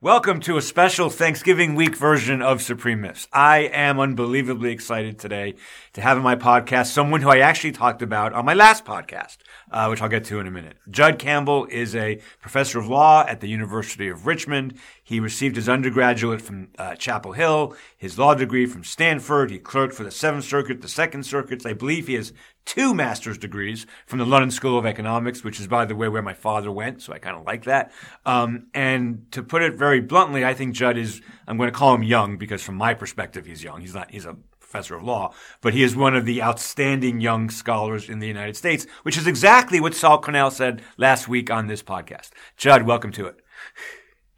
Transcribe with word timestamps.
Welcome 0.00 0.38
to 0.42 0.56
a 0.56 0.62
special 0.62 1.10
Thanksgiving 1.10 1.74
week 1.74 1.96
version 1.96 2.40
of 2.40 2.62
Supreme 2.62 3.00
Myths. 3.00 3.26
I 3.32 3.62
am 3.72 3.98
unbelievably 3.98 4.70
excited 4.70 5.18
today 5.18 5.56
to 5.94 6.00
have 6.00 6.16
in 6.16 6.22
my 6.22 6.36
podcast 6.36 6.92
someone 6.92 7.20
who 7.20 7.30
I 7.30 7.38
actually 7.38 7.72
talked 7.72 8.00
about 8.00 8.32
on 8.32 8.44
my 8.44 8.54
last 8.54 8.84
podcast, 8.84 9.38
uh, 9.72 9.88
which 9.88 10.00
I'll 10.00 10.08
get 10.08 10.24
to 10.26 10.38
in 10.38 10.46
a 10.46 10.52
minute. 10.52 10.76
Jud 10.88 11.18
Campbell 11.18 11.66
is 11.68 11.96
a 11.96 12.20
professor 12.40 12.78
of 12.78 12.86
law 12.86 13.24
at 13.26 13.40
the 13.40 13.48
University 13.48 14.08
of 14.08 14.24
Richmond. 14.24 14.78
He 15.02 15.18
received 15.18 15.56
his 15.56 15.68
undergraduate 15.68 16.42
from 16.42 16.68
uh, 16.78 16.94
Chapel 16.94 17.32
Hill, 17.32 17.74
his 17.96 18.16
law 18.16 18.36
degree 18.36 18.66
from 18.66 18.84
Stanford. 18.84 19.50
He 19.50 19.58
clerked 19.58 19.94
for 19.94 20.04
the 20.04 20.12
Seventh 20.12 20.44
Circuit, 20.44 20.80
the 20.80 20.86
Second 20.86 21.24
Circuit. 21.24 21.66
I 21.66 21.72
believe 21.72 22.06
he 22.06 22.14
has 22.14 22.32
two 22.68 22.94
master's 22.94 23.38
degrees 23.38 23.86
from 24.06 24.18
the 24.18 24.26
London 24.26 24.50
School 24.50 24.78
of 24.78 24.84
Economics, 24.84 25.42
which 25.42 25.58
is, 25.58 25.66
by 25.66 25.86
the 25.86 25.96
way, 25.96 26.06
where 26.06 26.22
my 26.22 26.34
father 26.34 26.70
went. 26.70 27.00
So 27.00 27.14
I 27.14 27.18
kind 27.18 27.34
of 27.34 27.44
like 27.44 27.64
that. 27.64 27.90
Um, 28.26 28.66
and 28.74 29.26
to 29.32 29.42
put 29.42 29.62
it 29.62 29.74
very 29.74 30.00
bluntly, 30.00 30.44
I 30.44 30.52
think 30.52 30.74
Jud 30.74 30.98
is, 30.98 31.22
I'm 31.46 31.56
going 31.56 31.72
to 31.72 31.76
call 31.76 31.94
him 31.94 32.02
young 32.02 32.36
because 32.36 32.62
from 32.62 32.74
my 32.74 32.92
perspective, 32.92 33.46
he's 33.46 33.64
young. 33.64 33.80
He's 33.80 33.94
not, 33.94 34.10
he's 34.10 34.26
a 34.26 34.36
professor 34.60 34.96
of 34.96 35.02
law, 35.02 35.32
but 35.62 35.72
he 35.72 35.82
is 35.82 35.96
one 35.96 36.14
of 36.14 36.26
the 36.26 36.42
outstanding 36.42 37.22
young 37.22 37.48
scholars 37.48 38.10
in 38.10 38.18
the 38.18 38.28
United 38.28 38.54
States, 38.54 38.86
which 39.02 39.16
is 39.16 39.26
exactly 39.26 39.80
what 39.80 39.94
Saul 39.94 40.20
Cornell 40.20 40.50
said 40.50 40.82
last 40.98 41.26
week 41.26 41.50
on 41.50 41.68
this 41.68 41.82
podcast. 41.82 42.30
Jud, 42.58 42.82
welcome 42.82 43.12
to 43.12 43.26
it. 43.26 43.40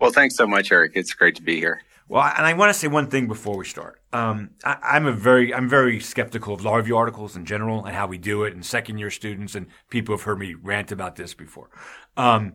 Well, 0.01 0.13
thanks 0.13 0.37
so 0.37 0.47
much, 0.47 0.71
Eric. 0.71 0.93
It's 0.95 1.13
great 1.15 1.35
to 1.35 1.43
be 1.43 1.57
here. 1.57 1.83
Well, 2.11 2.25
and 2.25 2.45
I 2.45 2.55
want 2.55 2.71
to 2.71 2.75
say 2.79 2.89
one 2.89 3.07
thing 3.07 3.29
before 3.29 3.57
we 3.57 3.65
start. 3.65 4.03
Um, 4.13 4.51
I, 4.65 4.97
am 4.97 5.07
a 5.07 5.13
very, 5.13 5.55
I'm 5.55 5.69
very 5.69 6.01
skeptical 6.01 6.53
of 6.53 6.65
law 6.65 6.75
review 6.75 6.97
articles 6.97 7.37
in 7.37 7.45
general 7.45 7.85
and 7.85 7.95
how 7.95 8.09
we 8.09 8.19
do 8.19 8.43
it, 8.43 8.53
and 8.53 8.67
second 8.67 8.99
year 8.99 9.11
students 9.11 9.55
and 9.55 9.69
people 9.91 10.17
have 10.17 10.25
heard 10.25 10.41
me 10.41 10.55
rant 10.55 10.91
about 10.91 11.15
this 11.15 11.35
before. 11.35 11.71
Um, 12.17 12.55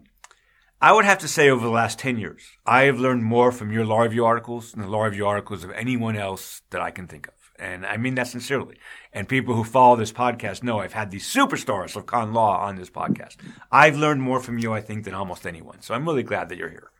I 0.82 0.92
would 0.92 1.06
have 1.06 1.20
to 1.20 1.30
say 1.30 1.50
over 1.50 1.64
the 1.64 1.72
last 1.72 1.98
10 2.00 2.18
years, 2.18 2.44
I 2.66 2.82
have 2.82 3.00
learned 3.00 3.24
more 3.24 3.50
from 3.54 3.72
your 3.72 3.86
law 3.86 4.02
review 4.02 4.26
articles 4.26 4.74
than 4.74 4.82
the 4.82 4.90
law 4.90 5.04
review 5.04 5.26
articles 5.26 5.64
of 5.64 5.72
anyone 5.72 6.18
else 6.18 6.62
that 6.72 6.82
I 6.82 6.92
can 6.92 7.08
think 7.08 7.30
of. 7.30 7.34
And 7.58 7.86
I 7.86 7.96
mean 7.96 8.16
that 8.16 8.28
sincerely. 8.28 8.76
And 9.14 9.30
people 9.30 9.56
who 9.56 9.64
follow 9.64 9.96
this 9.96 10.12
podcast 10.12 10.64
know 10.64 10.82
I've 10.82 10.92
had 10.92 11.12
these 11.12 11.34
superstars 11.34 11.96
of 11.96 12.06
con 12.06 12.34
law 12.34 12.60
on 12.60 12.76
this 12.76 12.90
podcast. 12.90 13.38
I've 13.72 13.96
learned 13.96 14.22
more 14.22 14.42
from 14.42 14.60
you, 14.60 14.74
I 14.74 14.82
think, 14.82 15.06
than 15.06 15.14
almost 15.14 15.48
anyone. 15.48 15.82
So 15.82 15.94
I'm 15.94 16.06
really 16.06 16.24
glad 16.24 16.50
that 16.50 16.58
you're 16.58 16.70
here. 16.70 16.92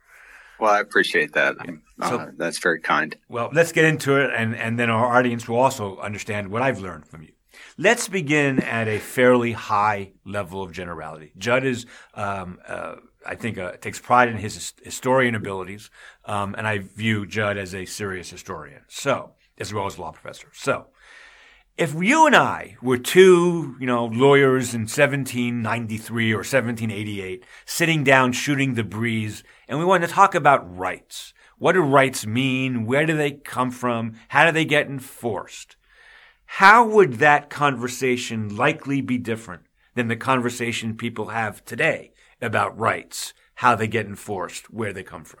Well, 0.58 0.72
I 0.72 0.80
appreciate 0.80 1.32
that. 1.34 1.56
So, 2.02 2.18
uh, 2.18 2.30
that's 2.36 2.58
very 2.58 2.80
kind. 2.80 3.16
Well, 3.28 3.50
let's 3.52 3.72
get 3.72 3.84
into 3.84 4.16
it, 4.16 4.30
and, 4.36 4.54
and 4.54 4.78
then 4.78 4.90
our 4.90 5.16
audience 5.16 5.48
will 5.48 5.58
also 5.58 5.98
understand 5.98 6.48
what 6.48 6.62
I've 6.62 6.80
learned 6.80 7.06
from 7.06 7.22
you. 7.22 7.32
Let's 7.78 8.08
begin 8.08 8.60
at 8.60 8.88
a 8.88 8.98
fairly 8.98 9.52
high 9.52 10.12
level 10.24 10.62
of 10.62 10.72
generality. 10.72 11.32
Jud 11.36 11.64
is, 11.64 11.86
um, 12.14 12.58
uh, 12.66 12.96
I 13.26 13.34
think, 13.34 13.58
uh, 13.58 13.72
takes 13.72 13.98
pride 13.98 14.28
in 14.28 14.36
his 14.36 14.74
historian 14.82 15.34
abilities, 15.34 15.90
um, 16.24 16.54
and 16.56 16.66
I 16.66 16.78
view 16.78 17.26
Jud 17.26 17.56
as 17.56 17.74
a 17.74 17.84
serious 17.84 18.30
historian, 18.30 18.82
so 18.88 19.32
as 19.58 19.72
well 19.72 19.86
as 19.86 19.98
law 19.98 20.12
professor. 20.12 20.48
So, 20.52 20.86
if 21.76 21.94
you 21.94 22.26
and 22.26 22.34
I 22.34 22.76
were 22.80 22.96
two, 22.96 23.76
you 23.78 23.86
know, 23.86 24.06
lawyers 24.06 24.72
in 24.72 24.82
1793 24.82 26.32
or 26.32 26.38
1788, 26.38 27.44
sitting 27.66 28.02
down 28.02 28.32
shooting 28.32 28.74
the 28.74 28.84
breeze, 28.84 29.44
and 29.68 29.78
we 29.78 29.84
wanted 29.84 30.06
to 30.06 30.12
talk 30.14 30.34
about 30.34 30.76
rights. 30.76 31.34
What 31.58 31.72
do 31.72 31.80
rights 31.80 32.26
mean? 32.26 32.86
Where 32.86 33.04
do 33.04 33.14
they 33.16 33.32
come 33.32 33.70
from? 33.70 34.14
How 34.28 34.46
do 34.46 34.52
they 34.52 34.64
get 34.64 34.86
enforced? 34.86 35.76
How 36.46 36.86
would 36.86 37.14
that 37.14 37.50
conversation 37.50 38.56
likely 38.56 39.02
be 39.02 39.18
different 39.18 39.62
than 39.94 40.08
the 40.08 40.16
conversation 40.16 40.96
people 40.96 41.28
have 41.28 41.62
today 41.64 42.12
about 42.40 42.78
rights, 42.78 43.34
how 43.56 43.74
they 43.74 43.88
get 43.88 44.06
enforced, 44.06 44.70
where 44.70 44.94
they 44.94 45.02
come 45.02 45.24
from? 45.24 45.40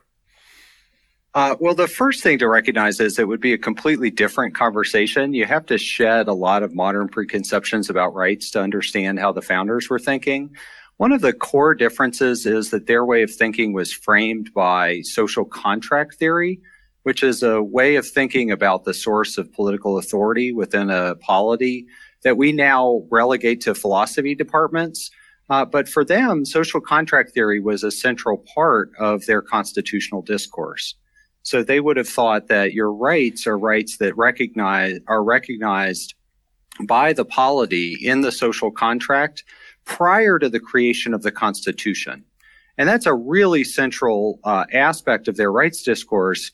Uh, 1.36 1.54
well, 1.60 1.74
the 1.74 1.86
first 1.86 2.22
thing 2.22 2.38
to 2.38 2.48
recognize 2.48 2.98
is 2.98 3.18
it 3.18 3.28
would 3.28 3.42
be 3.42 3.52
a 3.52 3.58
completely 3.58 4.10
different 4.10 4.54
conversation. 4.54 5.34
You 5.34 5.44
have 5.44 5.66
to 5.66 5.76
shed 5.76 6.28
a 6.28 6.32
lot 6.32 6.62
of 6.62 6.74
modern 6.74 7.08
preconceptions 7.08 7.90
about 7.90 8.14
rights 8.14 8.50
to 8.52 8.62
understand 8.62 9.18
how 9.18 9.32
the 9.32 9.42
founders 9.42 9.90
were 9.90 9.98
thinking. 9.98 10.56
One 10.96 11.12
of 11.12 11.20
the 11.20 11.34
core 11.34 11.74
differences 11.74 12.46
is 12.46 12.70
that 12.70 12.86
their 12.86 13.04
way 13.04 13.22
of 13.22 13.30
thinking 13.30 13.74
was 13.74 13.92
framed 13.92 14.54
by 14.54 15.02
social 15.02 15.44
contract 15.44 16.14
theory, 16.14 16.58
which 17.02 17.22
is 17.22 17.42
a 17.42 17.62
way 17.62 17.96
of 17.96 18.08
thinking 18.08 18.50
about 18.50 18.84
the 18.84 18.94
source 18.94 19.36
of 19.36 19.52
political 19.52 19.98
authority 19.98 20.52
within 20.54 20.88
a 20.88 21.16
polity 21.16 21.86
that 22.22 22.38
we 22.38 22.50
now 22.50 23.02
relegate 23.10 23.60
to 23.60 23.74
philosophy 23.74 24.34
departments. 24.34 25.10
Uh, 25.50 25.66
but 25.66 25.86
for 25.86 26.02
them, 26.02 26.46
social 26.46 26.80
contract 26.80 27.32
theory 27.34 27.60
was 27.60 27.84
a 27.84 27.90
central 27.90 28.38
part 28.54 28.90
of 28.98 29.26
their 29.26 29.42
constitutional 29.42 30.22
discourse. 30.22 30.94
So 31.46 31.62
they 31.62 31.78
would 31.78 31.96
have 31.96 32.08
thought 32.08 32.48
that 32.48 32.72
your 32.72 32.92
rights 32.92 33.46
are 33.46 33.56
rights 33.56 33.98
that 33.98 34.16
recognize 34.16 34.98
are 35.06 35.22
recognized 35.22 36.16
by 36.88 37.12
the 37.12 37.24
polity 37.24 37.96
in 38.02 38.22
the 38.22 38.32
social 38.32 38.72
contract 38.72 39.44
prior 39.84 40.40
to 40.40 40.48
the 40.48 40.58
creation 40.58 41.14
of 41.14 41.22
the 41.22 41.30
Constitution. 41.30 42.24
And 42.78 42.88
that's 42.88 43.06
a 43.06 43.14
really 43.14 43.62
central 43.62 44.40
uh, 44.42 44.64
aspect 44.72 45.28
of 45.28 45.36
their 45.36 45.52
rights 45.52 45.84
discourse 45.84 46.50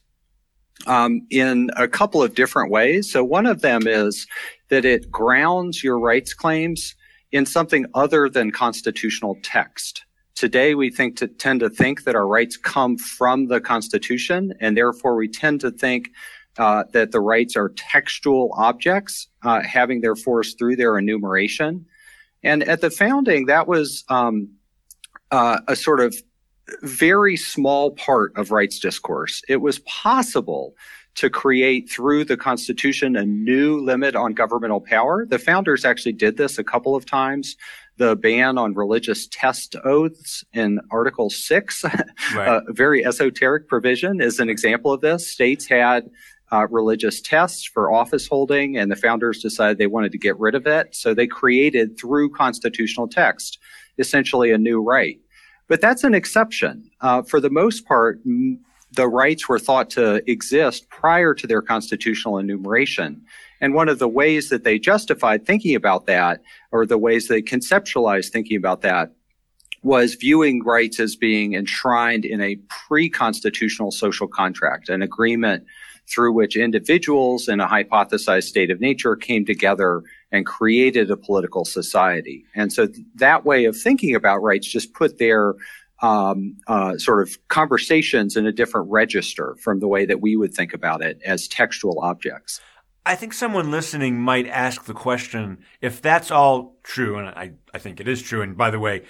um, 0.87 1.27
in 1.31 1.71
a 1.79 1.89
couple 1.89 2.23
of 2.23 2.35
different 2.35 2.71
ways. 2.71 3.11
So 3.11 3.25
one 3.25 3.47
of 3.47 3.63
them 3.63 3.87
is 3.87 4.27
that 4.69 4.85
it 4.85 5.11
grounds 5.11 5.83
your 5.83 5.99
rights 5.99 6.35
claims 6.35 6.95
in 7.31 7.47
something 7.47 7.87
other 7.95 8.29
than 8.29 8.51
constitutional 8.51 9.39
text. 9.43 10.05
Today, 10.35 10.75
we 10.75 10.91
think 10.91 11.17
to, 11.19 11.29
tend 11.29 11.61
to 11.61 11.71
think 11.71 12.05
that 12.05 12.15
our 12.15 12.27
rights 12.27 12.57
come 12.57 12.97
from 12.97 13.49
the 13.49 13.61
Constitution, 13.61 14.55
and 14.61 14.77
therefore 14.77 15.15
we 15.15 15.29
tend 15.29 15.61
to 15.61 15.71
think 15.71 16.11
uh, 16.59 16.85
that 16.93 17.13
the 17.13 17.21
rights 17.21 17.57
are 17.57 17.71
textual 17.71 18.53
objects 18.57 19.29
uh, 19.43 19.61
having 19.63 20.01
their 20.01 20.17
force 20.17 20.55
through 20.55 20.77
their 20.77 20.99
enumeration. 20.99 21.87
And 22.43 22.63
at 22.65 22.81
the 22.81 22.91
founding, 22.91 23.47
that 23.47 23.69
was 23.69 24.05
um, 24.09 24.51
uh, 25.31 25.61
a 25.69 25.77
sort 25.77 26.01
of 26.01 26.15
very 26.83 27.37
small 27.37 27.91
part 27.93 28.33
of 28.37 28.51
rights 28.51 28.79
discourse. 28.79 29.43
It 29.49 29.57
was 29.57 29.79
possible 29.81 30.75
to 31.15 31.29
create 31.29 31.91
through 31.91 32.25
the 32.25 32.37
Constitution 32.37 33.17
a 33.17 33.25
new 33.25 33.79
limit 33.81 34.17
on 34.17 34.33
governmental 34.33 34.81
power. 34.81 35.27
The 35.27 35.39
founders 35.39 35.85
actually 35.85 36.13
did 36.13 36.37
this 36.37 36.59
a 36.59 36.65
couple 36.65 36.95
of 36.95 37.05
times 37.05 37.57
the 38.03 38.17
ban 38.17 38.59
on 38.59 38.75
religious 38.75 39.29
test 39.29 39.77
oaths 39.85 40.45
in 40.53 40.81
Article 40.91 41.31
6, 41.31 41.85
right. 42.35 42.63
a 42.69 42.73
very 42.73 43.07
esoteric 43.07 43.69
provision, 43.69 44.21
is 44.21 44.41
an 44.41 44.49
example 44.49 44.93
of 44.93 45.01
this. 45.03 45.31
States 45.31 45.69
had 45.69 46.11
uh, 46.51 46.67
religious 46.69 47.21
tests 47.21 47.65
for 47.65 47.93
office 47.93 48.27
holding, 48.27 48.77
and 48.77 48.91
the 48.91 48.97
founders 48.97 49.41
decided 49.41 49.79
they 49.79 49.87
wanted 49.87 50.11
to 50.11 50.19
get 50.19 50.37
rid 50.41 50.57
of 50.57 50.67
it. 50.67 50.97
So 50.97 51.15
they 51.15 51.29
created, 51.29 51.97
through 51.97 52.31
constitutional 52.31 53.07
text, 53.07 53.61
essentially 53.99 54.51
a 54.51 54.59
new 54.59 54.83
right. 54.83 55.21
But 55.69 55.81
that's 55.81 56.03
an 56.03 56.13
exception. 56.13 56.91
Uh, 57.01 57.23
for 57.23 57.39
the 57.39 57.51
most 57.51 57.87
part, 57.87 58.19
m- 58.27 58.59
the 58.95 59.09
rights 59.09 59.49
were 59.49 59.59
thought 59.59 59.91
to 59.91 60.23
exist 60.31 60.89
prior 60.89 61.35
to 61.35 61.47
their 61.47 61.63
constitutional 61.63 62.39
enumeration. 62.39 63.23
And 63.61 63.75
one 63.75 63.89
of 63.89 63.99
the 63.99 64.09
ways 64.09 64.49
that 64.49 64.65
they 64.65 64.79
justified 64.79 65.47
thinking 65.47 65.75
about 65.75 66.07
that, 66.07 66.43
or 66.73 66.85
the 66.85 66.99
ways 66.99 67.29
they 67.29 67.43
conceptualized 67.43 68.31
thinking 68.31 68.57
about 68.57 68.83
that, 68.83 69.13
was 69.83 70.15
viewing 70.15 70.63
rights 70.63 71.01
as 71.01 71.17
being 71.17 71.55
enshrined 71.55 72.25
in 72.25 72.41
a 72.41 72.57
pre-constitutional 72.69 73.91
social 73.91 74.29
contract, 74.29 74.89
an 74.89 75.03
agreement 75.03 75.65
through 76.09 76.33
which 76.33 76.57
individuals 76.57 77.49
in 77.49 77.61
a 77.61 77.67
hypothesized 77.67 78.45
state 78.45 78.71
of 78.71 78.81
nature 78.81 79.17
came 79.17 79.45
together 79.45 80.03
and 80.31 80.47
created 80.47 81.11
a 81.11 81.17
political 81.17 81.65
society. 81.65 82.45
And 82.55 82.73
so 82.73 82.89
that 83.17 83.45
way 83.45 83.65
of 83.65 83.77
thinking 83.77 84.15
about 84.15 84.43
rights 84.43 84.67
just 84.67 84.95
put 84.95 85.19
their 85.19 85.55
um, 86.03 86.57
uh, 86.67 86.99
sort 86.99 87.23
of 87.23 87.37
conversations 87.49 88.37
in 88.37 88.47
a 88.47 88.53
different 88.53 88.91
register 88.91 89.57
from 89.61 89.81
the 89.81 89.89
way 89.89 90.05
that 90.05 90.21
we 90.21 90.37
would 90.37 90.53
think 90.53 90.75
about 90.75 91.01
it 91.01 91.21
as 91.25 91.49
textual 91.49 92.01
objects. 92.01 92.61
I 93.07 93.17
think 93.17 93.33
someone 93.33 93.71
listening 93.71 94.21
might 94.21 94.47
ask 94.47 94.85
the 94.85 94.95
question 94.95 95.65
if 95.81 96.03
that's 96.03 96.31
all 96.31 96.77
true, 96.83 97.19
and 97.19 97.29
I, 97.29 97.53
I 97.73 97.79
think 97.79 98.01
it 98.01 98.07
is 98.07 98.23
true. 98.23 98.43
And 98.43 98.57
by 98.57 98.71
the 98.71 98.79
way, 98.79 99.03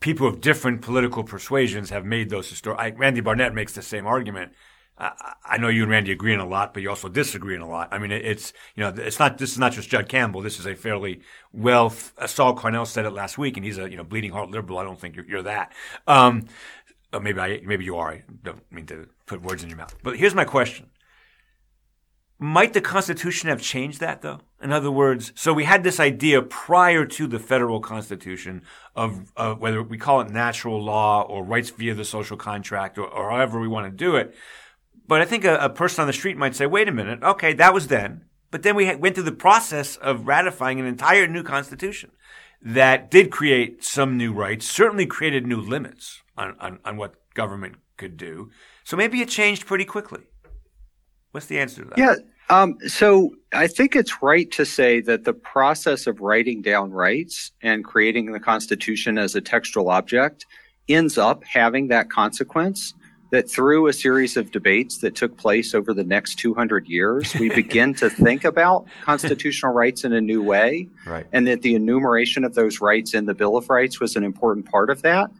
people 0.00 0.26
of 0.26 0.40
different 0.40 0.82
political 0.82 1.24
persuasions 1.24 1.90
have 1.90 2.04
made 2.04 2.30
those 2.30 2.48
historic. 2.48 2.98
Randy 2.98 3.20
Barnett 3.20 3.54
makes 3.54 3.72
the 3.72 3.82
same 3.82 4.06
argument. 4.06 4.52
I 4.96 5.58
know 5.58 5.68
you 5.68 5.82
and 5.82 5.90
Randy 5.90 6.12
agree 6.12 6.32
on 6.34 6.40
a 6.40 6.46
lot, 6.46 6.72
but 6.72 6.82
you 6.82 6.88
also 6.88 7.08
disagree 7.08 7.56
on 7.56 7.62
a 7.62 7.68
lot. 7.68 7.88
I 7.90 7.98
mean, 7.98 8.12
it's 8.12 8.52
you 8.76 8.82
know, 8.82 8.94
it's 8.96 9.18
not 9.18 9.38
this 9.38 9.50
is 9.50 9.58
not 9.58 9.72
just 9.72 9.88
Jud 9.88 10.08
Campbell. 10.08 10.40
This 10.40 10.60
is 10.60 10.66
a 10.66 10.74
fairly 10.76 11.20
well. 11.52 11.90
Saul 11.90 12.54
Cornell 12.54 12.86
said 12.86 13.04
it 13.04 13.10
last 13.10 13.36
week, 13.36 13.56
and 13.56 13.66
he's 13.66 13.78
a 13.78 13.90
you 13.90 13.96
know 13.96 14.04
bleeding 14.04 14.30
heart 14.30 14.50
liberal. 14.50 14.78
I 14.78 14.84
don't 14.84 15.00
think 15.00 15.16
you're, 15.16 15.26
you're 15.26 15.42
that. 15.42 15.72
Um, 16.06 16.46
maybe 17.20 17.40
I 17.40 17.60
maybe 17.64 17.84
you 17.84 17.96
are. 17.96 18.12
I 18.12 18.22
don't 18.44 18.62
mean 18.70 18.86
to 18.86 19.08
put 19.26 19.42
words 19.42 19.64
in 19.64 19.68
your 19.68 19.78
mouth. 19.78 19.96
But 20.04 20.16
here's 20.16 20.34
my 20.34 20.44
question: 20.44 20.90
Might 22.38 22.72
the 22.72 22.80
Constitution 22.80 23.48
have 23.48 23.60
changed 23.60 23.98
that, 23.98 24.22
though? 24.22 24.42
In 24.62 24.72
other 24.72 24.92
words, 24.92 25.32
so 25.34 25.52
we 25.52 25.64
had 25.64 25.82
this 25.82 25.98
idea 25.98 26.40
prior 26.40 27.04
to 27.04 27.26
the 27.26 27.40
federal 27.40 27.80
Constitution 27.80 28.62
of 28.94 29.32
uh, 29.36 29.54
whether 29.54 29.82
we 29.82 29.98
call 29.98 30.20
it 30.20 30.30
natural 30.30 30.80
law 30.80 31.22
or 31.22 31.42
rights 31.42 31.70
via 31.70 31.94
the 31.94 32.04
social 32.04 32.36
contract 32.36 32.96
or, 32.96 33.08
or 33.08 33.30
however 33.32 33.58
we 33.58 33.66
want 33.66 33.86
to 33.86 33.90
do 33.90 34.14
it. 34.14 34.36
But 35.06 35.20
I 35.20 35.24
think 35.24 35.44
a, 35.44 35.56
a, 35.56 35.68
person 35.68 36.02
on 36.02 36.06
the 36.06 36.12
street 36.12 36.36
might 36.36 36.56
say, 36.56 36.66
wait 36.66 36.88
a 36.88 36.92
minute, 36.92 37.22
okay, 37.22 37.52
that 37.54 37.74
was 37.74 37.88
then. 37.88 38.24
But 38.50 38.62
then 38.62 38.74
we 38.74 38.94
went 38.96 39.14
through 39.14 39.24
the 39.24 39.32
process 39.32 39.96
of 39.96 40.26
ratifying 40.26 40.80
an 40.80 40.86
entire 40.86 41.26
new 41.26 41.42
Constitution 41.42 42.10
that 42.62 43.10
did 43.10 43.30
create 43.30 43.84
some 43.84 44.16
new 44.16 44.32
rights, 44.32 44.66
certainly 44.66 45.06
created 45.06 45.46
new 45.46 45.60
limits 45.60 46.22
on, 46.36 46.56
on, 46.60 46.78
on 46.84 46.96
what 46.96 47.14
government 47.34 47.76
could 47.96 48.16
do. 48.16 48.50
So 48.84 48.96
maybe 48.96 49.20
it 49.20 49.28
changed 49.28 49.66
pretty 49.66 49.84
quickly. 49.84 50.22
What's 51.32 51.46
the 51.46 51.58
answer 51.58 51.82
to 51.82 51.88
that? 51.90 51.98
Yeah. 51.98 52.14
Um, 52.50 52.76
so 52.86 53.34
I 53.52 53.66
think 53.66 53.96
it's 53.96 54.22
right 54.22 54.50
to 54.52 54.64
say 54.64 55.00
that 55.00 55.24
the 55.24 55.32
process 55.32 56.06
of 56.06 56.20
writing 56.20 56.62
down 56.62 56.90
rights 56.90 57.52
and 57.62 57.84
creating 57.84 58.32
the 58.32 58.40
Constitution 58.40 59.18
as 59.18 59.34
a 59.34 59.40
textual 59.40 59.88
object 59.90 60.46
ends 60.88 61.16
up 61.16 61.42
having 61.44 61.88
that 61.88 62.10
consequence 62.10 62.94
that 63.34 63.50
through 63.50 63.88
a 63.88 63.92
series 63.92 64.36
of 64.36 64.52
debates 64.52 64.98
that 64.98 65.16
took 65.16 65.36
place 65.36 65.74
over 65.74 65.92
the 65.92 66.04
next 66.04 66.36
200 66.36 66.86
years, 66.86 67.34
we 67.34 67.48
begin 67.48 67.92
to 67.92 68.08
think 68.08 68.44
about 68.44 68.86
constitutional 69.02 69.72
rights 69.72 70.04
in 70.04 70.12
a 70.12 70.20
new 70.20 70.40
way. 70.40 70.88
Right. 71.04 71.26
And 71.32 71.48
that 71.48 71.62
the 71.62 71.74
enumeration 71.74 72.44
of 72.44 72.54
those 72.54 72.80
rights 72.80 73.12
in 73.12 73.26
the 73.26 73.34
Bill 73.34 73.56
of 73.56 73.68
Rights 73.68 73.98
was 73.98 74.14
an 74.14 74.22
important 74.22 74.70
part 74.70 74.88
of 74.88 75.02
that. 75.02 75.32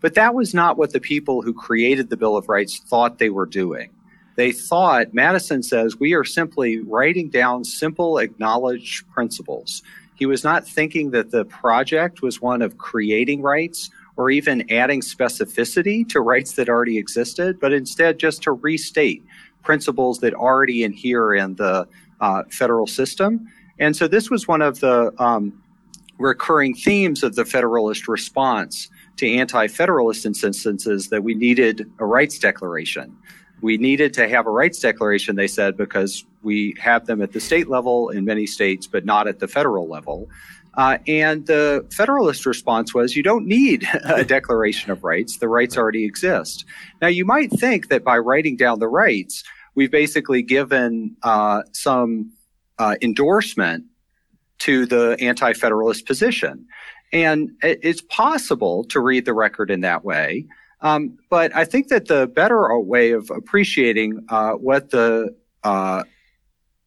But 0.00 0.14
that 0.14 0.34
was 0.34 0.54
not 0.54 0.78
what 0.78 0.94
the 0.94 1.00
people 1.00 1.42
who 1.42 1.52
created 1.52 2.08
the 2.08 2.16
Bill 2.16 2.38
of 2.38 2.48
Rights 2.48 2.78
thought 2.78 3.18
they 3.18 3.28
were 3.28 3.44
doing. 3.44 3.90
They 4.36 4.52
thought, 4.52 5.12
Madison 5.12 5.62
says, 5.62 6.00
we 6.00 6.14
are 6.14 6.24
simply 6.24 6.80
writing 6.80 7.28
down 7.28 7.64
simple 7.64 8.16
acknowledged 8.16 9.10
principles. 9.10 9.82
He 10.14 10.24
was 10.24 10.42
not 10.42 10.66
thinking 10.66 11.10
that 11.10 11.32
the 11.32 11.44
project 11.44 12.22
was 12.22 12.40
one 12.40 12.62
of 12.62 12.78
creating 12.78 13.42
rights 13.42 13.90
or 14.16 14.30
even 14.30 14.70
adding 14.70 15.00
specificity 15.00 16.08
to 16.08 16.20
rights 16.20 16.52
that 16.52 16.68
already 16.68 16.98
existed, 16.98 17.58
but 17.60 17.72
instead 17.72 18.18
just 18.18 18.42
to 18.42 18.52
restate 18.52 19.24
principles 19.62 20.18
that 20.20 20.34
already 20.34 20.84
adhere 20.84 21.34
in 21.34 21.54
the 21.56 21.86
uh, 22.20 22.42
federal 22.50 22.86
system. 22.86 23.48
And 23.78 23.96
so 23.96 24.06
this 24.06 24.30
was 24.30 24.46
one 24.46 24.62
of 24.62 24.80
the 24.80 25.12
um, 25.18 25.62
recurring 26.18 26.74
themes 26.74 27.22
of 27.22 27.34
the 27.34 27.44
Federalist 27.44 28.06
response 28.06 28.90
to 29.16 29.30
anti 29.30 29.66
Federalist 29.66 30.26
instances 30.26 31.08
that 31.08 31.22
we 31.22 31.34
needed 31.34 31.90
a 31.98 32.06
rights 32.06 32.38
declaration 32.38 33.16
we 33.62 33.78
needed 33.78 34.12
to 34.14 34.28
have 34.28 34.46
a 34.46 34.50
rights 34.50 34.80
declaration, 34.80 35.36
they 35.36 35.46
said, 35.46 35.76
because 35.76 36.26
we 36.42 36.74
have 36.80 37.06
them 37.06 37.22
at 37.22 37.32
the 37.32 37.40
state 37.40 37.68
level 37.68 38.10
in 38.10 38.24
many 38.24 38.44
states, 38.44 38.88
but 38.88 39.04
not 39.04 39.28
at 39.28 39.38
the 39.38 39.46
federal 39.48 39.88
level. 39.88 40.28
Uh, 40.74 40.98
and 41.06 41.46
the 41.46 41.86
Federalist 41.92 42.46
response 42.46 42.94
was, 42.94 43.14
you 43.14 43.22
don't 43.22 43.46
need 43.46 43.86
a 44.04 44.24
declaration 44.36 44.90
of 44.90 45.04
rights. 45.04 45.38
The 45.38 45.48
rights 45.48 45.76
already 45.76 46.04
exist. 46.04 46.64
Now, 47.00 47.08
you 47.08 47.24
might 47.24 47.50
think 47.50 47.88
that 47.88 48.04
by 48.04 48.18
writing 48.18 48.56
down 48.56 48.78
the 48.78 48.88
rights, 48.88 49.44
we've 49.74 49.90
basically 49.90 50.42
given 50.42 51.16
uh, 51.22 51.62
some 51.72 52.32
uh, 52.78 52.96
endorsement 53.02 53.84
to 54.60 54.86
the 54.86 55.16
anti 55.20 55.52
Federalist 55.52 56.06
position. 56.06 56.66
And 57.12 57.50
it's 57.62 58.00
possible 58.00 58.84
to 58.84 58.98
read 59.00 59.26
the 59.26 59.34
record 59.34 59.70
in 59.70 59.82
that 59.82 60.02
way. 60.04 60.46
Um, 60.80 61.18
but 61.28 61.54
I 61.54 61.64
think 61.64 61.88
that 61.88 62.08
the 62.08 62.26
better 62.26 62.78
way 62.78 63.12
of 63.12 63.30
appreciating 63.30 64.24
uh, 64.30 64.52
what 64.52 64.90
the 64.90 65.34
uh, 65.62 66.04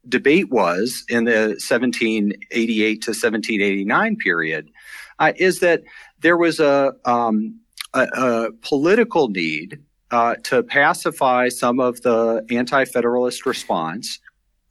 debate 0.08 0.50
was 0.50 1.04
in 1.08 1.24
the 1.24 1.56
1788 1.58 3.02
to 3.02 3.10
1789 3.10 4.16
period 4.16 4.70
uh, 5.18 5.32
is 5.36 5.60
that 5.60 5.82
there 6.20 6.36
was 6.36 6.60
a, 6.60 6.92
um, 7.04 7.58
a, 7.94 8.06
a 8.14 8.52
political 8.62 9.28
need 9.28 9.82
uh, 10.10 10.36
to 10.44 10.62
pacify 10.62 11.48
some 11.48 11.80
of 11.80 12.00
the 12.02 12.44
anti-federalist 12.50 13.46
response. 13.46 14.20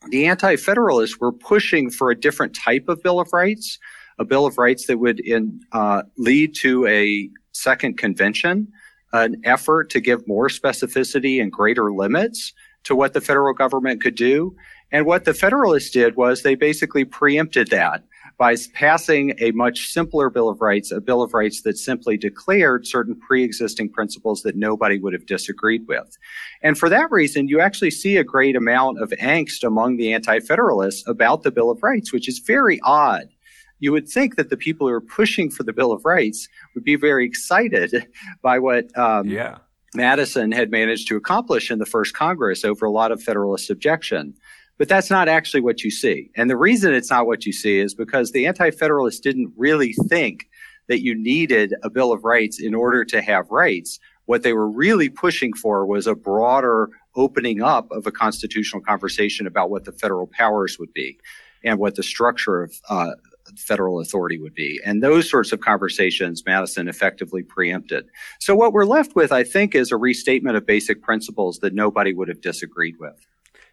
The 0.10 0.28
anti-federalists 0.28 1.20
were 1.20 1.32
pushing 1.32 1.90
for 1.90 2.12
a 2.12 2.20
different 2.20 2.56
type 2.56 2.88
of 2.88 3.02
Bill 3.04 3.20
of 3.20 3.34
Rights, 3.34 3.80
a 4.20 4.26
Bill 4.26 4.46
of 4.46 4.58
Rights 4.58 4.86
that 4.88 4.98
would 4.98 5.20
in, 5.20 5.60
uh, 5.72 6.04
lead 6.18 6.56
to 6.56 6.88
a 6.88 7.30
second 7.52 7.98
convention 7.98 8.72
an 9.16 9.42
effort 9.46 9.90
to 9.90 10.00
give 10.00 10.28
more 10.28 10.50
specificity 10.50 11.42
and 11.42 11.52
greater 11.52 11.92
limits 11.92 12.54
to 12.84 12.96
what 12.96 13.14
the 13.14 13.22
federal 13.22 13.54
government 13.54 14.02
could 14.02 14.16
do. 14.16 14.56
And 14.92 15.06
what 15.06 15.26
the 15.26 15.34
Federalists 15.34 15.90
did 15.90 16.16
was 16.16 16.42
they 16.42 16.56
basically 16.56 17.06
preempted 17.06 17.70
that 17.70 18.04
by 18.38 18.56
passing 18.74 19.34
a 19.40 19.52
much 19.52 19.88
simpler 19.88 20.30
Bill 20.30 20.50
of 20.50 20.62
Rights, 20.62 20.92
a 20.92 21.00
Bill 21.00 21.22
of 21.22 21.34
Rights 21.34 21.62
that 21.62 21.78
simply 21.78 22.18
declared 22.18 22.86
certain 22.86 23.16
pre-existing 23.16 23.90
principles 23.90 24.42
that 24.44 24.58
nobody 24.58 25.00
would 25.00 25.14
have 25.14 25.26
disagreed 25.26 25.88
with. 25.88 26.18
And 26.62 26.78
for 26.78 26.90
that 26.90 27.12
reason, 27.12 27.48
you 27.48 27.62
actually 27.62 27.92
see 27.92 28.18
a 28.18 28.24
great 28.24 28.56
amount 28.56 29.02
of 29.02 29.10
angst 29.22 29.66
among 29.66 29.98
the 29.98 30.14
anti-federalists 30.14 31.08
about 31.08 31.44
the 31.44 31.52
Bill 31.52 31.72
of 31.72 31.82
Rights, 31.82 32.12
which 32.12 32.28
is 32.28 32.40
very 32.40 32.80
odd 32.84 33.30
you 33.80 33.92
would 33.92 34.08
think 34.08 34.36
that 34.36 34.50
the 34.50 34.58
people 34.58 34.88
who 34.88 34.94
are 34.94 35.02
pushing 35.02 35.50
for 35.50 35.64
the 35.64 35.74
Bill 35.74 35.92
of 35.92 36.06
Rights 36.06 36.48
would 36.74 36.84
be 36.84 36.96
very 36.96 37.26
excited 37.26 38.08
by 38.42 38.60
what 38.60 38.96
um, 38.98 39.28
yeah. 39.28 39.58
Madison 39.94 40.52
had 40.52 40.72
managed 40.72 41.08
to 41.10 41.16
accomplish 41.16 41.72
in 41.72 41.80
the 41.80 41.86
first 41.86 42.14
Congress 42.14 42.64
over 42.64 42.86
a 42.86 42.92
lot 42.92 43.12
of 43.12 43.22
Federalist 43.22 43.70
objection. 43.70 44.34
But 44.78 44.90
that's 44.90 45.10
not 45.10 45.30
actually 45.30 45.62
what 45.62 45.84
you 45.84 45.92
see. 45.92 46.32
And 46.36 46.50
the 46.50 46.58
reason 46.58 46.94
it's 46.94 47.10
not 47.10 47.28
what 47.28 47.46
you 47.46 47.54
see 47.54 47.80
is 47.80 47.96
because 47.96 48.32
the 48.32 48.46
Anti-Federalists 48.46 49.22
didn't 49.22 49.54
really 49.56 49.94
think 50.10 50.50
that 50.88 51.02
you 51.02 51.16
needed 51.16 51.74
a 51.84 51.90
Bill 51.90 52.12
of 52.12 52.24
Rights 52.24 52.60
in 52.60 52.76
order 52.76 53.06
to 53.06 53.22
have 53.22 53.50
rights. 53.50 54.00
What 54.26 54.44
they 54.44 54.54
were 54.54 54.70
really 54.70 55.10
pushing 55.10 55.54
for 55.54 55.86
was 55.86 56.08
a 56.08 56.16
broader 56.16 56.90
opening 57.16 57.62
up 57.62 57.90
of 57.92 58.06
a 58.06 58.12
constitutional 58.12 58.82
conversation 58.82 59.48
about 59.48 59.70
what 59.70 59.86
the 59.86 59.92
federal 59.92 60.28
powers 60.28 60.78
would 60.78 60.94
be 60.94 61.18
and 61.64 61.80
what 61.80 61.96
the 61.96 62.04
structure 62.04 62.62
of 62.62 62.74
uh, 62.90 63.12
federal 63.56 64.00
authority 64.00 64.40
would 64.40 64.54
be. 64.54 64.80
And 64.86 65.02
those 65.02 65.30
sorts 65.30 65.52
of 65.52 65.62
conversations 65.62 66.44
Madison 66.46 66.88
effectively 66.88 67.44
preempted. 67.44 68.08
So 68.40 68.56
what 68.56 68.74
we're 68.74 68.86
left 68.86 69.16
with, 69.16 69.32
I 69.32 69.44
think, 69.44 69.76
is 69.76 69.92
a 69.92 69.98
restatement 69.98 70.58
of 70.58 70.66
basic 70.66 71.02
principles 71.02 71.60
that 71.60 71.74
nobody 71.74 72.14
would 72.14 72.28
have 72.28 72.42
disagreed 72.42 72.96
with. 73.00 73.16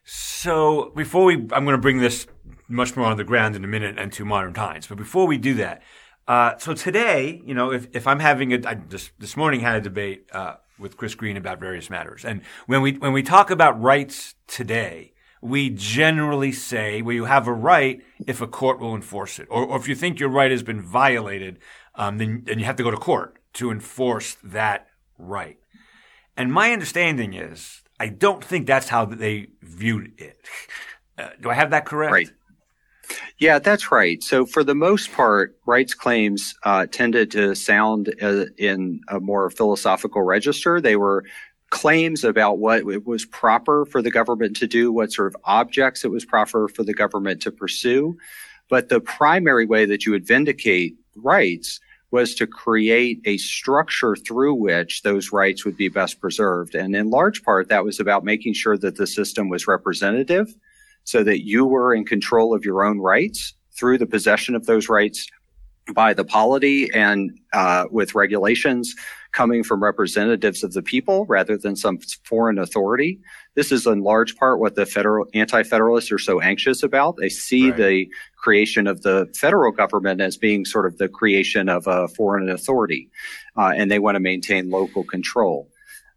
So 0.05 0.93
before 0.97 1.25
we, 1.25 1.35
I'm 1.35 1.65
going 1.65 1.69
to 1.69 1.79
bring 1.79 1.99
this 1.99 2.27
much 2.69 2.97
more 2.97 3.07
on 3.07 3.17
the 3.17 3.25
ground 3.25 3.55
in 3.57 3.65
a 3.65 3.69
minute 3.69 3.99
and 3.99 4.13
to 4.15 4.25
modern 4.25 4.55
times. 4.55 4.87
But 4.87 4.99
before 4.99 5.27
we 5.27 5.39
do 5.39 5.55
that, 5.55 5.83
uh, 6.27 6.57
so 6.59 6.75
today, 6.75 7.43
you 7.45 7.55
know, 7.55 7.73
if, 7.73 7.89
if 7.93 8.07
I'm 8.07 8.21
having 8.21 8.53
a, 8.53 8.61
I 8.67 8.75
just 8.75 9.13
this 9.19 9.37
morning 9.37 9.61
had 9.61 9.77
a 9.77 9.81
debate, 9.81 10.29
uh, 10.33 10.57
with 10.79 10.97
Chris 10.97 11.15
Green 11.15 11.37
about 11.37 11.61
various 11.61 11.89
matters. 11.89 12.25
And 12.25 12.43
when 12.67 12.83
we, 12.83 12.93
when 12.95 13.13
we 13.13 13.23
talk 13.23 13.51
about 13.51 13.81
rights 13.81 14.35
today, 14.47 15.13
we 15.41 15.71
generally 15.71 16.53
say, 16.53 17.03
well, 17.03 17.15
you 17.15 17.25
have 17.25 17.47
a 17.47 17.53
right 17.53 18.01
if 18.27 18.41
a 18.41 18.47
court 18.47 18.81
will 18.81 18.95
enforce 18.95 19.39
it. 19.39 19.49
Or, 19.51 19.65
or 19.65 19.77
if 19.77 19.89
you 19.89 19.95
think 19.95 20.21
your 20.21 20.29
right 20.29 20.51
has 20.51 20.63
been 20.63 20.81
violated, 20.81 21.59
um, 21.95 22.19
then, 22.19 22.43
then 22.45 22.59
you 22.59 22.65
have 22.65 22.77
to 22.77 22.83
go 22.83 22.91
to 22.91 22.97
court 22.97 23.39
to 23.55 23.71
enforce 23.71 24.37
that 24.43 24.89
right. 25.19 25.59
And 26.37 26.53
my 26.53 26.73
understanding 26.73 27.35
is, 27.35 27.82
I 28.03 28.09
don't 28.09 28.43
think 28.43 28.67
that's 28.67 28.89
how 28.89 29.05
they 29.05 29.47
viewed 29.63 30.13
it. 30.19 30.37
Uh, 31.17 31.29
do 31.41 31.51
I 31.51 31.55
have 31.55 31.71
that 31.71 31.85
correct? 31.85 32.13
Right. 32.13 32.31
Yeah, 33.39 33.61
that's 33.61 33.93
right. 33.93 34.21
So, 34.25 34.45
for 34.45 34.65
the 34.65 34.75
most 34.75 35.13
part, 35.13 35.57
rights 35.67 35.95
claims 35.95 36.53
uh, 36.65 36.87
tended 36.87 37.31
to 37.31 37.55
sound 37.55 38.13
uh, 38.21 38.47
in 38.59 39.03
a 39.07 39.21
more 39.21 39.51
philosophical 39.51 40.23
register. 40.23 40.81
They 40.81 40.97
were 40.97 41.25
claims 41.71 42.25
about 42.25 42.59
what 42.59 42.81
it 42.81 43.07
was 43.07 43.25
proper 43.25 43.87
for 43.87 44.03
the 44.03 44.11
government 44.11 44.57
to 44.57 44.67
do, 44.67 44.91
what 44.91 45.13
sort 45.13 45.29
of 45.33 45.41
objects 45.45 46.05
it 46.05 46.11
was 46.11 46.25
proper 46.25 46.67
for 46.67 46.83
the 46.83 46.95
government 46.95 47.41
to 47.43 47.53
pursue. 47.53 48.17
But 48.69 48.89
the 48.89 49.01
primary 49.01 49.67
way 49.67 49.85
that 49.85 50.05
you 50.07 50.11
would 50.11 50.27
vindicate 50.27 50.97
rights 51.15 51.79
was 52.13 52.35
to 52.35 52.47
create 52.47 53.21
a 53.25 53.39
structure 53.39 54.15
through 54.15 54.55
which 54.55 55.03
those 55.03 55.33
rights 55.33 55.65
would 55.65 55.77
be 55.77 55.89
best 55.89 56.21
preserved. 56.21 56.75
And 56.75 56.95
in 56.95 57.11
large 57.11 57.43
part, 57.43 57.69
that 57.71 57.85
was 57.85 57.99
about 57.99 58.23
making 58.23 58.53
sure 58.53 58.77
that 58.79 58.97
the 58.97 59.07
system 59.07 59.49
was 59.49 59.67
representative 59.67 60.55
so 61.05 61.25
that 61.25 61.45
you 61.45 61.65
were 61.65 61.95
in 61.95 62.05
control 62.05 62.55
of 62.55 62.65
your 62.65 62.85
own 62.85 63.01
rights 63.01 63.55
through 63.77 63.99
the 63.99 64.07
possession 64.07 64.55
of 64.55 64.67
those 64.67 64.89
rights 64.89 65.27
by 65.95 66.15
the 66.15 66.25
polity 66.25 66.93
and 66.95 67.37
uh, 67.55 67.87
with 67.91 68.15
regulations 68.15 68.95
coming 69.33 69.65
from 69.65 69.83
representatives 69.83 70.63
of 70.63 70.75
the 70.75 70.83
people 70.83 71.25
rather 71.27 71.57
than 71.57 71.75
some 71.75 71.99
foreign 72.25 72.59
authority. 72.59 73.19
This 73.55 73.71
is 73.71 73.87
in 73.87 74.01
large 74.01 74.37
part 74.37 74.61
what 74.61 74.77
the 74.77 74.87
federal 74.87 75.27
anti-federalists 75.35 76.11
are 76.11 76.19
so 76.19 76.41
anxious 76.41 76.83
about. 76.83 77.17
They 77.17 77.29
see 77.29 77.71
right. 77.71 77.77
the 77.77 78.09
creation 78.37 78.87
of 78.87 79.03
the 79.03 79.31
federal 79.35 79.73
government 79.73 80.21
as 80.21 80.37
being 80.37 80.65
sort 80.65 80.87
of 80.87 80.99
the 80.99 81.09
creation 81.09 81.69
of 81.69 81.87
a 81.87 82.09
foreign 82.09 82.49
authority, 82.49 83.11
uh, 83.57 83.73
and 83.77 83.91
they 83.91 83.99
want 83.99 84.17
to 84.17 84.21
maintain 84.21 84.71
local 84.71 85.05
control. 85.05 85.69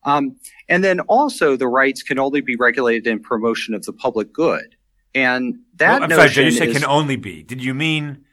Um, 0.04 0.38
and 0.70 0.84
then 0.84 1.00
also 1.02 1.58
the 1.58 1.68
rights 1.68 2.04
can 2.04 2.20
only 2.20 2.42
be 2.42 2.56
regulated 2.56 3.08
in 3.08 3.20
promotion 3.20 3.74
of 3.74 3.84
the 3.84 3.94
public 3.94 4.32
good. 4.32 4.76
And 5.14 5.60
that 5.76 6.02
well, 6.02 6.04
I'm 6.04 6.10
notion 6.10 6.34
sorry, 6.34 6.46
you 6.46 6.52
said 6.52 6.70
is, 6.70 6.78
can 6.78 6.86
only 6.86 7.16
be. 7.16 7.44
Did 7.44 7.64
you 7.64 7.74
mean 7.74 8.26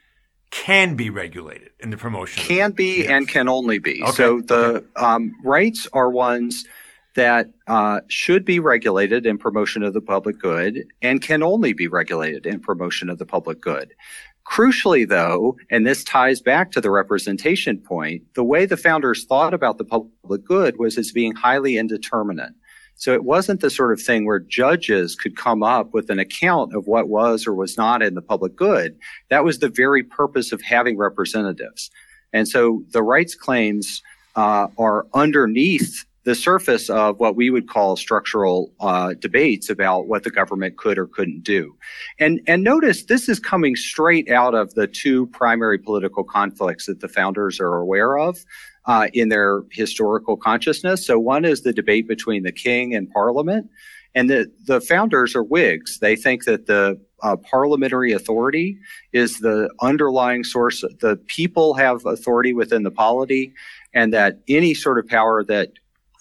can 0.51 0.95
be 0.95 1.09
regulated 1.09 1.71
in 1.79 1.89
the 1.89 1.97
promotion? 1.97 2.43
Can 2.43 2.71
be 2.71 2.99
yes. 2.99 3.09
and 3.09 3.27
can 3.27 3.49
only 3.49 3.79
be. 3.79 4.03
Okay. 4.03 4.11
So 4.11 4.41
the 4.41 4.85
um, 4.95 5.35
rights 5.43 5.87
are 5.93 6.09
ones 6.09 6.65
that 7.15 7.47
uh, 7.67 8.01
should 8.07 8.43
be 8.43 8.59
regulated 8.59 9.25
in 9.25 9.37
promotion 9.37 9.83
of 9.83 9.93
the 9.93 10.01
public 10.01 10.39
good 10.39 10.85
and 11.01 11.21
can 11.21 11.43
only 11.43 11.73
be 11.73 11.87
regulated 11.87 12.45
in 12.45 12.59
promotion 12.59 13.09
of 13.09 13.19
the 13.19 13.25
public 13.25 13.61
good. 13.61 13.93
Crucially, 14.45 15.07
though, 15.07 15.57
and 15.69 15.87
this 15.87 16.03
ties 16.03 16.41
back 16.41 16.71
to 16.71 16.81
the 16.81 16.91
representation 16.91 17.77
point, 17.77 18.23
the 18.33 18.43
way 18.43 18.65
the 18.65 18.75
founders 18.75 19.23
thought 19.25 19.53
about 19.53 19.77
the 19.77 19.85
public 19.85 20.43
good 20.43 20.77
was 20.77 20.97
as 20.97 21.11
being 21.11 21.33
highly 21.33 21.77
indeterminate. 21.77 22.53
So 22.95 23.13
it 23.13 23.23
wasn't 23.23 23.61
the 23.61 23.69
sort 23.69 23.91
of 23.91 24.01
thing 24.01 24.25
where 24.25 24.39
judges 24.39 25.15
could 25.15 25.35
come 25.35 25.63
up 25.63 25.93
with 25.93 26.09
an 26.09 26.19
account 26.19 26.75
of 26.75 26.87
what 26.87 27.09
was 27.09 27.47
or 27.47 27.53
was 27.53 27.77
not 27.77 28.03
in 28.03 28.15
the 28.15 28.21
public 28.21 28.55
good. 28.55 28.97
That 29.29 29.43
was 29.43 29.59
the 29.59 29.69
very 29.69 30.03
purpose 30.03 30.51
of 30.51 30.61
having 30.61 30.97
representatives. 30.97 31.89
And 32.33 32.47
so 32.47 32.83
the 32.91 33.03
rights 33.03 33.35
claims 33.35 34.01
uh, 34.35 34.67
are 34.77 35.07
underneath 35.13 36.05
the 36.25 36.35
surface 36.35 36.89
of 36.89 37.19
what 37.19 37.35
we 37.35 37.49
would 37.49 37.67
call 37.67 37.95
structural 37.95 38.71
uh, 38.79 39.13
debates 39.19 39.69
about 39.69 40.07
what 40.07 40.23
the 40.23 40.29
government 40.29 40.77
could 40.77 40.97
or 40.97 41.07
couldn't 41.07 41.43
do. 41.43 41.75
And 42.19 42.41
and 42.47 42.63
notice 42.63 43.05
this 43.05 43.27
is 43.27 43.39
coming 43.39 43.75
straight 43.75 44.29
out 44.29 44.55
of 44.55 44.73
the 44.73 44.87
two 44.87 45.27
primary 45.27 45.77
political 45.77 46.23
conflicts 46.23 46.85
that 46.85 47.01
the 47.01 47.09
founders 47.09 47.59
are 47.59 47.75
aware 47.75 48.17
of. 48.17 48.37
Uh, 48.85 49.07
in 49.13 49.29
their 49.29 49.61
historical 49.71 50.35
consciousness. 50.35 51.07
So 51.07 51.17
one 51.17 51.45
is 51.45 51.61
the 51.61 51.71
debate 51.71 52.05
between 52.05 52.43
the 52.43 52.51
king 52.51 52.93
and 52.93 53.09
parliament. 53.11 53.69
And 54.13 54.29
the, 54.29 54.51
the 54.65 54.81
founders 54.81 55.37
are 55.37 55.43
Whigs. 55.43 55.99
They 55.99 56.17
think 56.17 56.43
that 56.43 56.65
the 56.65 56.99
uh, 57.21 57.37
parliamentary 57.37 58.11
authority 58.11 58.77
is 59.13 59.39
the 59.39 59.69
underlying 59.81 60.43
source. 60.43 60.81
The 60.99 61.17
people 61.27 61.73
have 61.75 62.05
authority 62.05 62.53
within 62.53 62.83
the 62.83 62.91
polity 62.91 63.53
and 63.93 64.13
that 64.13 64.39
any 64.49 64.73
sort 64.73 64.99
of 64.99 65.07
power 65.07 65.43
that 65.45 65.69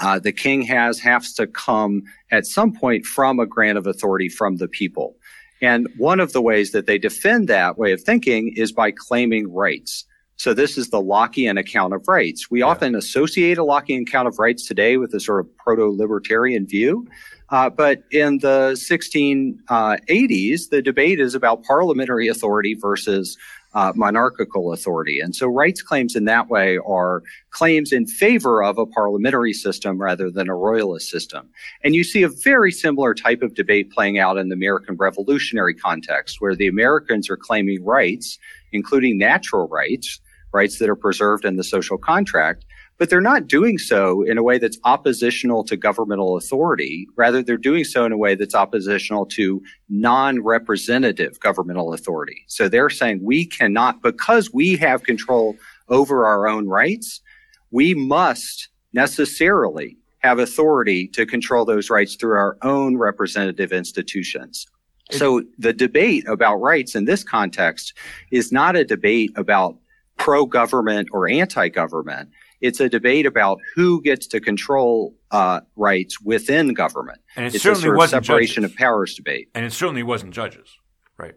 uh, 0.02 0.18
the 0.18 0.32
king 0.32 0.62
has 0.62 0.98
has 0.98 1.32
to 1.34 1.46
come 1.46 2.02
at 2.30 2.46
some 2.46 2.72
point 2.72 3.06
from 3.06 3.38
a 3.38 3.46
grant 3.46 3.78
of 3.78 3.86
authority 3.86 4.28
from 4.28 4.56
the 4.56 4.68
people. 4.68 5.16
And 5.62 5.88
one 5.96 6.18
of 6.18 6.32
the 6.32 6.42
ways 6.42 6.72
that 6.72 6.86
they 6.86 6.98
defend 6.98 7.48
that 7.48 7.78
way 7.78 7.92
of 7.92 8.02
thinking 8.02 8.52
is 8.56 8.72
by 8.72 8.90
claiming 8.90 9.52
rights. 9.52 10.04
So 10.36 10.54
this 10.54 10.76
is 10.76 10.90
the 10.90 11.00
Lockean 11.00 11.56
account 11.58 11.94
of 11.94 12.08
rights. 12.08 12.50
We 12.50 12.60
yeah. 12.60 12.66
often 12.66 12.96
associate 12.96 13.58
a 13.58 13.62
Lockean 13.62 14.02
account 14.02 14.26
of 14.26 14.40
rights 14.40 14.66
today 14.66 14.96
with 14.96 15.14
a 15.14 15.20
sort 15.20 15.38
of 15.38 15.56
proto-libertarian 15.56 16.66
view. 16.66 17.06
Uh, 17.52 17.68
but 17.68 18.02
in 18.10 18.38
the 18.38 18.72
1680s, 18.72 20.70
the 20.70 20.80
debate 20.82 21.20
is 21.20 21.34
about 21.34 21.62
parliamentary 21.62 22.26
authority 22.26 22.72
versus 22.72 23.36
uh, 23.74 23.92
monarchical 23.94 24.72
authority. 24.72 25.20
And 25.20 25.36
so 25.36 25.46
rights 25.46 25.82
claims 25.82 26.16
in 26.16 26.24
that 26.24 26.48
way 26.48 26.78
are 26.78 27.22
claims 27.50 27.92
in 27.92 28.06
favor 28.06 28.62
of 28.62 28.78
a 28.78 28.86
parliamentary 28.86 29.52
system 29.52 30.00
rather 30.00 30.30
than 30.30 30.48
a 30.48 30.54
royalist 30.54 31.10
system. 31.10 31.48
And 31.84 31.94
you 31.94 32.04
see 32.04 32.22
a 32.22 32.28
very 32.28 32.72
similar 32.72 33.14
type 33.14 33.42
of 33.42 33.54
debate 33.54 33.90
playing 33.90 34.18
out 34.18 34.38
in 34.38 34.48
the 34.48 34.54
American 34.54 34.96
Revolutionary 34.96 35.74
context, 35.74 36.40
where 36.40 36.56
the 36.56 36.68
Americans 36.68 37.28
are 37.28 37.36
claiming 37.36 37.84
rights, 37.84 38.38
including 38.72 39.18
natural 39.18 39.68
rights, 39.68 40.20
rights 40.52 40.78
that 40.78 40.88
are 40.88 40.96
preserved 40.96 41.44
in 41.44 41.56
the 41.56 41.64
social 41.64 41.98
contract, 41.98 42.64
but 43.02 43.10
they're 43.10 43.20
not 43.20 43.48
doing 43.48 43.78
so 43.78 44.22
in 44.22 44.38
a 44.38 44.44
way 44.44 44.58
that's 44.58 44.78
oppositional 44.84 45.64
to 45.64 45.76
governmental 45.76 46.36
authority. 46.36 47.08
Rather, 47.16 47.42
they're 47.42 47.56
doing 47.56 47.82
so 47.82 48.04
in 48.04 48.12
a 48.12 48.16
way 48.16 48.36
that's 48.36 48.54
oppositional 48.54 49.26
to 49.26 49.60
non-representative 49.88 51.40
governmental 51.40 51.94
authority. 51.94 52.44
So 52.46 52.68
they're 52.68 52.90
saying 52.90 53.18
we 53.20 53.44
cannot, 53.44 54.02
because 54.02 54.52
we 54.52 54.76
have 54.76 55.02
control 55.02 55.56
over 55.88 56.24
our 56.24 56.46
own 56.46 56.68
rights, 56.68 57.20
we 57.72 57.92
must 57.92 58.68
necessarily 58.92 59.96
have 60.20 60.38
authority 60.38 61.08
to 61.08 61.26
control 61.26 61.64
those 61.64 61.90
rights 61.90 62.14
through 62.14 62.36
our 62.36 62.56
own 62.62 62.96
representative 62.96 63.72
institutions. 63.72 64.64
So 65.10 65.42
the 65.58 65.72
debate 65.72 66.24
about 66.28 66.60
rights 66.60 66.94
in 66.94 67.06
this 67.06 67.24
context 67.24 67.94
is 68.30 68.52
not 68.52 68.76
a 68.76 68.84
debate 68.84 69.32
about 69.34 69.76
pro-government 70.18 71.08
or 71.10 71.28
anti-government. 71.28 72.28
It's 72.62 72.80
a 72.80 72.88
debate 72.88 73.26
about 73.26 73.58
who 73.74 74.00
gets 74.00 74.26
to 74.28 74.40
control 74.40 75.14
uh, 75.30 75.60
rights 75.76 76.20
within 76.20 76.72
government. 76.74 77.18
And 77.36 77.44
it 77.46 77.54
it's 77.54 77.62
certainly 77.62 77.80
a 77.80 77.86
sort 77.88 77.96
wasn't 77.98 78.18
of 78.20 78.26
separation 78.26 78.62
judges. 78.62 78.72
of 78.74 78.78
powers 78.78 79.14
debate. 79.14 79.48
And 79.54 79.64
it 79.64 79.72
certainly 79.72 80.02
wasn't 80.02 80.32
judges, 80.32 80.68
right? 81.18 81.34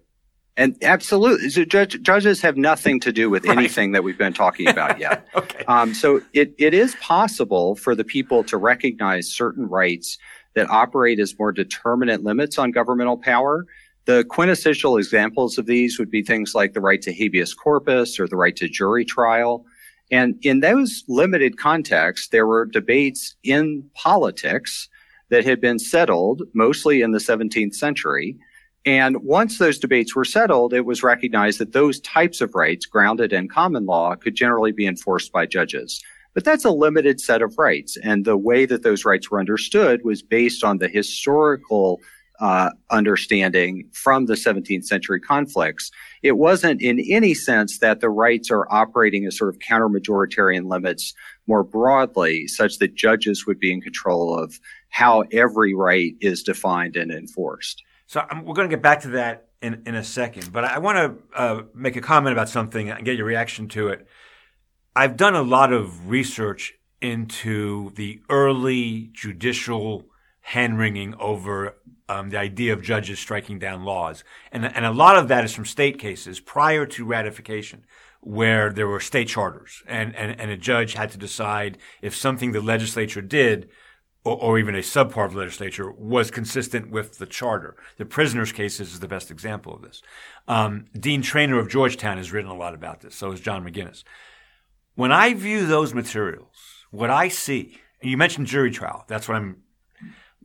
And 0.57 0.77
absolutely, 0.83 1.49
so 1.49 1.65
judge, 1.65 2.01
judges 2.01 2.41
have 2.41 2.55
nothing 2.55 2.99
to 3.01 3.11
do 3.11 3.29
with 3.29 3.45
Right. 3.47 3.57
anything 3.57 3.91
that 3.91 4.03
we've 4.03 4.17
been 4.17 4.33
talking 4.33 4.67
about 4.69 4.99
yet. 4.99 5.27
okay. 5.35 5.65
Um, 5.65 5.93
so 5.93 6.21
it, 6.33 6.53
it 6.57 6.73
is 6.73 6.95
possible 7.01 7.75
for 7.75 7.95
the 7.95 8.03
people 8.05 8.43
to 8.45 8.55
recognize 8.57 9.27
certain 9.27 9.67
rights 9.67 10.17
that 10.53 10.69
operate 10.69 11.19
as 11.19 11.37
more 11.37 11.51
determinate 11.51 12.23
limits 12.23 12.57
on 12.57 12.71
governmental 12.71 13.17
power. 13.17 13.65
The 14.05 14.23
quintessential 14.29 14.97
examples 14.97 15.57
of 15.57 15.65
these 15.65 15.97
would 15.99 16.11
be 16.11 16.21
things 16.21 16.53
like 16.55 16.73
the 16.73 16.79
right 16.79 17.01
to 17.01 17.11
habeas 17.11 17.53
corpus 17.53 18.19
or 18.19 18.27
the 18.27 18.35
right 18.37 18.55
to 18.57 18.69
jury 18.69 19.03
trial. 19.03 19.65
And 20.11 20.37
in 20.43 20.59
those 20.59 21.03
limited 21.07 21.57
contexts, 21.57 22.27
there 22.29 22.45
were 22.45 22.65
debates 22.65 23.35
in 23.43 23.89
politics 23.95 24.87
that 25.29 25.45
had 25.45 25.59
been 25.59 25.79
settled 25.79 26.43
mostly 26.53 27.01
in 27.01 27.11
the 27.11 27.19
17th 27.19 27.73
century. 27.73 28.37
And 28.85 29.17
once 29.23 29.57
those 29.57 29.79
debates 29.79 30.15
were 30.15 30.25
settled, 30.25 30.73
it 30.73 30.85
was 30.85 31.01
recognized 31.01 31.59
that 31.59 31.73
those 31.73 31.99
types 32.01 32.39
of 32.39 32.53
rights 32.53 32.85
grounded 32.85 33.33
in 33.33 33.49
common 33.49 33.87
law 33.87 34.15
could 34.15 34.35
generally 34.35 34.71
be 34.71 34.85
enforced 34.85 35.31
by 35.31 35.47
judges. 35.47 36.03
But 36.35 36.43
that's 36.43 36.65
a 36.65 36.69
limited 36.69 37.19
set 37.19 37.41
of 37.41 37.57
rights. 37.57 37.97
And 37.97 38.25
the 38.25 38.37
way 38.37 38.65
that 38.67 38.83
those 38.83 39.05
rights 39.05 39.31
were 39.31 39.39
understood 39.39 40.01
was 40.03 40.21
based 40.21 40.63
on 40.63 40.77
the 40.77 40.89
historical 40.89 41.99
uh, 42.39 42.71
understanding 42.89 43.89
from 43.93 44.25
the 44.25 44.33
17th 44.33 44.85
century 44.85 45.19
conflicts. 45.19 45.91
It 46.21 46.33
wasn't 46.33 46.81
in 46.81 46.99
any 46.99 47.33
sense 47.33 47.79
that 47.79 48.01
the 48.01 48.09
rights 48.09 48.51
are 48.51 48.67
operating 48.71 49.25
as 49.25 49.37
sort 49.37 49.53
of 49.53 49.59
counter 49.59 49.89
majoritarian 49.89 50.69
limits 50.69 51.13
more 51.47 51.63
broadly, 51.63 52.47
such 52.47 52.79
that 52.79 52.95
judges 52.95 53.45
would 53.45 53.59
be 53.59 53.71
in 53.71 53.81
control 53.81 54.37
of 54.37 54.59
how 54.89 55.21
every 55.31 55.73
right 55.73 56.13
is 56.21 56.43
defined 56.43 56.95
and 56.95 57.11
enforced. 57.11 57.83
So 58.07 58.25
we're 58.43 58.53
going 58.53 58.69
to 58.69 58.75
get 58.75 58.83
back 58.83 59.01
to 59.01 59.09
that 59.09 59.49
in, 59.61 59.81
in 59.85 59.95
a 59.95 60.03
second, 60.03 60.53
but 60.53 60.63
I 60.63 60.79
want 60.79 60.97
to 60.97 61.37
uh, 61.39 61.61
make 61.73 61.95
a 61.95 62.01
comment 62.01 62.33
about 62.33 62.49
something 62.49 62.89
and 62.89 63.03
get 63.03 63.17
your 63.17 63.25
reaction 63.25 63.67
to 63.69 63.87
it. 63.87 64.07
I've 64.95 65.17
done 65.17 65.35
a 65.35 65.41
lot 65.41 65.73
of 65.73 66.09
research 66.09 66.75
into 67.01 67.91
the 67.95 68.21
early 68.29 69.09
judicial 69.13 70.05
hand 70.45 70.77
wringing 70.77 71.15
over 71.15 71.75
um, 72.07 72.29
the 72.29 72.37
idea 72.37 72.71
of 72.71 72.83
judges 72.83 73.17
striking 73.17 73.57
down 73.57 73.83
laws. 73.83 74.23
And, 74.51 74.63
and 74.63 74.85
a 74.85 74.91
lot 74.91 75.17
of 75.17 75.27
that 75.27 75.43
is 75.43 75.53
from 75.53 75.65
state 75.65 75.97
cases 75.97 76.39
prior 76.39 76.85
to 76.85 77.03
ratification, 77.03 77.83
where 78.21 78.71
there 78.71 78.87
were 78.87 78.99
state 78.99 79.27
charters 79.27 79.81
and, 79.87 80.15
and, 80.15 80.39
and 80.39 80.51
a 80.51 80.57
judge 80.57 80.93
had 80.93 81.09
to 81.11 81.17
decide 81.17 81.79
if 82.03 82.15
something 82.15 82.51
the 82.51 82.61
legislature 82.61 83.23
did 83.23 83.69
or, 84.23 84.37
or 84.39 84.59
even 84.59 84.75
a 84.75 84.79
subpart 84.79 85.25
of 85.25 85.33
the 85.33 85.39
legislature 85.39 85.91
was 85.91 86.29
consistent 86.29 86.91
with 86.91 87.17
the 87.17 87.25
charter. 87.25 87.75
The 87.97 88.05
prisoners' 88.05 88.51
cases 88.51 88.93
is 88.93 88.99
the 88.99 89.07
best 89.07 89.31
example 89.31 89.73
of 89.73 89.81
this. 89.81 90.03
Um, 90.47 90.85
Dean 90.99 91.23
Treanor 91.23 91.59
of 91.59 91.69
Georgetown 91.69 92.17
has 92.17 92.31
written 92.31 92.51
a 92.51 92.55
lot 92.55 92.75
about 92.75 93.01
this. 93.01 93.15
So 93.15 93.31
has 93.31 93.39
John 93.39 93.63
McGinnis. 93.65 94.03
When 94.93 95.11
I 95.11 95.33
view 95.33 95.65
those 95.65 95.93
materials, 95.93 96.85
what 96.91 97.09
I 97.09 97.29
see, 97.29 97.79
and 97.99 98.11
you 98.11 98.17
mentioned 98.17 98.45
jury 98.47 98.71
trial, 98.71 99.05
that's 99.07 99.27
what 99.27 99.37
I'm, 99.37 99.57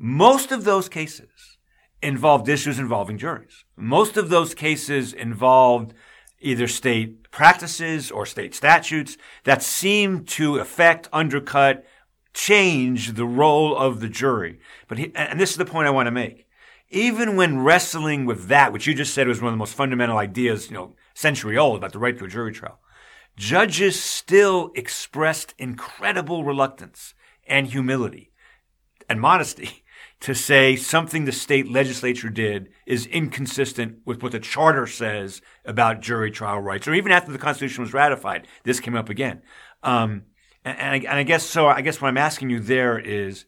most 0.03 0.51
of 0.51 0.65
those 0.65 0.89
cases 0.89 1.59
involved 2.01 2.49
issues 2.49 2.79
involving 2.79 3.19
juries. 3.19 3.67
Most 3.77 4.17
of 4.17 4.31
those 4.31 4.55
cases 4.55 5.13
involved 5.13 5.93
either 6.41 6.67
state 6.67 7.31
practices 7.31 8.11
or 8.11 8.25
state 8.25 8.55
statutes 8.55 9.19
that 9.45 9.63
seemed 9.63 10.27
to 10.27 10.57
affect, 10.57 11.11
undercut, 11.13 11.85
change 12.33 13.13
the 13.13 13.27
role 13.27 13.77
of 13.77 14.01
the 14.01 14.09
jury. 14.09 14.59
But 14.89 14.97
he, 14.97 15.13
and 15.15 15.39
this 15.39 15.51
is 15.51 15.59
the 15.59 15.67
point 15.67 15.87
I 15.87 15.91
want 15.91 16.07
to 16.07 16.13
make. 16.13 16.47
Even 16.89 17.37
when 17.37 17.63
wrestling 17.63 18.25
with 18.25 18.49
that, 18.49 18.73
which 18.73 18.87
you 18.87 18.95
just 18.95 19.13
said 19.13 19.29
was 19.29 19.43
one 19.43 19.49
of 19.49 19.53
the 19.53 19.59
most 19.59 19.75
fundamental 19.75 20.17
ideas, 20.17 20.71
you 20.71 20.75
know, 20.75 20.97
century 21.13 21.59
old 21.59 21.77
about 21.77 21.93
the 21.93 21.99
right 21.99 22.19
to 22.19 22.25
a 22.25 22.29
jury 22.29 22.55
trial, 22.55 22.81
judges 23.37 24.03
still 24.03 24.73
expressed 24.75 25.53
incredible 25.59 26.43
reluctance 26.43 27.13
and 27.47 27.67
humility 27.67 28.31
and 29.11 29.21
modesty 29.21 29.80
to 30.21 30.35
say 30.35 30.77
something 30.77 31.25
the 31.25 31.33
state 31.33 31.71
legislature 31.71 32.29
did 32.29 32.69
is 32.87 33.07
inconsistent 33.07 33.99
with 34.05 34.23
what 34.23 34.33
the 34.33 34.41
charter 34.41 34.87
says 34.87 35.41
about 35.65 36.03
jury 36.03 36.31
trial 36.31 36.61
rights, 36.61 36.87
or 36.87 36.95
even 36.95 37.11
after 37.11 37.33
the 37.33 37.39
Constitution 37.39 37.83
was 37.83 37.95
ratified, 37.95 38.47
this 38.65 38.81
came 38.81 38.97
up 38.97 39.09
again. 39.09 39.41
Um, 39.83 40.25
and, 40.65 40.79
and, 40.79 40.93
I, 40.93 40.97
and 40.97 41.19
I 41.19 41.23
guess 41.23 41.45
so. 41.45 41.69
I 41.69 41.81
guess 41.81 42.01
what 42.01 42.09
I'm 42.09 42.19
asking 42.19 42.51
you 42.51 42.61
there 42.61 42.99
is, 42.99 43.47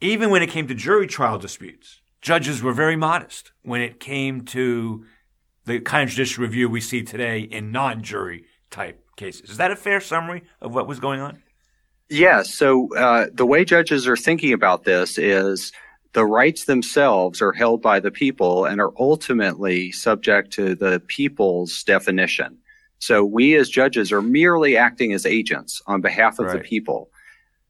even 0.00 0.28
when 0.30 0.42
it 0.42 0.50
came 0.50 0.68
to 0.68 0.74
jury 0.74 1.06
trial 1.06 1.38
disputes, 1.38 2.02
judges 2.20 2.62
were 2.62 2.74
very 2.74 2.96
modest 2.96 3.52
when 3.62 3.80
it 3.80 3.98
came 3.98 4.44
to 4.46 5.06
the 5.64 5.80
kind 5.80 6.02
of 6.02 6.10
judicial 6.10 6.42
review 6.42 6.68
we 6.68 6.80
see 6.80 7.02
today 7.02 7.40
in 7.40 7.72
non-jury 7.72 8.44
type 8.70 9.02
cases. 9.16 9.50
Is 9.50 9.56
that 9.56 9.70
a 9.70 9.76
fair 9.76 10.00
summary 10.00 10.42
of 10.60 10.74
what 10.74 10.86
was 10.86 11.00
going 11.00 11.20
on? 11.20 11.42
Yes. 12.12 12.52
So 12.52 12.94
uh, 12.94 13.28
the 13.32 13.46
way 13.46 13.64
judges 13.64 14.06
are 14.06 14.18
thinking 14.18 14.52
about 14.52 14.84
this 14.84 15.16
is 15.16 15.72
the 16.12 16.26
rights 16.26 16.66
themselves 16.66 17.40
are 17.40 17.54
held 17.54 17.80
by 17.80 18.00
the 18.00 18.10
people 18.10 18.66
and 18.66 18.82
are 18.82 18.92
ultimately 18.98 19.92
subject 19.92 20.52
to 20.52 20.74
the 20.74 21.00
people's 21.06 21.82
definition. 21.84 22.58
So 22.98 23.24
we 23.24 23.56
as 23.56 23.70
judges 23.70 24.12
are 24.12 24.20
merely 24.20 24.76
acting 24.76 25.14
as 25.14 25.24
agents 25.24 25.80
on 25.86 26.02
behalf 26.02 26.38
of 26.38 26.46
right. 26.46 26.58
the 26.58 26.68
people. 26.68 27.08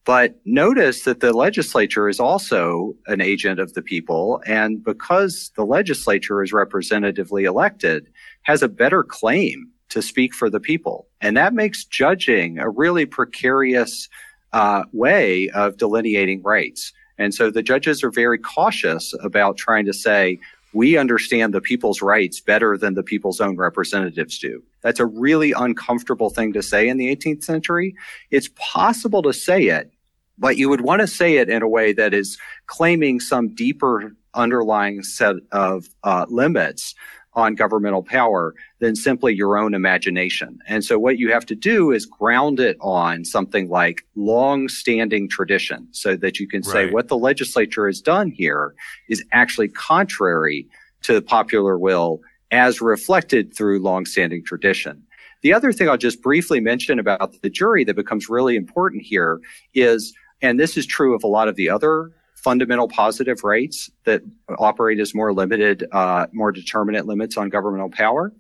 But 0.05 0.41
notice 0.45 1.05
that 1.05 1.21
the 1.21 1.33
legislature 1.33 2.09
is 2.09 2.19
also 2.19 2.95
an 3.07 3.21
agent 3.21 3.61
of 3.61 3.75
the 3.75 3.83
people. 3.83 4.43
And 4.45 4.83
because 4.83 5.53
the 5.55 5.65
legislature 5.65 6.43
is 6.43 6.53
representatively 6.53 7.45
elected, 7.45 8.09
has 8.43 8.61
a 8.61 8.69
better 8.69 9.05
claim 9.05 9.71
to 9.91 10.03
speak 10.03 10.35
for 10.35 10.51
the 10.51 10.59
people. 10.59 11.07
And 11.21 11.37
that 11.37 11.55
makes 11.55 11.85
judging 11.85 12.59
a 12.59 12.69
really 12.69 13.07
precarious 13.07 14.09
uh, 14.53 14.85
way 14.93 15.49
of 15.51 15.77
delineating 15.77 16.43
rights. 16.43 16.93
And 17.19 17.35
so 17.35 17.51
the 17.51 17.63
judges 17.63 18.03
are 18.03 18.11
very 18.11 18.39
cautious 18.39 19.15
about 19.23 19.57
trying 19.57 19.87
to 19.87 19.93
say, 19.93 20.39
we 20.73 20.97
understand 20.97 21.53
the 21.53 21.61
people's 21.61 22.01
rights 22.01 22.41
better 22.41 22.79
than 22.79 22.95
the 22.95 23.03
people's 23.03 23.41
own 23.41 23.57
representatives 23.57 24.39
do. 24.39 24.63
That's 24.81 25.01
a 25.01 25.07
really 25.07 25.53
uncomfortable 25.53 26.31
thing 26.31 26.53
to 26.55 26.63
say 26.63 26.89
in 26.89 26.97
the 26.97 27.15
18th 27.15 27.45
century. 27.45 27.95
It's 28.31 28.49
possible 28.57 29.23
to 29.23 29.33
say 29.33 29.65
it, 29.65 29.93
but 30.39 30.57
you 30.57 30.69
would 30.69 30.81
want 30.81 31.01
to 31.03 31.07
say 31.07 31.37
it 31.37 31.51
in 31.51 31.63
a 31.63 31.69
way 31.69 31.93
that 31.93 32.15
is 32.15 32.39
claiming 32.67 33.21
some 33.21 33.55
deeper 33.55 34.15
underlying 34.35 35.03
set 35.03 35.37
of 35.53 35.89
uh, 36.05 36.25
limits 36.29 36.95
on 37.35 37.55
governmental 37.55 38.03
power 38.03 38.55
than 38.81 38.95
simply 38.95 39.35
your 39.35 39.57
own 39.57 39.75
imagination. 39.75 40.59
And 40.67 40.85
so 40.85 40.99
what 40.99 41.19
you 41.19 41.33
have 41.33 41.47
to 41.47 41.55
do 41.55 41.91
is 41.91 42.05
ground 42.05 42.61
it 42.61 42.77
on 42.81 43.25
something 43.25 43.69
like 43.69 44.07
long-standing 44.17 45.29
tradition 45.29 45.89
so 45.93 46.15
that 46.17 46.39
you 46.39 46.47
can 46.47 46.63
say 46.63 46.91
what 46.91 47.09
the 47.09 47.17
legislature 47.17 47.87
has 47.87 48.01
done 48.01 48.31
here 48.31 48.75
is 49.09 49.25
actually 49.33 49.69
contrary 49.69 50.67
to 51.03 51.15
the 51.15 51.23
popular 51.23 51.79
will 51.79 52.21
as 52.51 52.83
reflected 52.83 53.57
through 53.57 53.81
long-standing 53.81 54.45
tradition. 54.45 55.03
The 55.41 55.55
other 55.55 55.73
thing 55.73 55.89
I'll 55.89 55.97
just 55.97 56.23
briefly 56.23 56.61
mention 56.61 56.99
about 56.99 57.41
the 57.41 57.51
jury 57.51 57.83
that 57.85 57.97
becomes 57.97 58.29
really 58.29 58.57
important 58.57 59.03
here 59.03 59.41
is, 59.75 60.13
and 60.43 60.61
this 60.61 60.77
is 60.77 60.87
true 60.87 61.15
of 61.15 61.25
a 61.25 61.29
lot 61.29 61.49
of 61.49 61.57
the 61.57 61.71
other 61.71 62.13
fundamental 62.43 62.89
positive 62.89 63.45
rights 63.45 63.91
that 64.05 64.23
operate 64.59 64.99
as 64.99 65.15
more 65.15 65.33
limited, 65.33 65.87
uh, 65.93 66.27
more 66.33 66.53
determinate 66.53 67.07
limits 67.07 67.37
on 67.37 67.49
governmental 67.49 67.91
power. 67.91 68.33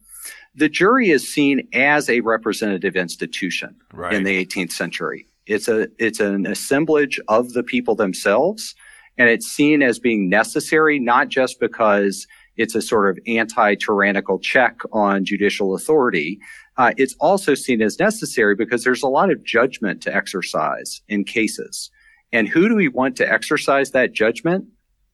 The 0.54 0.68
jury 0.68 1.10
is 1.10 1.32
seen 1.32 1.68
as 1.72 2.10
a 2.10 2.20
representative 2.20 2.96
institution 2.96 3.76
right. 3.92 4.12
in 4.12 4.24
the 4.24 4.44
18th 4.44 4.72
century. 4.72 5.26
It's 5.46 5.68
a 5.68 5.88
it's 5.98 6.20
an 6.20 6.46
assemblage 6.46 7.18
of 7.28 7.52
the 7.52 7.62
people 7.62 7.94
themselves, 7.94 8.74
and 9.18 9.28
it's 9.28 9.46
seen 9.46 9.82
as 9.82 9.98
being 9.98 10.28
necessary 10.28 10.98
not 10.98 11.28
just 11.28 11.58
because 11.58 12.26
it's 12.56 12.74
a 12.74 12.82
sort 12.82 13.08
of 13.08 13.18
anti-tyrannical 13.26 14.38
check 14.38 14.78
on 14.92 15.24
judicial 15.24 15.74
authority. 15.74 16.38
Uh, 16.76 16.92
it's 16.96 17.14
also 17.18 17.54
seen 17.54 17.82
as 17.82 17.98
necessary 17.98 18.54
because 18.54 18.84
there's 18.84 19.02
a 19.02 19.08
lot 19.08 19.30
of 19.30 19.42
judgment 19.42 20.02
to 20.02 20.14
exercise 20.14 21.00
in 21.08 21.24
cases. 21.24 21.90
And 22.32 22.48
who 22.48 22.68
do 22.68 22.74
we 22.74 22.88
want 22.88 23.16
to 23.16 23.30
exercise 23.30 23.90
that 23.90 24.12
judgment? 24.12 24.66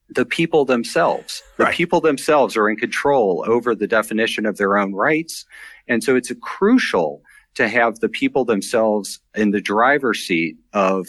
The 0.09 0.25
people 0.25 0.65
themselves. 0.65 1.43
The 1.57 1.65
right. 1.65 1.75
people 1.75 2.01
themselves 2.01 2.57
are 2.57 2.69
in 2.69 2.77
control 2.77 3.43
over 3.47 3.75
the 3.75 3.87
definition 3.87 4.45
of 4.45 4.57
their 4.57 4.77
own 4.77 4.93
rights. 4.93 5.45
And 5.87 6.03
so 6.03 6.15
it's 6.15 6.31
crucial 6.41 7.21
to 7.55 7.67
have 7.67 7.99
the 7.99 8.09
people 8.09 8.45
themselves 8.45 9.19
in 9.35 9.51
the 9.51 9.61
driver's 9.61 10.25
seat 10.25 10.57
of 10.73 11.07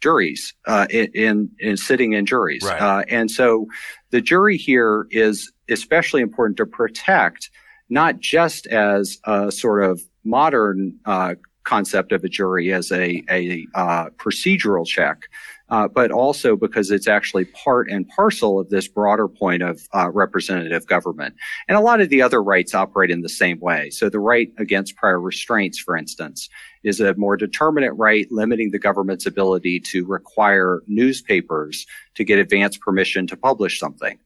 juries, 0.00 0.54
uh, 0.66 0.86
in, 0.90 1.50
in, 1.60 1.76
sitting 1.76 2.12
in 2.12 2.26
juries. 2.26 2.64
Right. 2.64 2.80
Uh, 2.80 3.04
and 3.08 3.30
so 3.30 3.66
the 4.10 4.20
jury 4.20 4.56
here 4.56 5.06
is 5.10 5.52
especially 5.68 6.22
important 6.22 6.56
to 6.56 6.66
protect 6.66 7.50
not 7.88 8.18
just 8.18 8.66
as 8.66 9.18
a 9.24 9.52
sort 9.52 9.84
of 9.84 10.02
modern, 10.24 10.98
uh, 11.04 11.34
concept 11.64 12.12
of 12.12 12.24
a 12.24 12.28
jury 12.28 12.72
as 12.72 12.90
a, 12.92 13.22
a 13.30 13.66
uh, 13.74 14.10
procedural 14.10 14.86
check, 14.86 15.28
uh, 15.68 15.88
but 15.88 16.10
also 16.10 16.56
because 16.56 16.90
it's 16.90 17.08
actually 17.08 17.46
part 17.46 17.90
and 17.90 18.08
parcel 18.08 18.60
of 18.60 18.68
this 18.68 18.88
broader 18.88 19.28
point 19.28 19.62
of 19.62 19.88
uh, 19.94 20.10
representative 20.10 20.86
government. 20.86 21.34
And 21.68 21.76
a 21.76 21.80
lot 21.80 22.00
of 22.00 22.08
the 22.08 22.20
other 22.20 22.42
rights 22.42 22.74
operate 22.74 23.10
in 23.10 23.22
the 23.22 23.28
same 23.28 23.58
way. 23.60 23.90
So 23.90 24.08
the 24.08 24.20
right 24.20 24.52
against 24.58 24.96
prior 24.96 25.20
restraints, 25.20 25.78
for 25.78 25.96
instance, 25.96 26.48
is 26.82 27.00
a 27.00 27.14
more 27.14 27.36
determinate 27.36 27.94
right 27.94 28.26
limiting 28.30 28.70
the 28.70 28.78
government's 28.78 29.26
ability 29.26 29.80
to 29.80 30.04
require 30.04 30.82
newspapers 30.86 31.86
to 32.16 32.24
get 32.24 32.38
advance 32.38 32.76
permission 32.76 33.26
to 33.28 33.36
publish 33.36 33.78
something. 33.78 34.18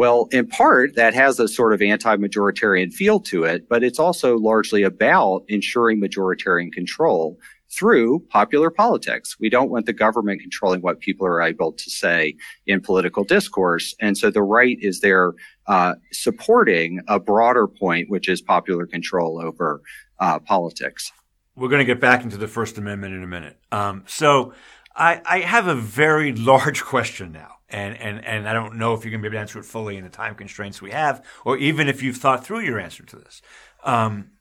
Well, 0.00 0.28
in 0.32 0.46
part, 0.46 0.94
that 0.96 1.12
has 1.12 1.38
a 1.38 1.46
sort 1.46 1.74
of 1.74 1.82
anti-majoritarian 1.82 2.90
feel 2.90 3.20
to 3.20 3.44
it, 3.44 3.68
but 3.68 3.84
it's 3.84 3.98
also 3.98 4.38
largely 4.38 4.82
about 4.82 5.44
ensuring 5.48 6.00
majoritarian 6.00 6.72
control 6.72 7.38
through 7.70 8.20
popular 8.30 8.70
politics. 8.70 9.36
We 9.38 9.50
don't 9.50 9.68
want 9.68 9.84
the 9.84 9.92
government 9.92 10.40
controlling 10.40 10.80
what 10.80 11.00
people 11.00 11.26
are 11.26 11.42
able 11.42 11.72
to 11.72 11.90
say 11.90 12.34
in 12.66 12.80
political 12.80 13.24
discourse. 13.24 13.94
And 14.00 14.16
so 14.16 14.30
the 14.30 14.40
right 14.40 14.78
is 14.80 15.00
there 15.00 15.34
uh, 15.66 15.96
supporting 16.12 17.02
a 17.06 17.20
broader 17.20 17.66
point, 17.66 18.08
which 18.08 18.26
is 18.26 18.40
popular 18.40 18.86
control 18.86 19.38
over 19.38 19.82
uh, 20.18 20.38
politics. 20.38 21.12
We're 21.56 21.68
going 21.68 21.86
to 21.86 21.92
get 21.94 22.00
back 22.00 22.24
into 22.24 22.38
the 22.38 22.48
First 22.48 22.78
Amendment 22.78 23.12
in 23.12 23.22
a 23.22 23.26
minute. 23.26 23.58
Um, 23.70 24.04
so 24.06 24.54
I, 24.96 25.20
I 25.26 25.40
have 25.40 25.66
a 25.66 25.74
very 25.74 26.32
large 26.52 26.82
question 26.82 27.32
now 27.32 27.59
and, 27.70 27.96
and, 27.98 28.24
and 28.24 28.48
I 28.48 28.52
don't 28.52 28.76
know 28.76 28.94
if 28.94 29.04
you're 29.04 29.10
going 29.10 29.22
to 29.22 29.30
be 29.30 29.36
able 29.36 29.38
to 29.38 29.40
answer 29.40 29.58
it 29.58 29.64
fully 29.64 29.96
in 29.96 30.04
the 30.04 30.10
time 30.10 30.34
constraints 30.34 30.82
we 30.82 30.90
have, 30.90 31.24
or 31.44 31.56
even 31.58 31.88
if 31.88 32.02
you've 32.02 32.16
thought 32.16 32.44
through 32.44 32.60
your 32.60 32.78
answer 32.80 33.04
to 33.04 33.16
this. 33.16 33.42
Um, 33.84 34.32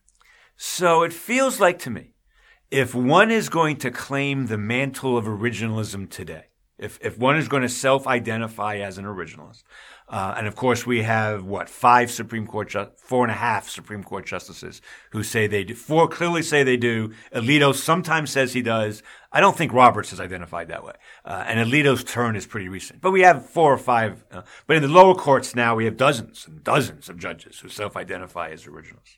so 0.57 1.03
it 1.03 1.13
feels 1.13 1.59
like 1.59 1.79
to 1.79 1.89
me, 1.89 2.13
if 2.71 2.93
one 2.93 3.31
is 3.31 3.49
going 3.49 3.77
to 3.77 3.91
claim 3.91 4.47
the 4.47 4.57
mantle 4.57 5.17
of 5.17 5.25
originalism 5.25 6.09
today, 6.09 6.45
if, 6.77 6.99
if 7.01 7.17
one 7.17 7.37
is 7.37 7.47
going 7.47 7.63
to 7.63 7.69
self-identify 7.69 8.77
as 8.77 8.97
an 8.97 9.05
originalist, 9.05 9.63
uh, 10.09 10.33
and 10.37 10.47
of 10.47 10.55
course, 10.55 10.87
we 10.87 11.03
have 11.03 11.43
what 11.43 11.69
five 11.69 12.09
Supreme 12.09 12.47
Court, 12.47 12.69
ju- 12.69 12.89
four 12.97 13.23
and 13.23 13.31
a 13.31 13.35
half 13.35 13.69
Supreme 13.69 14.03
Court 14.03 14.25
justices 14.25 14.81
who 15.11 15.21
say 15.21 15.45
they 15.45 15.63
do. 15.63 15.75
Four 15.75 16.07
clearly 16.07 16.41
say 16.41 16.63
they 16.63 16.77
do. 16.77 17.13
Alito 17.33 17.75
sometimes 17.75 18.31
says 18.31 18.53
he 18.53 18.63
does. 18.63 19.03
I 19.31 19.39
don't 19.39 19.55
think 19.55 19.71
Roberts 19.71 20.11
is 20.11 20.19
identified 20.19 20.69
that 20.69 20.83
way. 20.83 20.93
Uh, 21.23 21.43
and 21.45 21.59
Alito's 21.59 22.03
turn 22.03 22.35
is 22.35 22.47
pretty 22.47 22.67
recent. 22.67 23.01
But 23.01 23.11
we 23.11 23.21
have 23.21 23.47
four 23.47 23.71
or 23.71 23.77
five. 23.77 24.25
Uh, 24.31 24.41
but 24.65 24.77
in 24.77 24.81
the 24.81 24.89
lower 24.89 25.13
courts 25.13 25.55
now, 25.55 25.75
we 25.75 25.85
have 25.85 25.95
dozens 25.95 26.47
and 26.47 26.63
dozens 26.63 27.07
of 27.07 27.19
judges 27.19 27.59
who 27.59 27.69
self-identify 27.69 28.49
as 28.49 28.65
originals. 28.65 29.17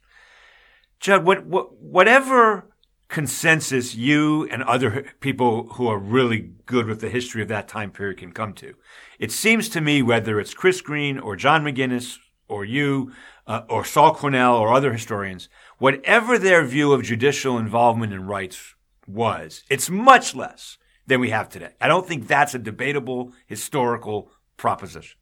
Jud, 1.00 1.24
what, 1.24 1.46
what, 1.46 1.82
whatever 1.82 2.71
consensus 3.12 3.94
you 3.94 4.48
and 4.50 4.64
other 4.64 5.06
people 5.20 5.68
who 5.74 5.86
are 5.86 6.00
really 6.00 6.52
good 6.66 6.88
with 6.88 7.02
the 7.02 7.10
history 7.10 7.42
of 7.42 7.50
that 7.50 7.68
time 7.68 7.92
period 7.92 8.18
can 8.18 8.32
come 8.32 8.54
to. 8.54 8.74
It 9.20 9.34
seems 9.34 9.68
to 9.70 9.82
me, 9.82 10.02
whether 10.02 10.40
it's 10.40 10.54
Chris 10.54 10.80
Green 10.80 11.20
or 11.20 11.36
John 11.36 11.62
McGinnis 11.64 12.18
or 12.48 12.64
you 12.64 13.12
uh, 13.46 13.64
or 13.70 13.84
Saul 13.84 14.16
Cornell 14.16 14.56
or 14.56 14.74
other 14.74 14.94
historians, 14.94 15.50
whatever 15.78 16.40
their 16.40 16.64
view 16.64 16.94
of 16.94 17.04
judicial 17.04 17.58
involvement 17.58 18.14
in 18.14 18.28
rights 18.28 18.76
was, 19.06 19.64
it's 19.70 19.90
much 19.90 20.34
less 20.34 20.78
than 21.06 21.20
we 21.20 21.32
have 21.32 21.50
today. 21.50 21.74
I 21.82 21.90
don't 21.90 22.08
think 22.08 22.28
that's 22.28 22.56
a 22.56 22.60
debatable 22.60 23.34
historical 23.46 24.32
proposition. 24.56 25.20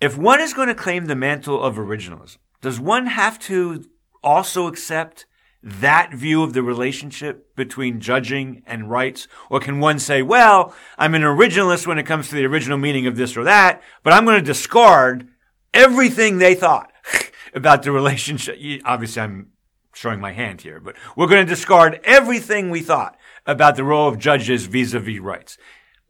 If 0.00 0.18
one 0.18 0.40
is 0.40 0.54
going 0.54 0.68
to 0.68 0.74
claim 0.74 1.04
the 1.04 1.14
mantle 1.14 1.62
of 1.62 1.76
originalism, 1.76 2.38
does 2.62 2.80
one 2.80 3.06
have 3.06 3.38
to 3.40 3.84
also 4.24 4.66
accept 4.66 5.26
that 5.62 6.12
view 6.14 6.42
of 6.42 6.52
the 6.52 6.62
relationship 6.62 7.54
between 7.56 8.00
judging 8.00 8.62
and 8.66 8.90
rights? 8.90 9.28
Or 9.50 9.60
can 9.60 9.80
one 9.80 9.98
say, 9.98 10.22
well, 10.22 10.74
I'm 10.96 11.14
an 11.14 11.22
originalist 11.22 11.86
when 11.86 11.98
it 11.98 12.06
comes 12.06 12.28
to 12.28 12.34
the 12.34 12.46
original 12.46 12.78
meaning 12.78 13.06
of 13.06 13.16
this 13.16 13.36
or 13.36 13.44
that, 13.44 13.82
but 14.02 14.12
I'm 14.12 14.24
going 14.24 14.38
to 14.38 14.44
discard 14.44 15.28
everything 15.74 16.38
they 16.38 16.54
thought 16.54 16.92
about 17.54 17.82
the 17.82 17.92
relationship. 17.92 18.58
Obviously, 18.84 19.22
I'm 19.22 19.52
showing 19.94 20.20
my 20.20 20.32
hand 20.32 20.60
here, 20.60 20.80
but 20.80 20.96
we're 21.16 21.26
going 21.26 21.44
to 21.44 21.54
discard 21.54 22.00
everything 22.04 22.70
we 22.70 22.80
thought 22.80 23.16
about 23.46 23.76
the 23.76 23.84
role 23.84 24.08
of 24.08 24.18
judges 24.18 24.66
vis-a-vis 24.66 25.18
rights. 25.18 25.58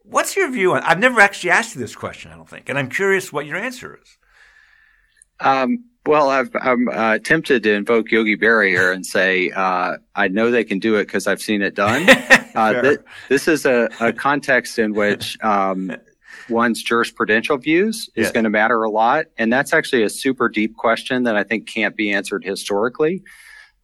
What's 0.03 0.37
your 0.37 0.51
view 0.51 0.75
on? 0.75 0.83
I've 0.83 0.99
never 0.99 1.21
actually 1.21 1.51
asked 1.51 1.75
you 1.75 1.81
this 1.81 1.97
question, 1.97 2.31
I 2.31 2.37
don't 2.37 2.49
think, 2.49 2.69
and 2.69 2.79
I'm 2.79 2.89
curious 2.91 3.33
what 3.33 3.47
your 3.47 3.57
answer 3.57 3.99
is. 4.03 4.19
Um, 5.41 5.85
well, 6.09 6.31
i 6.31 6.45
am 6.63 6.89
uh, 6.89 7.19
tempted 7.19 7.63
to 7.65 7.73
invoke 7.73 8.11
Yogi 8.11 8.37
Berra 8.37 8.69
here 8.69 8.91
and 8.93 9.05
say 9.05 9.51
uh, 9.51 9.99
I 10.15 10.29
know 10.29 10.51
they 10.51 10.65
can 10.65 10.79
do 10.79 10.97
it 10.97 11.05
because 11.05 11.27
I've 11.27 11.43
seen 11.43 11.63
it 11.63 11.75
done. 11.75 12.09
Uh, 12.55 12.81
th- 12.81 12.99
this 13.29 13.47
is 13.47 13.65
a, 13.67 13.89
a, 14.01 14.13
context 14.13 14.81
in 14.81 14.93
which 14.93 15.41
um, 15.45 15.93
one's 16.49 16.83
jurisprudential 16.83 17.63
views 17.63 18.11
is 18.17 18.33
going 18.33 18.43
to 18.43 18.51
matter 18.51 18.83
a 18.83 18.91
lot. 18.91 19.27
And 19.37 19.53
that's 19.53 19.73
actually 19.73 20.03
a 20.03 20.09
super 20.09 20.49
deep 20.49 20.75
question 20.75 21.23
that 21.23 21.37
I 21.37 21.45
think 21.45 21.69
can't 21.69 21.95
be 21.95 22.11
answered 22.11 22.43
historically. 22.43 23.23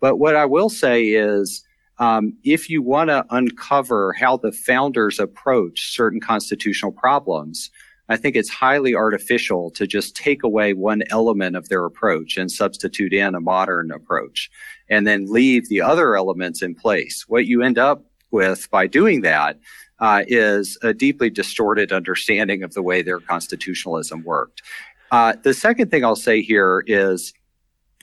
But 0.00 0.16
what 0.16 0.34
I 0.34 0.46
will 0.46 0.70
say 0.70 1.04
is, 1.04 1.62
um, 1.98 2.36
if 2.42 2.68
you 2.68 2.82
want 2.82 3.10
to 3.10 3.24
uncover 3.30 4.12
how 4.14 4.38
the 4.38 4.50
founders 4.50 5.20
approach 5.20 5.94
certain 5.94 6.20
constitutional 6.20 6.90
problems, 6.90 7.70
I 8.08 8.16
think 8.16 8.36
it's 8.36 8.50
highly 8.50 8.94
artificial 8.94 9.70
to 9.72 9.86
just 9.86 10.14
take 10.14 10.42
away 10.42 10.74
one 10.74 11.02
element 11.10 11.56
of 11.56 11.68
their 11.68 11.84
approach 11.84 12.36
and 12.36 12.50
substitute 12.50 13.12
in 13.12 13.34
a 13.34 13.40
modern 13.40 13.90
approach 13.90 14.50
and 14.90 15.06
then 15.06 15.32
leave 15.32 15.68
the 15.68 15.80
other 15.80 16.16
elements 16.16 16.60
in 16.62 16.74
place. 16.74 17.24
What 17.28 17.46
you 17.46 17.62
end 17.62 17.78
up 17.78 18.04
with 18.30 18.70
by 18.70 18.86
doing 18.86 19.22
that 19.22 19.58
uh, 20.00 20.24
is 20.26 20.76
a 20.82 20.92
deeply 20.92 21.30
distorted 21.30 21.92
understanding 21.92 22.62
of 22.62 22.74
the 22.74 22.82
way 22.82 23.00
their 23.00 23.20
constitutionalism 23.20 24.22
worked. 24.24 24.62
Uh, 25.10 25.34
the 25.42 25.54
second 25.54 25.90
thing 25.90 26.04
I'll 26.04 26.16
say 26.16 26.42
here 26.42 26.84
is 26.86 27.32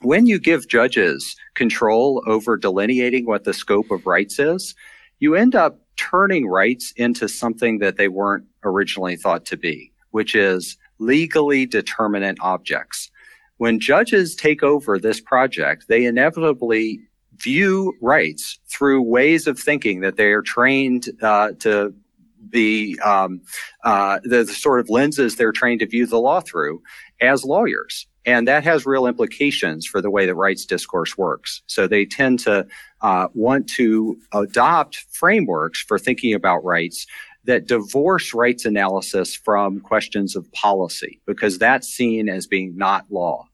when 0.02 0.26
you 0.26 0.40
give 0.40 0.68
judges 0.68 1.36
control 1.54 2.24
over 2.26 2.58
delineating 2.58 3.26
what 3.26 3.44
the 3.44 3.54
scope 3.54 3.92
of 3.92 4.08
rights 4.08 4.40
is, 4.40 4.74
you 5.20 5.36
end 5.36 5.54
up 5.54 5.80
turning 5.98 6.48
rights 6.48 6.92
into 6.96 7.28
something 7.28 7.80
that 7.80 7.98
they 7.98 8.08
weren't 8.08 8.46
originally 8.64 9.16
thought 9.16 9.46
to 9.46 9.58
be, 9.58 9.91
which 10.12 10.36
is 10.36 10.78
legally 11.00 11.66
determinate 11.66 12.38
objects. 12.42 13.10
When 13.58 13.80
judges 13.80 14.36
take 14.36 14.64
over 14.64 14.98
this 14.98 15.20
project, 15.20 15.86
they 15.88 16.06
inevitably 16.06 17.02
view 17.38 17.94
rights 18.02 18.60
through 18.68 19.02
ways 19.02 19.48
of 19.48 19.60
thinking 19.60 20.02
that 20.02 20.16
they 20.16 20.32
are 20.32 20.42
trained 20.42 21.10
uh, 21.22 21.52
to 21.60 21.94
be 22.50 23.00
um, 23.00 23.42
uh, 23.84 24.20
the, 24.24 24.44
the, 24.44 24.54
sort 24.54 24.80
of 24.80 24.90
lenses 24.90 25.36
they're 25.36 25.52
trained 25.52 25.80
to 25.80 25.86
view 25.86 26.06
the 26.06 26.20
law 26.20 26.42
through 26.42 26.82
as 27.22 27.44
lawyers. 27.44 28.08
And 28.26 28.48
that 28.48 28.64
has 28.64 28.86
real 28.86 29.08
implications 29.08 29.88
for 29.88 30.02
the 30.02 30.12
way 30.12 30.26
that 30.26 30.36
rights 30.36 30.66
discourse 30.66 31.18
works. 31.18 31.64
So 31.68 31.88
they 31.88 32.06
tend 32.06 32.40
to 32.40 32.68
uh, 33.02 33.28
want 33.34 33.68
to 33.72 34.20
adopt 34.32 35.06
frameworks 35.12 35.82
for 35.82 35.98
thinking 35.98 36.34
about 36.34 36.64
rights 36.64 37.08
that 37.46 37.68
divorce 37.68 38.34
rights 38.34 38.66
analysis 38.66 39.36
from 39.36 39.80
questions 39.80 40.36
of 40.36 40.52
policy 40.52 41.20
because 41.26 41.58
that's 41.58 41.88
seen 41.88 42.30
as 42.30 42.48
being 42.48 42.78
not 42.78 43.06
law. 43.10 43.48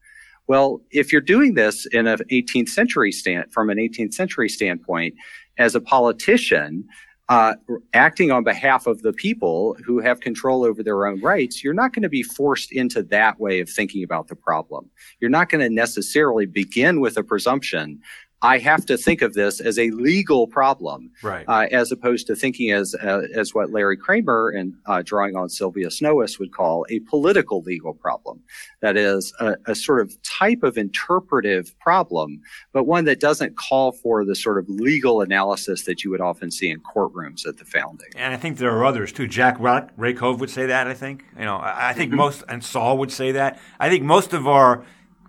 Well, 0.46 0.80
if 0.90 1.12
you're 1.12 1.20
doing 1.20 1.54
this 1.54 1.86
in 1.86 2.06
an 2.06 2.18
18th 2.30 2.70
century 2.70 3.12
stand 3.12 3.52
from 3.52 3.70
an 3.70 3.78
18th 3.78 4.14
century 4.14 4.48
standpoint, 4.48 5.14
as 5.58 5.74
a 5.74 5.80
politician, 5.80 6.86
uh, 7.28 7.54
acting 7.92 8.30
on 8.30 8.42
behalf 8.42 8.86
of 8.86 9.02
the 9.02 9.12
people 9.12 9.76
who 9.84 10.00
have 10.00 10.20
control 10.20 10.64
over 10.64 10.82
their 10.82 11.06
own 11.06 11.20
rights, 11.20 11.62
you're 11.62 11.74
not 11.74 11.92
going 11.92 12.02
to 12.02 12.08
be 12.08 12.22
forced 12.22 12.72
into 12.72 13.02
that 13.02 13.38
way 13.38 13.60
of 13.60 13.68
thinking 13.68 14.02
about 14.02 14.28
the 14.28 14.36
problem. 14.36 14.88
You're 15.20 15.28
not 15.28 15.50
going 15.50 15.60
to 15.60 15.68
necessarily 15.68 16.46
begin 16.46 17.00
with 17.00 17.18
a 17.18 17.22
presumption 17.22 18.00
I 18.42 18.58
have 18.58 18.86
to 18.86 18.96
think 18.96 19.20
of 19.20 19.34
this 19.34 19.60
as 19.60 19.78
a 19.78 19.90
legal 19.90 20.46
problem, 20.46 21.10
right. 21.22 21.44
uh, 21.48 21.66
as 21.72 21.90
opposed 21.90 22.28
to 22.28 22.36
thinking 22.36 22.70
as 22.70 22.94
uh, 23.02 23.22
as 23.34 23.52
what 23.52 23.70
Larry 23.70 23.96
Kramer 23.96 24.50
and 24.50 24.74
uh, 24.86 25.02
drawing 25.04 25.34
on 25.36 25.48
Sylvia 25.48 25.88
Snowiss 25.88 26.38
would 26.38 26.52
call 26.52 26.86
a 26.88 27.00
political 27.00 27.62
legal 27.62 27.94
problem. 27.94 28.40
That 28.80 28.96
is 28.96 29.32
a, 29.40 29.56
a, 29.66 29.74
sort 29.74 30.00
of 30.00 30.22
type 30.22 30.62
of 30.62 30.78
interpretive 30.78 31.76
problem, 31.80 32.40
but 32.72 32.84
one 32.84 33.06
that 33.06 33.18
doesn't 33.18 33.56
call 33.56 33.90
for 33.90 34.24
the 34.24 34.36
sort 34.36 34.58
of 34.58 34.68
legal 34.68 35.20
analysis 35.20 35.82
that 35.84 36.04
you 36.04 36.10
would 36.10 36.20
often 36.20 36.52
see 36.52 36.70
in 36.70 36.80
courtrooms 36.80 37.44
at 37.44 37.56
the 37.56 37.64
founding. 37.64 38.08
And 38.14 38.32
I 38.32 38.36
think 38.36 38.58
there 38.58 38.70
are 38.70 38.84
others 38.84 39.10
too. 39.10 39.26
Jack 39.26 39.58
Rakove 39.58 40.38
would 40.38 40.50
say 40.50 40.66
that. 40.66 40.86
I 40.86 40.94
think 40.94 41.24
you 41.36 41.44
know. 41.44 41.56
I, 41.56 41.88
I 41.88 41.92
think 41.92 42.10
mm-hmm. 42.10 42.18
most 42.18 42.44
and 42.48 42.62
Saul 42.62 42.98
would 42.98 43.10
say 43.10 43.32
that. 43.32 43.58
I 43.80 43.88
think 43.88 44.04
most 44.04 44.32
of 44.32 44.46
our 44.46 44.84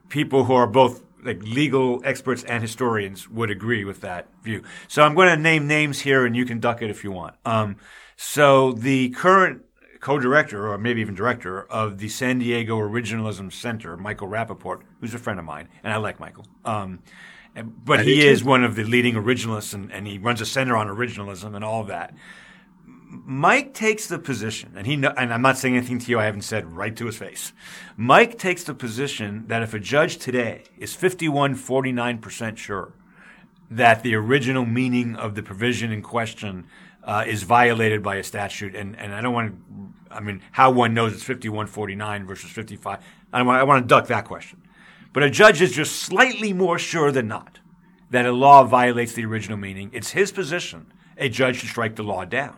people 0.10 0.44
who 0.44 0.54
are 0.54 0.68
both 0.68 1.02
like 1.24 1.42
legal 1.44 2.02
experts 2.04 2.44
and 2.44 2.62
historians 2.62 3.30
would 3.30 3.50
agree 3.50 3.84
with 3.84 4.02
that 4.02 4.28
view. 4.44 4.64
So 4.88 5.04
I'm 5.04 5.16
going 5.16 5.30
to 5.30 5.38
name 5.38 5.68
names 5.68 6.00
here, 6.00 6.26
and 6.26 6.36
you 6.36 6.46
can 6.46 6.60
duck 6.60 6.82
it 6.82 6.90
if 6.90 7.04
you 7.04 7.12
want. 7.12 7.36
Um, 7.46 7.78
so 8.16 8.74
the 8.74 9.10
current 9.10 9.64
co-director, 10.00 10.68
or 10.68 10.78
maybe 10.78 11.02
even 11.02 11.16
director, 11.16 11.64
of 11.64 11.98
the 11.98 12.10
San 12.10 12.40
Diego 12.40 12.78
Originalism 12.80 13.52
Center, 13.52 13.98
Michael 13.98 14.28
Rappaport, 14.28 14.82
who's 15.00 15.14
a 15.14 15.20
friend 15.20 15.40
of 15.40 15.46
mine, 15.46 15.68
and 15.84 15.94
I 15.94 15.98
like 15.98 16.20
Michael. 16.20 16.46
Um, 16.64 17.00
but 17.56 18.06
he 18.06 18.26
is 18.26 18.44
one 18.44 18.64
of 18.64 18.76
the 18.76 18.84
leading 18.84 19.16
originalists, 19.16 19.74
and, 19.74 19.92
and 19.92 20.08
he 20.08 20.18
runs 20.18 20.40
a 20.40 20.46
center 20.46 20.78
on 20.78 20.88
originalism 20.88 21.56
and 21.56 21.66
all 21.66 21.82
of 21.82 21.88
that. 21.88 22.14
Mike 23.12 23.74
takes 23.74 24.06
the 24.06 24.20
position, 24.20 24.74
and 24.76 24.86
he 24.86 24.94
and 24.94 25.34
I'm 25.34 25.42
not 25.42 25.58
saying 25.58 25.76
anything 25.76 25.98
to 25.98 26.12
you 26.12 26.20
I 26.20 26.26
haven't 26.26 26.44
said 26.44 26.72
right 26.72 26.96
to 26.96 27.08
his 27.08 27.18
face. 27.18 27.54
Mike 27.98 28.38
takes 28.38 28.64
the 28.64 28.76
position 28.76 29.46
that 29.48 29.64
if 29.64 29.74
a 29.74 29.80
judge 29.80 30.18
today 30.18 30.64
is 30.78 30.94
51, 30.94 31.56
49% 31.56 32.58
sure 32.58 32.94
that 33.72 34.04
the 34.04 34.14
original 34.14 34.64
meaning 34.64 35.16
of 35.16 35.34
the 35.34 35.42
provision 35.42 35.92
in 35.92 36.04
question 36.04 36.68
uh, 37.04 37.24
is 37.26 37.42
violated 37.42 38.04
by 38.04 38.16
a 38.18 38.24
statute, 38.24 38.76
and, 38.76 38.96
and 39.00 39.14
I 39.14 39.22
don't 39.22 39.34
want 39.34 39.56
to, 39.56 40.16
I 40.16 40.20
mean, 40.20 40.42
how 40.52 40.70
one 40.70 40.94
knows 40.94 41.14
it's 41.14 41.24
51, 41.24 41.66
49 41.66 42.28
versus 42.28 42.52
55, 42.52 43.00
I 43.34 43.42
want, 43.42 43.60
I 43.60 43.64
want 43.64 43.84
to 43.84 43.88
duck 43.88 44.08
that 44.08 44.26
question. 44.26 44.62
But 45.14 45.24
a 45.24 45.32
judge 45.32 45.62
is 45.62 45.72
just 45.72 45.96
slightly 45.96 46.54
more 46.54 46.78
sure 46.78 47.12
than 47.12 47.28
not 47.28 47.60
that 48.12 48.28
a 48.28 48.32
law 48.32 48.64
violates 48.64 49.14
the 49.14 49.26
original 49.26 49.58
meaning. 49.58 49.90
It's 49.94 50.12
his 50.12 50.32
position 50.32 50.94
a 51.18 51.28
judge 51.28 51.58
should 51.58 51.70
strike 51.70 51.96
the 51.96 52.04
law 52.04 52.26
down. 52.26 52.56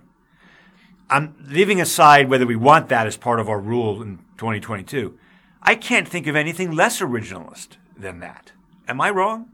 I'm 1.11 1.35
leaving 1.45 1.81
aside 1.81 2.29
whether 2.29 2.45
we 2.45 2.55
want 2.55 2.87
that 2.87 3.05
as 3.05 3.17
part 3.17 3.41
of 3.41 3.49
our 3.49 3.59
rule 3.59 4.01
in 4.01 4.19
2022. 4.37 5.19
I 5.61 5.75
can't 5.75 6.07
think 6.07 6.25
of 6.25 6.37
anything 6.37 6.71
less 6.71 7.01
originalist 7.01 7.75
than 7.97 8.21
that. 8.21 8.53
Am 8.87 9.01
I 9.01 9.09
wrong? 9.09 9.49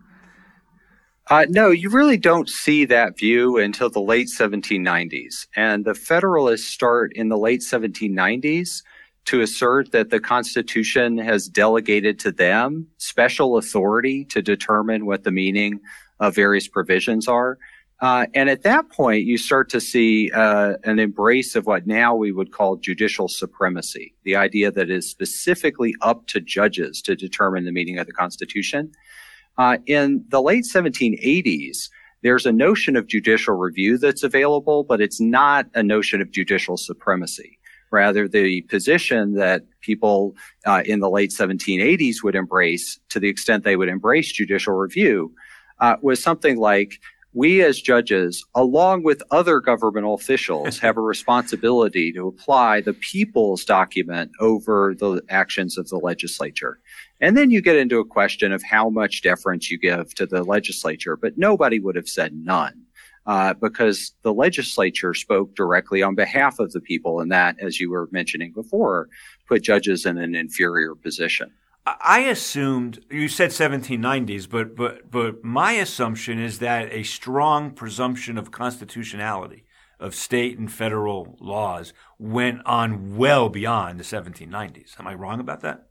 Uh, 1.30 1.46
no, 1.50 1.72
you 1.72 1.90
really 1.90 2.16
don't 2.16 2.48
see 2.48 2.86
that 2.86 3.18
view 3.18 3.58
until 3.58 3.90
the 3.90 4.00
late 4.00 4.28
1790s. 4.28 5.48
And 5.56 5.84
the 5.84 5.96
Federalists 5.96 6.68
start 6.68 7.12
in 7.16 7.28
the 7.28 7.38
late 7.40 7.62
1790s 7.62 8.84
to 9.26 9.42
assert 9.42 9.92
that 9.92 10.12
the 10.12 10.20
Constitution 10.20 11.18
has 11.18 11.50
delegated 11.50 12.20
to 12.20 12.32
them 12.32 12.88
special 12.98 13.58
authority 13.58 14.24
to 14.26 14.44
determine 14.44 15.08
what 15.08 15.24
the 15.24 15.32
meaning 15.32 15.82
of 16.20 16.36
various 16.36 16.68
provisions 16.68 17.28
are. 17.28 17.58
Uh, 18.00 18.28
and 18.36 18.48
at 18.50 18.62
that 18.62 18.90
point, 18.90 19.26
you 19.26 19.38
start 19.38 19.70
to 19.70 19.82
see 19.82 20.30
uh, 20.32 20.76
an 20.84 21.00
embrace 21.00 21.56
of 21.56 21.66
what 21.66 21.88
now 21.88 22.14
we 22.16 22.32
would 22.32 22.52
call 22.52 22.76
judicial 22.76 23.28
supremacy, 23.28 24.14
the 24.24 24.36
idea 24.36 24.72
that 24.72 24.90
it 24.90 24.96
is 24.96 25.10
specifically 25.10 25.96
up 26.02 26.28
to 26.28 26.40
judges 26.40 27.02
to 27.02 27.16
determine 27.16 27.66
the 27.66 27.72
meaning 27.72 27.98
of 27.98 28.06
the 28.06 28.14
Constitution. 28.14 28.92
Uh, 29.58 29.78
in 29.88 30.24
the 30.30 30.42
late 30.42 30.64
1780s, 30.64 31.90
there's 32.22 32.46
a 32.46 32.52
notion 32.52 32.96
of 32.96 33.08
judicial 33.08 33.56
review 33.56 33.98
that's 33.98 34.24
available, 34.24 34.84
but 34.84 35.02
it's 35.02 35.20
not 35.20 35.66
a 35.74 35.82
notion 35.82 36.22
of 36.22 36.32
judicial 36.32 36.78
supremacy. 36.78 37.58
Rather, 37.90 38.28
the 38.28 38.62
position 38.64 39.34
that 39.36 39.64
people 39.82 40.36
uh, 40.66 40.84
in 40.86 41.00
the 41.00 41.10
late 41.10 41.32
1780s 41.32 42.18
would 42.24 42.36
embrace, 42.36 43.00
to 43.10 43.20
the 43.20 43.30
extent 43.30 43.64
they 43.64 43.78
would 43.78 43.90
embrace 43.90 44.32
judicial 44.32 44.74
review, 44.74 45.34
uh, 45.80 45.96
was 46.02 46.22
something 46.22 46.58
like 46.58 47.00
we 47.34 47.62
as 47.64 47.82
judges, 47.82 48.46
along 48.56 49.04
with 49.04 49.22
other 49.32 49.60
governmental 49.60 50.16
officials, 50.16 50.80
have 50.80 50.98
a 50.98 51.02
responsibility 51.02 52.12
to 52.14 52.28
apply 52.28 52.82
the 52.82 52.94
people's 52.94 53.64
document 53.66 54.32
over 54.40 54.96
the 54.98 55.22
actions 55.30 55.78
of 55.78 55.88
the 55.90 55.98
legislature. 55.98 56.80
And 57.20 57.36
then 57.36 57.52
you 57.52 57.62
get 57.62 57.76
into 57.76 58.00
a 58.00 58.06
question 58.06 58.52
of 58.52 58.64
how 58.64 58.90
much 58.90 59.22
deference 59.22 59.72
you 59.72 59.80
give 59.80 60.14
to 60.16 60.26
the 60.26 60.44
legislature, 60.44 61.18
but 61.18 61.38
nobody 61.38 61.80
would 61.80 61.96
have 61.96 62.10
said 62.10 62.34
none. 62.34 62.84
Uh, 63.26 63.54
because 63.54 64.14
the 64.22 64.34
legislature 64.34 65.14
spoke 65.14 65.54
directly 65.54 66.02
on 66.02 66.16
behalf 66.16 66.60
of 66.60 66.72
the 66.72 66.80
people, 66.80 67.20
and 67.20 67.30
that, 67.30 67.58
as 67.60 67.78
you 67.78 67.92
were 67.92 68.08
mentioning 68.10 68.54
before, 68.54 69.10
put 69.50 69.62
judges 69.62 70.06
in 70.06 70.18
an 70.18 70.34
inferior 70.34 70.96
position. 70.96 71.52
I 72.02 72.20
assumed 72.22 73.06
you 73.10 73.28
said 73.30 73.52
1790s, 73.52 74.50
but 74.50 74.76
but 74.76 75.10
but 75.10 75.44
my 75.44 75.74
assumption 75.74 76.40
is 76.40 76.60
that 76.60 76.92
a 76.92 77.04
strong 77.04 77.72
presumption 77.72 78.38
of 78.38 78.52
constitutionality 78.52 79.64
of 80.00 80.14
state 80.14 80.60
and 80.60 80.72
federal 80.72 81.38
laws 81.40 81.94
went 82.20 82.66
on 82.66 83.16
well 83.16 83.50
beyond 83.50 84.00
the 84.00 84.04
1790s. 84.04 85.00
Am 85.00 85.08
I 85.08 85.14
wrong 85.14 85.40
about 85.40 85.62
that? 85.62 85.88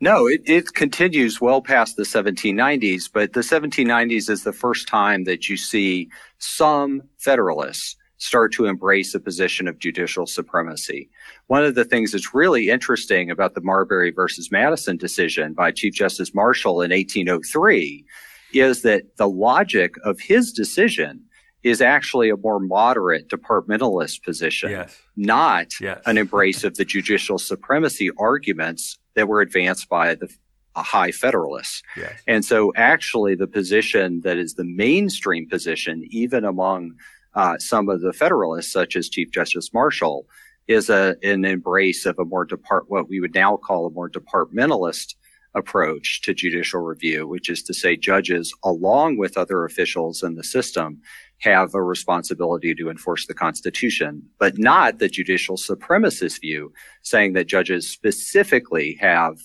No, 0.00 0.26
it, 0.26 0.42
it 0.46 0.74
continues 0.74 1.40
well 1.40 1.60
past 1.60 1.96
the 1.96 2.02
1790s, 2.02 3.10
but 3.12 3.34
the 3.34 3.40
1790s 3.40 4.30
is 4.30 4.44
the 4.44 4.52
first 4.52 4.88
time 4.88 5.24
that 5.24 5.48
you 5.48 5.56
see 5.56 6.08
some 6.38 7.02
federalists 7.18 7.96
start 8.20 8.52
to 8.52 8.66
embrace 8.66 9.14
a 9.14 9.20
position 9.20 9.66
of 9.66 9.78
judicial 9.78 10.26
supremacy. 10.26 11.08
One 11.46 11.64
of 11.64 11.74
the 11.74 11.86
things 11.86 12.12
that's 12.12 12.34
really 12.34 12.68
interesting 12.68 13.30
about 13.30 13.54
the 13.54 13.62
Marbury 13.62 14.10
versus 14.10 14.52
Madison 14.52 14.98
decision 14.98 15.54
by 15.54 15.72
Chief 15.72 15.94
Justice 15.94 16.34
Marshall 16.34 16.82
in 16.82 16.90
1803 16.90 18.04
is 18.52 18.82
that 18.82 19.16
the 19.16 19.28
logic 19.28 19.94
of 20.04 20.20
his 20.20 20.52
decision 20.52 21.24
is 21.62 21.80
actually 21.80 22.28
a 22.28 22.36
more 22.36 22.60
moderate 22.60 23.28
departmentalist 23.28 24.22
position, 24.22 24.70
yes. 24.70 24.98
not 25.16 25.68
yes. 25.80 26.00
an 26.04 26.18
embrace 26.18 26.62
of 26.62 26.76
the 26.76 26.84
judicial 26.84 27.38
supremacy 27.38 28.10
arguments 28.18 28.98
that 29.14 29.28
were 29.28 29.40
advanced 29.40 29.88
by 29.88 30.14
the 30.14 30.28
high 30.76 31.10
federalists. 31.10 31.82
Yes. 31.96 32.12
And 32.26 32.44
so 32.44 32.72
actually 32.76 33.34
the 33.34 33.46
position 33.46 34.20
that 34.22 34.36
is 34.36 34.54
the 34.54 34.64
mainstream 34.64 35.48
position, 35.48 36.06
even 36.10 36.44
among 36.44 36.92
uh, 37.34 37.58
some 37.58 37.88
of 37.88 38.00
the 38.00 38.12
Federalists, 38.12 38.72
such 38.72 38.96
as 38.96 39.08
Chief 39.08 39.30
Justice 39.30 39.72
Marshall, 39.72 40.26
is 40.68 40.90
a, 40.90 41.16
an 41.22 41.44
embrace 41.44 42.06
of 42.06 42.18
a 42.18 42.24
more 42.24 42.44
depart, 42.44 42.84
what 42.88 43.08
we 43.08 43.20
would 43.20 43.34
now 43.34 43.56
call 43.56 43.86
a 43.86 43.90
more 43.90 44.08
departmentalist 44.08 45.14
approach 45.54 46.20
to 46.22 46.32
judicial 46.32 46.80
review, 46.80 47.26
which 47.26 47.48
is 47.50 47.62
to 47.64 47.74
say 47.74 47.96
judges, 47.96 48.54
along 48.62 49.18
with 49.18 49.36
other 49.36 49.64
officials 49.64 50.22
in 50.22 50.36
the 50.36 50.44
system, 50.44 51.00
have 51.38 51.74
a 51.74 51.82
responsibility 51.82 52.74
to 52.74 52.90
enforce 52.90 53.26
the 53.26 53.34
Constitution, 53.34 54.22
but 54.38 54.58
not 54.58 54.98
the 54.98 55.08
judicial 55.08 55.56
supremacist 55.56 56.40
view, 56.40 56.72
saying 57.02 57.32
that 57.32 57.48
judges 57.48 57.88
specifically 57.88 58.96
have 59.00 59.38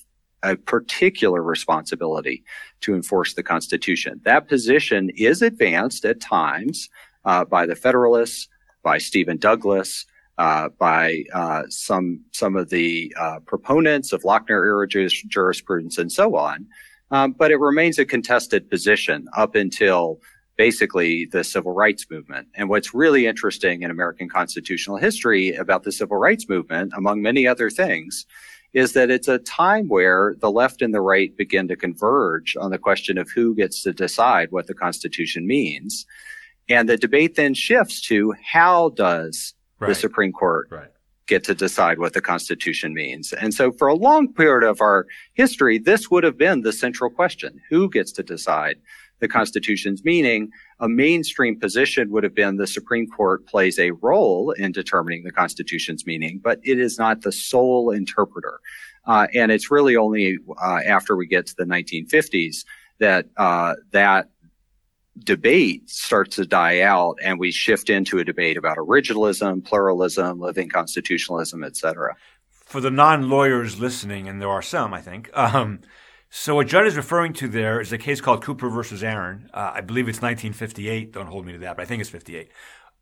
a 0.44 0.56
particular 0.56 1.42
responsibility 1.42 2.44
to 2.82 2.94
enforce 2.94 3.34
the 3.34 3.42
Constitution. 3.42 4.22
That 4.26 4.48
position 4.48 5.10
is 5.16 5.42
advanced 5.42 6.06
at 6.06 6.22
times 6.22 6.88
uh, 7.26 7.46
by 7.46 7.66
the 7.66 7.76
Federalists, 7.76 8.48
by 8.84 8.98
Stephen 8.98 9.38
Douglas, 9.38 10.06
uh, 10.38 10.70
by 10.80 11.24
uh, 11.34 11.64
some 11.70 12.22
some 12.32 12.56
of 12.56 12.70
the 12.70 13.14
uh, 13.20 13.40
proponents 13.46 14.12
of 14.14 14.24
Lochner 14.24 14.66
era 14.66 14.88
jurisprudence 14.88 15.98
and 15.98 16.12
so 16.12 16.36
on. 16.36 16.68
Um, 17.12 17.34
but 17.34 17.52
it 17.52 17.60
remains 17.60 18.00
a 18.00 18.06
contested 18.06 18.70
position 18.70 19.28
up 19.38 19.56
until 19.56 20.20
basically 20.58 21.26
the 21.26 21.44
civil 21.44 21.74
rights 21.74 22.06
movement. 22.10 22.48
And 22.56 22.70
what's 22.70 22.94
really 22.94 23.28
interesting 23.28 23.84
in 23.84 23.92
American 23.92 24.30
constitutional 24.30 24.98
history 24.98 25.54
about 25.56 25.84
the 25.84 25.92
civil 25.92 26.18
rights 26.18 26.48
movement, 26.50 26.94
among 26.96 27.22
many 27.22 27.46
other 27.46 27.70
things, 27.70 28.26
is 28.74 28.94
that 28.94 29.10
it's 29.10 29.28
a 29.28 29.40
time 29.40 29.88
where 29.88 30.36
the 30.40 30.52
left 30.52 30.82
and 30.82 30.94
the 30.94 31.02
right 31.02 31.36
begin 31.38 31.68
to 31.68 31.76
converge 31.76 32.58
on 32.60 32.72
the 32.72 32.78
question 32.78 33.18
of 33.18 33.30
who 33.30 33.56
gets 33.56 33.82
to 33.84 33.94
decide 33.94 34.52
what 34.52 34.68
the 34.68 34.74
Constitution 34.74 35.48
means. 35.48 36.06
And 36.70 36.90
the 36.90 36.98
debate 36.98 37.36
then 37.36 37.54
shifts 37.54 38.02
to 38.08 38.34
how 38.44 38.90
does 38.90 39.54
right. 39.80 39.90
the 39.90 39.96
Supreme 39.96 40.32
Court 40.32 40.68
right. 40.72 40.90
get 41.28 41.44
to 41.46 41.56
decide 41.56 42.00
what 42.00 42.14
the 42.14 42.22
Constitution 42.22 42.94
means? 42.94 43.34
And 43.34 43.54
so 43.54 43.72
for 43.72 43.88
a 43.88 43.96
long 43.96 44.34
period 44.34 44.68
of 44.68 44.82
our 44.82 45.06
history, 45.34 45.78
this 45.78 46.10
would 46.10 46.24
have 46.24 46.38
been 46.38 46.62
the 46.62 46.74
central 46.74 47.10
question. 47.10 47.62
Who 47.70 47.90
gets 47.90 48.12
to 48.14 48.24
decide 48.24 48.78
the 49.20 49.28
Constitution's 49.28 50.04
meaning? 50.04 50.50
A 50.80 50.90
mainstream 50.90 51.60
position 51.60 52.10
would 52.12 52.24
have 52.24 52.36
been 52.36 52.58
the 52.58 52.68
Supreme 52.68 53.08
Court 53.08 53.46
plays 53.46 53.78
a 53.78 53.92
role 53.92 54.52
in 54.52 54.72
determining 54.72 55.24
the 55.24 55.32
Constitution's 55.32 56.06
meaning, 56.06 56.42
but 56.44 56.60
it 56.64 56.80
is 56.80 56.98
not 56.98 57.22
the 57.22 57.32
sole 57.32 57.92
interpreter. 57.92 58.60
Uh, 59.06 59.28
and 59.36 59.52
it's 59.52 59.70
really 59.70 59.96
only 59.96 60.40
uh, 60.62 60.80
after 60.86 61.16
we 61.16 61.28
get 61.28 61.46
to 61.46 61.56
the 61.56 61.66
1950s 61.66 62.66
that 63.00 63.28
uh, 63.38 63.76
that 63.92 64.30
debate 65.20 65.90
starts 65.90 66.36
to 66.36 66.46
die 66.46 66.82
out 66.82 67.18
and 67.24 67.40
we 67.40 67.52
shift 67.52 67.90
into 67.90 68.20
a 68.20 68.24
debate 68.24 68.58
about 68.58 68.78
originalism, 68.78 69.64
pluralism, 69.64 70.40
living 70.40 70.70
constitutionalism, 70.70 71.64
etc. 71.64 72.16
For 72.50 72.82
the 72.82 72.92
non-lawyers 72.92 73.80
listening, 73.80 74.28
and 74.28 74.42
there 74.42 74.50
are 74.50 74.62
some, 74.62 74.94
I 74.94 75.02
think. 75.02 75.30
Um, 75.38 75.82
so 76.30 76.56
what 76.56 76.68
Jud 76.68 76.86
is 76.86 76.98
referring 76.98 77.34
to 77.34 77.48
there 77.48 77.80
is 77.80 77.94
a 77.94 77.98
case 77.98 78.20
called 78.20 78.44
Cooper 78.44 78.70
versus 78.70 79.04
Aaron. 79.04 79.50
Uh, 79.54 79.72
I 79.76 79.82
believe 79.82 80.10
it's 80.10 80.22
1958. 80.22 81.14
Don't 81.14 81.28
hold 81.28 81.46
me 81.46 81.54
to 81.54 81.60
that, 81.60 81.78
but 81.78 81.84
I 81.84 81.86
think 81.86 82.02
it's 82.02 82.10
58. 82.10 82.50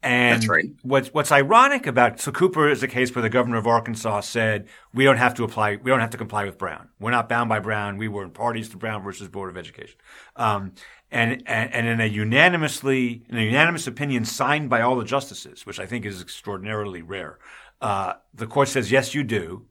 And 0.03 0.35
That's 0.35 0.49
right. 0.49 0.65
what's, 0.81 1.13
what's 1.13 1.31
ironic 1.31 1.87
about, 1.87 2.19
so 2.19 2.31
Cooper 2.31 2.67
is 2.67 2.83
a 2.83 2.89
case 2.89 3.15
where 3.15 3.21
the 3.21 3.29
governor 3.29 3.57
of 3.57 3.65
Arkansas 3.65 4.19
said, 4.21 4.67
we 4.93 5.05
don't 5.05 5.17
have 5.17 5.33
to 5.35 5.45
apply, 5.45 5.77
we 5.77 5.89
don't 5.89 6.01
have 6.01 6.09
to 6.09 6.17
comply 6.17 6.43
with 6.43 6.57
Brown. 6.57 6.89
We're 6.99 7.11
not 7.11 7.29
bound 7.29 7.47
by 7.47 7.59
Brown. 7.59 7.97
We 7.97 8.09
were 8.09 8.23
in 8.23 8.31
parties 8.31 8.67
to 8.69 8.77
Brown 8.77 9.01
versus 9.01 9.29
Board 9.29 9.49
of 9.49 9.57
Education. 9.57 9.95
Um, 10.35 10.73
and, 11.09 11.41
and, 11.45 11.73
and 11.73 11.87
in 11.87 12.01
a 12.01 12.05
unanimously, 12.05 13.23
in 13.29 13.37
a 13.37 13.43
unanimous 13.43 13.87
opinion 13.87 14.25
signed 14.25 14.69
by 14.69 14.81
all 14.81 14.97
the 14.97 15.05
justices, 15.05 15.65
which 15.65 15.79
I 15.79 15.85
think 15.85 16.05
is 16.05 16.21
extraordinarily 16.21 17.01
rare, 17.01 17.39
uh, 17.81 18.15
the 18.33 18.47
court 18.47 18.67
says, 18.67 18.91
yes, 18.91 19.15
you 19.15 19.23
do. 19.23 19.67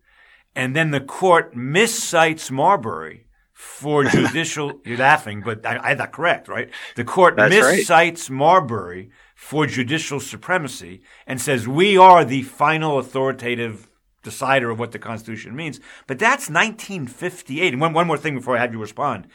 And 0.54 0.74
then 0.74 0.92
the 0.92 1.00
court 1.00 1.54
miscites 1.54 2.50
Marbury 2.50 3.26
for 3.52 4.04
judicial, 4.04 4.80
you're 4.84 4.98
laughing, 4.98 5.42
but 5.44 5.66
I, 5.66 5.78
I 5.78 5.88
had 5.90 5.98
that 5.98 6.12
correct, 6.12 6.48
right? 6.48 6.70
The 6.96 7.04
court 7.04 7.36
That's 7.36 7.54
miscites 7.54 7.90
right. 7.90 8.30
Marbury 8.30 9.10
for 9.42 9.66
judicial 9.66 10.20
supremacy 10.20 11.02
and 11.26 11.40
says 11.40 11.66
we 11.66 11.98
are 11.98 12.24
the 12.24 12.42
final 12.42 12.96
authoritative 12.96 13.88
decider 14.22 14.70
of 14.70 14.78
what 14.78 14.92
the 14.92 15.00
Constitution 15.00 15.56
means. 15.56 15.80
But 16.06 16.20
that's 16.20 16.48
1958. 16.48 17.72
And 17.72 17.80
one, 17.80 17.92
one 17.92 18.06
more 18.06 18.16
thing 18.16 18.36
before 18.36 18.56
I 18.56 18.60
have 18.60 18.72
you 18.72 18.78
respond. 18.78 19.26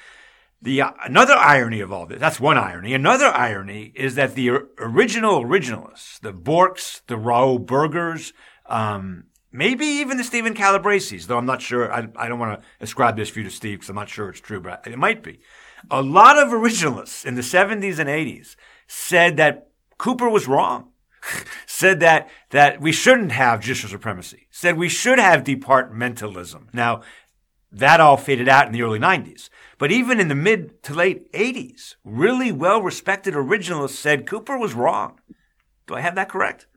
The 0.62 0.82
uh, 0.82 0.92
another 1.04 1.36
irony 1.36 1.82
of 1.82 1.92
all 1.92 2.06
this, 2.06 2.22
that's 2.22 2.40
one 2.40 2.58
irony. 2.58 2.94
Another 2.94 3.28
irony 3.28 3.92
is 3.96 4.16
that 4.16 4.34
the 4.34 4.50
original 4.80 5.44
originalists, 5.44 6.22
the 6.22 6.34
Borks, 6.34 7.02
the 7.08 7.18
Raoul 7.18 7.60
Bergers, 7.60 8.32
um, 8.66 9.26
maybe 9.52 9.86
even 9.86 10.16
the 10.16 10.24
Steven 10.24 10.56
Calabresi's, 10.56 11.28
though 11.28 11.38
I'm 11.38 11.46
not 11.46 11.62
sure. 11.62 11.94
I, 11.94 12.08
I 12.16 12.30
don't 12.30 12.40
want 12.40 12.62
to 12.62 12.68
ascribe 12.80 13.18
this 13.18 13.30
view 13.30 13.44
to 13.44 13.52
Steve 13.52 13.80
because 13.80 13.90
I'm 13.90 13.96
not 13.98 14.10
sure 14.10 14.30
it's 14.30 14.40
true, 14.40 14.62
but 14.62 14.88
it 14.88 14.98
might 14.98 15.22
be. 15.22 15.42
A 15.92 16.02
lot 16.02 16.40
of 16.40 16.48
originalists 16.48 17.26
in 17.26 17.36
the 17.36 17.42
70s 17.42 18.00
and 18.00 18.10
80s 18.10 18.56
said 18.88 19.36
that 19.38 19.68
Cooper 19.98 20.30
was 20.30 20.48
wrong. 20.48 20.92
said 21.66 22.00
that 22.00 22.30
that 22.52 22.80
we 22.82 22.92
shouldn't 22.92 23.32
have 23.32 23.62
judicial 23.62 23.90
supremacy. 23.90 24.48
Said 24.52 24.78
we 24.78 24.90
should 24.90 25.20
have 25.20 25.44
departmentalism. 25.44 26.74
Now, 26.74 27.02
that 27.72 28.00
all 28.00 28.18
faded 28.18 28.48
out 28.48 28.68
in 28.68 28.74
the 28.74 28.82
early 28.82 29.00
90s. 29.00 29.50
But 29.78 29.92
even 29.92 30.20
in 30.20 30.30
the 30.30 30.36
mid 30.36 30.82
to 30.84 30.94
late 30.94 31.32
80s, 31.34 31.96
really 32.04 32.52
well 32.52 32.82
respected 32.82 33.34
originalists 33.34 33.92
said 33.92 34.26
Cooper 34.26 34.58
was 34.58 34.74
wrong. 34.74 35.20
Do 35.86 35.96
I 35.96 36.02
have 36.02 36.16
that 36.16 36.30
correct? 36.30 36.68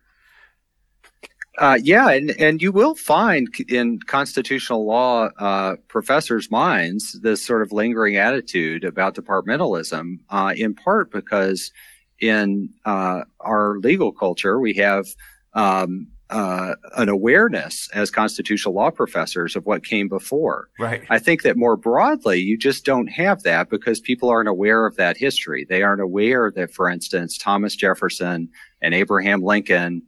Uh, 1.58 1.78
yeah, 1.82 2.10
and, 2.10 2.30
and 2.38 2.62
you 2.62 2.72
will 2.72 2.94
find 2.94 3.48
in 3.68 3.98
constitutional 4.00 4.86
law 4.86 5.28
uh, 5.38 5.76
professors' 5.88 6.50
minds 6.50 7.18
this 7.20 7.44
sort 7.44 7.60
of 7.60 7.72
lingering 7.72 8.16
attitude 8.16 8.84
about 8.84 9.14
departmentalism, 9.14 10.20
uh, 10.30 10.54
in 10.56 10.74
part 10.74 11.10
because 11.10 11.72
in 12.20 12.68
uh, 12.84 13.22
our 13.40 13.78
legal 13.78 14.12
culture 14.12 14.60
we 14.60 14.74
have 14.74 15.06
um, 15.54 16.06
uh, 16.30 16.76
an 16.96 17.08
awareness 17.08 17.88
as 17.92 18.10
constitutional 18.10 18.72
law 18.72 18.90
professors 18.90 19.56
of 19.56 19.66
what 19.66 19.84
came 19.84 20.08
before. 20.08 20.68
Right. 20.78 21.02
I 21.10 21.18
think 21.18 21.42
that 21.42 21.56
more 21.56 21.76
broadly, 21.76 22.38
you 22.38 22.56
just 22.56 22.84
don't 22.84 23.08
have 23.08 23.42
that 23.42 23.68
because 23.68 24.00
people 24.00 24.28
aren't 24.28 24.48
aware 24.48 24.86
of 24.86 24.96
that 24.96 25.16
history. 25.16 25.66
They 25.68 25.82
aren't 25.82 26.00
aware 26.00 26.52
that, 26.54 26.72
for 26.72 26.88
instance, 26.88 27.36
Thomas 27.36 27.74
Jefferson 27.74 28.48
and 28.80 28.94
Abraham 28.94 29.42
Lincoln 29.42 30.02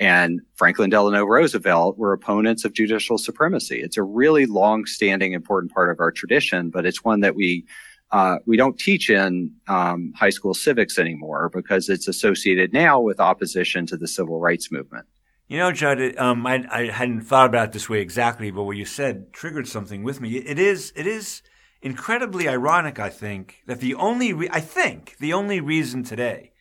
and 0.00 0.40
Franklin 0.54 0.90
Delano 0.90 1.24
Roosevelt 1.24 1.98
were 1.98 2.12
opponents 2.12 2.64
of 2.64 2.72
judicial 2.72 3.18
supremacy. 3.18 3.80
It's 3.80 3.96
a 3.96 4.02
really 4.02 4.46
long-standing, 4.46 5.32
important 5.32 5.72
part 5.72 5.90
of 5.90 6.00
our 6.00 6.10
tradition, 6.10 6.70
but 6.70 6.86
it's 6.86 7.04
one 7.04 7.20
that 7.20 7.34
we 7.34 7.66
uh, 8.12 8.36
we 8.46 8.56
don't 8.56 8.78
teach 8.78 9.10
in 9.10 9.52
um, 9.68 10.12
high 10.16 10.30
school 10.30 10.54
civics 10.54 10.98
anymore 10.98 11.50
because 11.52 11.88
it's 11.88 12.06
associated 12.06 12.72
now 12.72 13.00
with 13.00 13.18
opposition 13.18 13.86
to 13.86 13.96
the 13.96 14.06
civil 14.06 14.40
rights 14.40 14.70
movement. 14.70 15.06
You 15.48 15.58
know, 15.58 15.72
Jud, 15.72 16.16
um, 16.16 16.46
I, 16.46 16.66
I, 16.70 16.86
hadn't 16.86 17.22
thought 17.22 17.46
about 17.46 17.68
it 17.68 17.72
this 17.72 17.88
way 17.88 18.00
exactly, 18.00 18.50
but 18.50 18.64
what 18.64 18.76
you 18.76 18.84
said 18.84 19.32
triggered 19.32 19.68
something 19.68 20.02
with 20.02 20.20
me. 20.20 20.36
It 20.36 20.58
is, 20.58 20.92
it 20.96 21.06
is 21.06 21.42
incredibly 21.82 22.48
ironic, 22.48 22.98
I 22.98 23.10
think, 23.10 23.62
that 23.66 23.80
the 23.80 23.94
only, 23.94 24.32
re- 24.32 24.48
I 24.50 24.60
think, 24.60 25.16
the 25.18 25.32
only 25.32 25.60
reason 25.60 26.02
today 26.02 26.52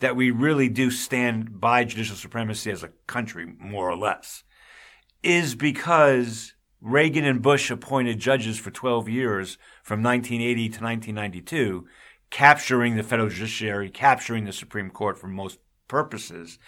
that 0.00 0.16
we 0.16 0.30
really 0.30 0.68
do 0.68 0.90
stand 0.90 1.60
by 1.60 1.84
judicial 1.84 2.16
supremacy 2.16 2.70
as 2.70 2.82
a 2.82 2.90
country, 3.06 3.46
more 3.58 3.90
or 3.90 3.96
less, 3.96 4.42
is 5.22 5.54
because 5.54 6.53
Reagan 6.84 7.24
and 7.24 7.40
Bush 7.40 7.70
appointed 7.70 8.18
judges 8.18 8.58
for 8.58 8.70
12 8.70 9.08
years 9.08 9.56
from 9.82 10.02
1980 10.02 10.68
to 10.68 10.84
1992, 10.84 11.86
capturing 12.28 12.94
the 12.94 13.02
federal 13.02 13.30
judiciary, 13.30 13.88
capturing 13.88 14.44
the 14.44 14.52
Supreme 14.52 14.90
Court 14.90 15.18
for 15.18 15.26
most 15.26 15.58
purposes. 15.88 16.58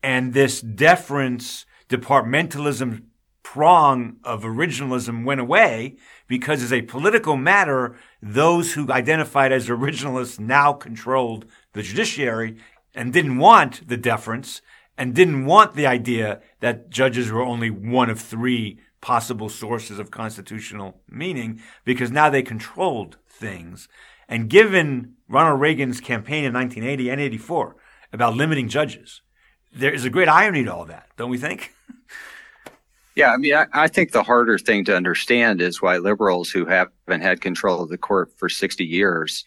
And 0.00 0.32
this 0.32 0.60
deference, 0.60 1.66
departmentalism 1.88 3.02
prong 3.42 4.18
of 4.22 4.44
originalism 4.44 5.24
went 5.24 5.40
away 5.40 5.96
because 6.28 6.62
as 6.62 6.72
a 6.72 6.82
political 6.82 7.36
matter, 7.36 7.96
those 8.22 8.74
who 8.74 8.92
identified 8.92 9.50
as 9.50 9.68
originalists 9.68 10.38
now 10.38 10.72
controlled 10.72 11.46
the 11.72 11.82
judiciary 11.82 12.56
and 12.94 13.12
didn't 13.12 13.38
want 13.38 13.88
the 13.88 13.96
deference 13.96 14.62
and 14.96 15.16
didn't 15.16 15.46
want 15.46 15.74
the 15.74 15.86
idea 15.86 16.40
that 16.60 16.90
judges 16.90 17.32
were 17.32 17.42
only 17.42 17.70
one 17.70 18.08
of 18.08 18.20
three 18.20 18.78
possible 19.04 19.50
sources 19.50 19.98
of 19.98 20.10
constitutional 20.10 21.02
meaning 21.10 21.60
because 21.84 22.10
now 22.10 22.30
they 22.30 22.42
controlled 22.42 23.18
things. 23.28 23.86
And 24.30 24.48
given 24.48 25.16
Ronald 25.28 25.60
Reagan's 25.60 26.00
campaign 26.00 26.44
in 26.44 26.54
1980 26.54 27.10
and 27.10 27.20
84, 27.20 27.76
about 28.14 28.34
limiting 28.34 28.68
judges. 28.68 29.20
There 29.74 29.92
is 29.92 30.06
a 30.06 30.10
great 30.10 30.28
irony 30.28 30.64
to 30.64 30.72
all 30.72 30.86
that, 30.86 31.08
don't 31.18 31.30
we 31.30 31.38
think? 31.38 31.72
Yeah, 33.16 33.30
I 33.30 33.36
mean, 33.36 33.54
I, 33.54 33.66
I, 33.72 33.86
think 33.86 34.10
the 34.10 34.24
harder 34.24 34.58
thing 34.58 34.84
to 34.86 34.96
understand 34.96 35.62
is 35.62 35.80
why 35.80 35.98
liberals 35.98 36.50
who 36.50 36.66
haven't 36.66 37.20
had 37.20 37.40
control 37.40 37.80
of 37.80 37.88
the 37.88 37.96
court 37.96 38.32
for 38.36 38.48
60 38.48 38.84
years 38.84 39.44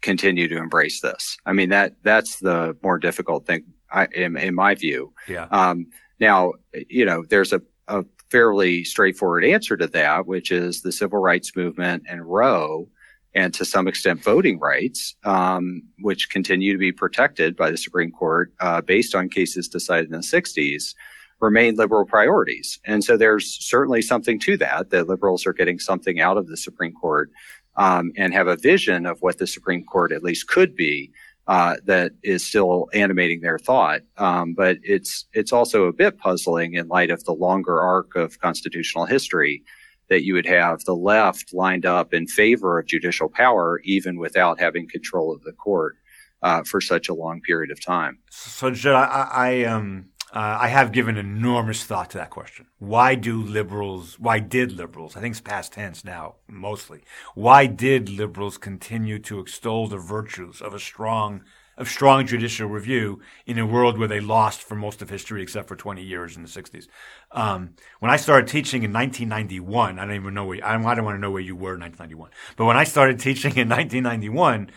continue 0.00 0.48
to 0.48 0.56
embrace 0.56 1.02
this. 1.02 1.36
I 1.44 1.52
mean, 1.52 1.68
that 1.68 1.92
that's 2.02 2.38
the 2.38 2.74
more 2.82 2.98
difficult 2.98 3.46
thing, 3.46 3.64
I, 3.90 4.06
in, 4.14 4.38
in 4.38 4.54
my 4.54 4.74
view. 4.76 5.12
Yeah. 5.28 5.46
Um, 5.50 5.88
now, 6.20 6.54
you 6.88 7.04
know, 7.04 7.22
there's 7.28 7.52
a, 7.52 7.60
a 7.86 8.02
fairly 8.32 8.82
straightforward 8.82 9.44
answer 9.44 9.76
to 9.76 9.86
that, 9.86 10.26
which 10.26 10.50
is 10.50 10.80
the 10.80 10.90
civil 10.90 11.18
rights 11.18 11.54
movement 11.54 12.02
and 12.08 12.24
Roe, 12.24 12.88
and 13.34 13.52
to 13.54 13.64
some 13.64 13.86
extent 13.86 14.24
voting 14.24 14.58
rights, 14.58 15.14
um, 15.24 15.82
which 16.00 16.30
continue 16.30 16.72
to 16.72 16.78
be 16.78 16.92
protected 16.92 17.54
by 17.56 17.70
the 17.70 17.76
Supreme 17.76 18.10
Court 18.10 18.50
uh, 18.60 18.80
based 18.80 19.14
on 19.14 19.28
cases 19.28 19.68
decided 19.68 20.06
in 20.06 20.12
the 20.12 20.18
60s 20.18 20.94
remain 21.40 21.74
liberal 21.74 22.06
priorities. 22.06 22.78
And 22.86 23.04
so 23.04 23.16
there's 23.16 23.58
certainly 23.62 24.00
something 24.00 24.38
to 24.40 24.56
that, 24.58 24.90
that 24.90 25.08
liberals 25.08 25.46
are 25.46 25.52
getting 25.52 25.78
something 25.78 26.20
out 26.20 26.38
of 26.38 26.46
the 26.46 26.56
Supreme 26.56 26.94
Court 26.94 27.30
um, 27.76 28.12
and 28.16 28.32
have 28.32 28.46
a 28.46 28.56
vision 28.56 29.04
of 29.04 29.20
what 29.20 29.38
the 29.38 29.46
Supreme 29.46 29.84
Court 29.84 30.12
at 30.12 30.22
least 30.22 30.48
could 30.48 30.74
be 30.74 31.10
uh, 31.46 31.76
that 31.84 32.12
is 32.22 32.46
still 32.46 32.88
animating 32.94 33.40
their 33.40 33.58
thought. 33.58 34.02
Um, 34.16 34.54
but 34.54 34.78
it's 34.82 35.26
it's 35.32 35.52
also 35.52 35.84
a 35.84 35.92
bit 35.92 36.18
puzzling 36.18 36.74
in 36.74 36.88
light 36.88 37.10
of 37.10 37.24
the 37.24 37.32
longer 37.32 37.80
arc 37.80 38.14
of 38.14 38.38
constitutional 38.40 39.06
history 39.06 39.62
that 40.08 40.24
you 40.24 40.34
would 40.34 40.46
have 40.46 40.84
the 40.84 40.94
left 40.94 41.54
lined 41.54 41.86
up 41.86 42.12
in 42.12 42.26
favor 42.26 42.78
of 42.78 42.86
judicial 42.86 43.28
power 43.28 43.80
even 43.84 44.18
without 44.18 44.60
having 44.60 44.86
control 44.88 45.32
of 45.34 45.42
the 45.42 45.52
court 45.52 45.96
uh, 46.42 46.62
for 46.64 46.80
such 46.80 47.08
a 47.08 47.14
long 47.14 47.40
period 47.40 47.70
of 47.70 47.82
time. 47.82 48.18
So, 48.30 48.70
Jud, 48.70 48.94
I, 48.94 49.28
I 49.32 49.64
um 49.64 50.06
uh, 50.32 50.58
I 50.62 50.68
have 50.68 50.92
given 50.92 51.18
enormous 51.18 51.84
thought 51.84 52.08
to 52.10 52.18
that 52.18 52.30
question. 52.30 52.66
Why 52.78 53.14
do 53.14 53.42
liberals, 53.42 54.18
why 54.18 54.38
did 54.38 54.72
liberals, 54.72 55.14
I 55.14 55.20
think 55.20 55.32
it's 55.32 55.42
past 55.42 55.74
tense 55.74 56.06
now, 56.06 56.36
mostly, 56.48 57.02
why 57.34 57.66
did 57.66 58.08
liberals 58.08 58.56
continue 58.56 59.18
to 59.20 59.40
extol 59.40 59.88
the 59.88 59.98
virtues 59.98 60.62
of 60.62 60.72
a 60.72 60.80
strong, 60.80 61.44
of 61.76 61.86
strong 61.86 62.26
judicial 62.26 62.66
review 62.66 63.20
in 63.44 63.58
a 63.58 63.66
world 63.66 63.98
where 63.98 64.08
they 64.08 64.20
lost 64.20 64.62
for 64.62 64.74
most 64.74 65.02
of 65.02 65.10
history 65.10 65.42
except 65.42 65.68
for 65.68 65.76
20 65.76 66.02
years 66.02 66.34
in 66.34 66.42
the 66.42 66.48
60s? 66.48 66.86
Um, 67.32 67.74
when 68.00 68.10
I 68.10 68.16
started 68.16 68.48
teaching 68.48 68.84
in 68.84 68.92
1991, 68.92 69.98
I 69.98 70.04
don't 70.06 70.14
even 70.14 70.32
know 70.32 70.46
where, 70.46 70.64
I 70.64 70.72
don't, 70.72 70.86
I 70.86 70.94
don't 70.94 71.04
want 71.04 71.16
to 71.16 71.20
know 71.20 71.30
where 71.30 71.42
you 71.42 71.56
were 71.56 71.74
in 71.74 71.80
1991, 71.80 72.30
but 72.56 72.64
when 72.64 72.78
I 72.78 72.84
started 72.84 73.20
teaching 73.20 73.54
in 73.56 73.68
1991, 73.68 74.70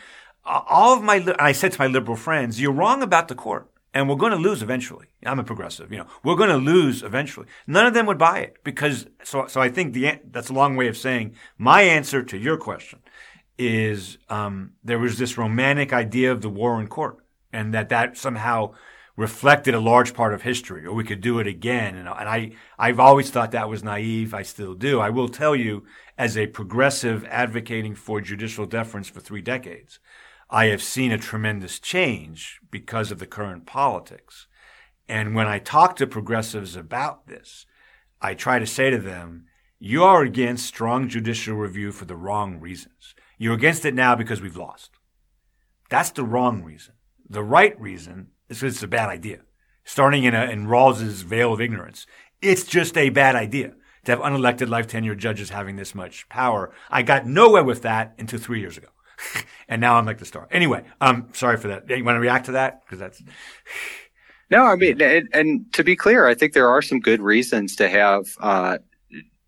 all 0.44 0.98
of 0.98 1.02
my, 1.02 1.34
I 1.40 1.54
said 1.54 1.72
to 1.72 1.80
my 1.80 1.88
liberal 1.88 2.18
friends, 2.18 2.60
you're 2.60 2.74
wrong 2.74 3.02
about 3.02 3.30
the 3.30 3.36
court 3.36 3.72
and 3.96 4.10
we're 4.10 4.18
going 4.18 4.34
to 4.34 4.38
lose 4.38 4.62
eventually. 4.62 5.08
I'm 5.26 5.40
a 5.40 5.44
progressive, 5.44 5.92
you 5.92 5.98
know, 5.98 6.08
we're 6.22 6.36
going 6.36 6.50
to 6.50 6.58
lose 6.58 7.02
eventually. 7.02 7.48
None 7.66 7.88
of 7.88 7.94
them 7.94 8.06
would 8.06 8.18
buy 8.18 8.40
it 8.40 8.58
because, 8.64 9.08
so, 9.24 9.48
so 9.48 9.62
I 9.62 9.70
think 9.70 9.94
the, 9.94 10.20
that's 10.30 10.50
a 10.50 10.54
long 10.54 10.76
way 10.76 10.90
of 10.90 10.98
saying 10.98 11.34
my 11.58 11.82
answer 11.82 12.22
to 12.22 12.38
your 12.38 12.58
question 12.58 13.00
is, 13.58 14.18
um, 14.30 14.74
there 14.84 15.00
was 15.00 15.18
this 15.18 15.38
romantic 15.38 15.94
idea 15.94 16.34
of 16.34 16.42
the 16.42 16.50
Warren 16.50 16.88
Court 16.88 17.18
and 17.54 17.74
that 17.74 17.88
that 17.90 18.18
somehow 18.18 18.74
reflected 19.16 19.74
a 19.74 19.80
large 19.80 20.14
part 20.14 20.34
of 20.34 20.42
history 20.42 20.86
or 20.86 20.94
we 20.94 21.06
could 21.06 21.22
do 21.22 21.40
it 21.40 21.48
again. 21.48 21.96
And, 21.96 22.10
and 22.10 22.30
I, 22.30 22.52
I've 22.78 23.00
always 23.00 23.30
thought 23.30 23.52
that 23.52 23.70
was 23.70 23.82
naive. 23.82 24.34
I 24.34 24.42
still 24.42 24.74
do. 24.74 25.00
I 25.00 25.10
will 25.10 25.30
tell 25.30 25.56
you 25.56 25.86
as 26.18 26.38
a 26.38 26.48
progressive 26.48 27.26
advocating 27.30 27.96
for 27.96 28.20
judicial 28.20 28.66
deference 28.66 29.08
for 29.08 29.22
three 29.22 29.42
decades, 29.42 30.00
I 30.56 30.68
have 30.68 30.82
seen 30.82 31.12
a 31.12 31.18
tremendous 31.18 31.80
change 31.80 32.62
because 32.72 33.12
of 33.12 33.20
the 33.20 33.28
current 33.28 33.66
politics. 33.66 34.48
And 35.06 35.36
when 35.36 35.48
I 35.48 35.60
talk 35.60 35.98
to 35.98 36.08
progressives 36.08 36.78
about 36.78 37.28
this, 37.28 37.66
I 38.22 38.36
try 38.36 38.60
to 38.60 38.66
say 38.66 38.90
to 38.90 38.98
them, 38.98 39.48
you 39.80 40.06
are 40.06 40.22
against 40.22 40.66
strong 40.66 41.10
judicial 41.10 41.58
review 41.58 41.92
for 41.92 42.06
the 42.06 42.16
wrong 42.16 42.62
reasons. 42.62 43.16
You're 43.38 43.56
against 43.56 43.84
it 43.84 43.94
now 43.94 44.16
because 44.16 44.40
we've 44.40 44.56
lost. 44.56 44.92
That's 45.90 46.12
the 46.12 46.24
wrong 46.24 46.64
reason. 46.64 46.94
The 47.30 47.44
right 47.44 47.78
reason 47.78 48.30
is 48.48 48.64
it's 48.64 48.82
a 48.82 48.88
bad 48.88 49.10
idea. 49.10 49.42
Starting 49.84 50.24
in, 50.24 50.34
a, 50.34 50.46
in 50.46 50.68
Rawls's 50.68 51.24
veil 51.24 51.52
of 51.52 51.60
ignorance, 51.60 52.08
it's 52.42 52.64
just 52.64 52.98
a 52.98 53.10
bad 53.10 53.36
idea 53.36 53.74
to 54.06 54.12
have 54.14 54.22
unelected 54.22 54.70
life 54.70 54.88
tenure 54.88 55.16
judges 55.16 55.50
having 55.50 55.76
this 55.76 55.94
much 55.94 56.30
power. 56.30 56.74
I 56.90 57.02
got 57.02 57.28
nowhere 57.28 57.66
with 57.66 57.82
that 57.82 58.16
until 58.18 58.40
three 58.40 58.62
years 58.62 58.78
ago. 58.78 58.88
and 59.68 59.82
now 59.82 59.96
I'm 59.96 60.06
like 60.06 60.18
the 60.18 60.26
star. 60.26 60.48
Anyway, 60.52 60.84
um, 61.02 61.30
sorry 61.34 61.58
for 61.58 61.68
that. 61.70 61.90
You 61.90 62.04
want 62.04 62.16
to 62.16 62.20
react 62.22 62.46
to 62.48 62.54
that? 62.54 62.86
Because 62.86 63.00
that's. 63.00 63.22
No, 64.52 64.64
I 64.66 64.76
mean, 64.76 65.02
and, 65.02 65.28
and, 65.34 65.74
to 65.74 65.84
be 65.84 65.96
clear, 65.96 66.28
I 66.28 66.36
think 66.36 66.54
there 66.54 66.70
are 66.70 66.80
some 66.80 67.00
good 67.00 67.20
reasons 67.20 67.76
to 67.78 67.90
have 67.90 68.28
uh, 68.40 68.78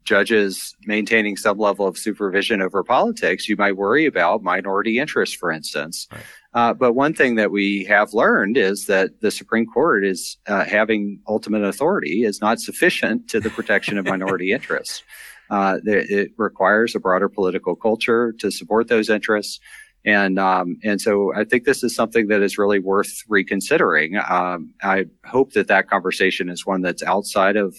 judges 0.08 0.75
maintaining 0.86 1.38
some 1.38 1.60
level 1.60 1.86
of 1.86 1.99
supervision 1.99 2.63
over 2.63 2.84
politics. 2.84 3.47
You 3.47 3.58
might 3.58 3.73
worry 3.73 4.08
about 4.08 4.41
minority 4.41 4.97
interests, 4.97 5.36
for 5.36 5.51
instance. 5.51 6.08
Right. 6.12 6.21
Uh, 6.53 6.73
but 6.73 6.93
one 6.93 7.13
thing 7.13 7.36
that 7.36 7.51
we 7.51 7.84
have 7.84 8.13
learned 8.13 8.58
is 8.58 8.88
that 8.88 9.21
the 9.21 9.30
Supreme 9.30 9.67
Court 9.67 10.03
is 10.03 10.38
uh, 10.47 10.63
having 10.63 11.19
ultimate 11.27 11.63
authority 11.63 12.23
is 12.23 12.41
not 12.41 12.60
sufficient 12.60 13.30
to 13.30 13.39
the 13.39 13.51
protection 13.51 13.99
of 13.99 14.06
minority 14.06 14.51
interests. 14.58 15.03
Uh, 15.49 15.77
it 15.86 16.31
requires 16.38 16.95
a 16.95 16.99
broader 16.99 17.29
political 17.29 17.75
culture 17.75 18.33
to 18.39 18.51
support 18.51 18.88
those 18.88 19.10
interests. 19.10 19.60
And 20.05 20.39
um, 20.39 20.77
and 20.83 21.01
so 21.01 21.33
I 21.36 21.43
think 21.43 21.65
this 21.65 21.83
is 21.83 21.93
something 21.93 22.27
that 22.27 22.41
is 22.41 22.57
really 22.57 22.79
worth 22.79 23.23
reconsidering. 23.27 24.17
Um, 24.29 24.73
I 24.81 25.05
hope 25.25 25.53
that 25.53 25.67
that 25.67 25.89
conversation 25.89 26.49
is 26.49 26.65
one 26.65 26.81
that's 26.81 27.03
outside 27.03 27.57
of 27.57 27.75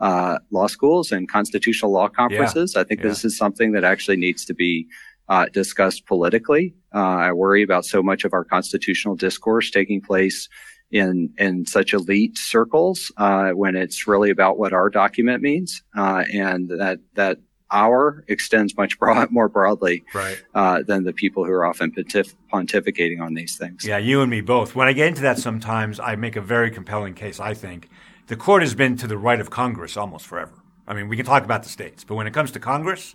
uh, 0.00 0.38
law 0.50 0.66
schools 0.66 1.12
and 1.12 1.30
constitutional 1.30 1.92
law 1.92 2.08
conferences. 2.08 2.72
Yeah. 2.74 2.82
I 2.82 2.84
think 2.84 3.00
yeah. 3.00 3.08
this 3.08 3.24
is 3.24 3.36
something 3.36 3.72
that 3.72 3.84
actually 3.84 4.16
needs 4.16 4.44
to 4.46 4.54
be 4.54 4.88
uh, 5.28 5.46
discussed 5.52 6.06
politically. 6.06 6.74
Uh, 6.94 6.98
I 6.98 7.32
worry 7.32 7.62
about 7.62 7.84
so 7.84 8.02
much 8.02 8.24
of 8.24 8.32
our 8.32 8.44
constitutional 8.44 9.14
discourse 9.14 9.70
taking 9.70 10.00
place 10.00 10.48
in 10.90 11.32
in 11.38 11.66
such 11.66 11.92
elite 11.92 12.38
circles 12.38 13.12
uh, 13.16 13.50
when 13.50 13.76
it's 13.76 14.06
really 14.06 14.30
about 14.30 14.58
what 14.58 14.72
our 14.72 14.88
document 14.88 15.42
means, 15.42 15.82
uh, 15.96 16.24
and 16.32 16.68
that 16.68 16.98
that 17.14 17.38
our 17.70 18.24
extends 18.28 18.76
much 18.76 18.98
broad, 19.00 19.30
more 19.30 19.48
broadly 19.48 20.04
right. 20.14 20.42
uh, 20.54 20.82
than 20.82 21.04
the 21.04 21.12
people 21.12 21.44
who 21.44 21.52
are 21.52 21.66
often 21.66 21.90
pontif- 21.92 22.34
pontificating 22.52 23.20
on 23.20 23.34
these 23.34 23.56
things. 23.56 23.84
Yeah, 23.84 23.98
you 23.98 24.22
and 24.22 24.30
me 24.30 24.40
both. 24.40 24.74
When 24.74 24.88
I 24.88 24.92
get 24.92 25.08
into 25.08 25.22
that, 25.22 25.38
sometimes 25.38 26.00
I 26.00 26.16
make 26.16 26.36
a 26.36 26.40
very 26.40 26.70
compelling 26.70 27.14
case. 27.14 27.40
I 27.40 27.54
think 27.54 27.88
the 28.28 28.36
court 28.36 28.62
has 28.62 28.74
been 28.74 28.96
to 28.98 29.06
the 29.06 29.18
right 29.18 29.40
of 29.40 29.50
Congress 29.50 29.96
almost 29.96 30.26
forever. 30.26 30.54
I 30.86 30.94
mean, 30.94 31.08
we 31.08 31.16
can 31.16 31.26
talk 31.26 31.44
about 31.44 31.62
the 31.62 31.68
states, 31.68 32.04
but 32.04 32.14
when 32.14 32.26
it 32.26 32.32
comes 32.32 32.50
to 32.52 32.60
Congress, 32.60 33.14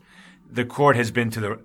the 0.49 0.65
court 0.65 0.95
has 0.95 1.09
been 1.11 1.31
to 1.31 1.39
the 1.39 1.59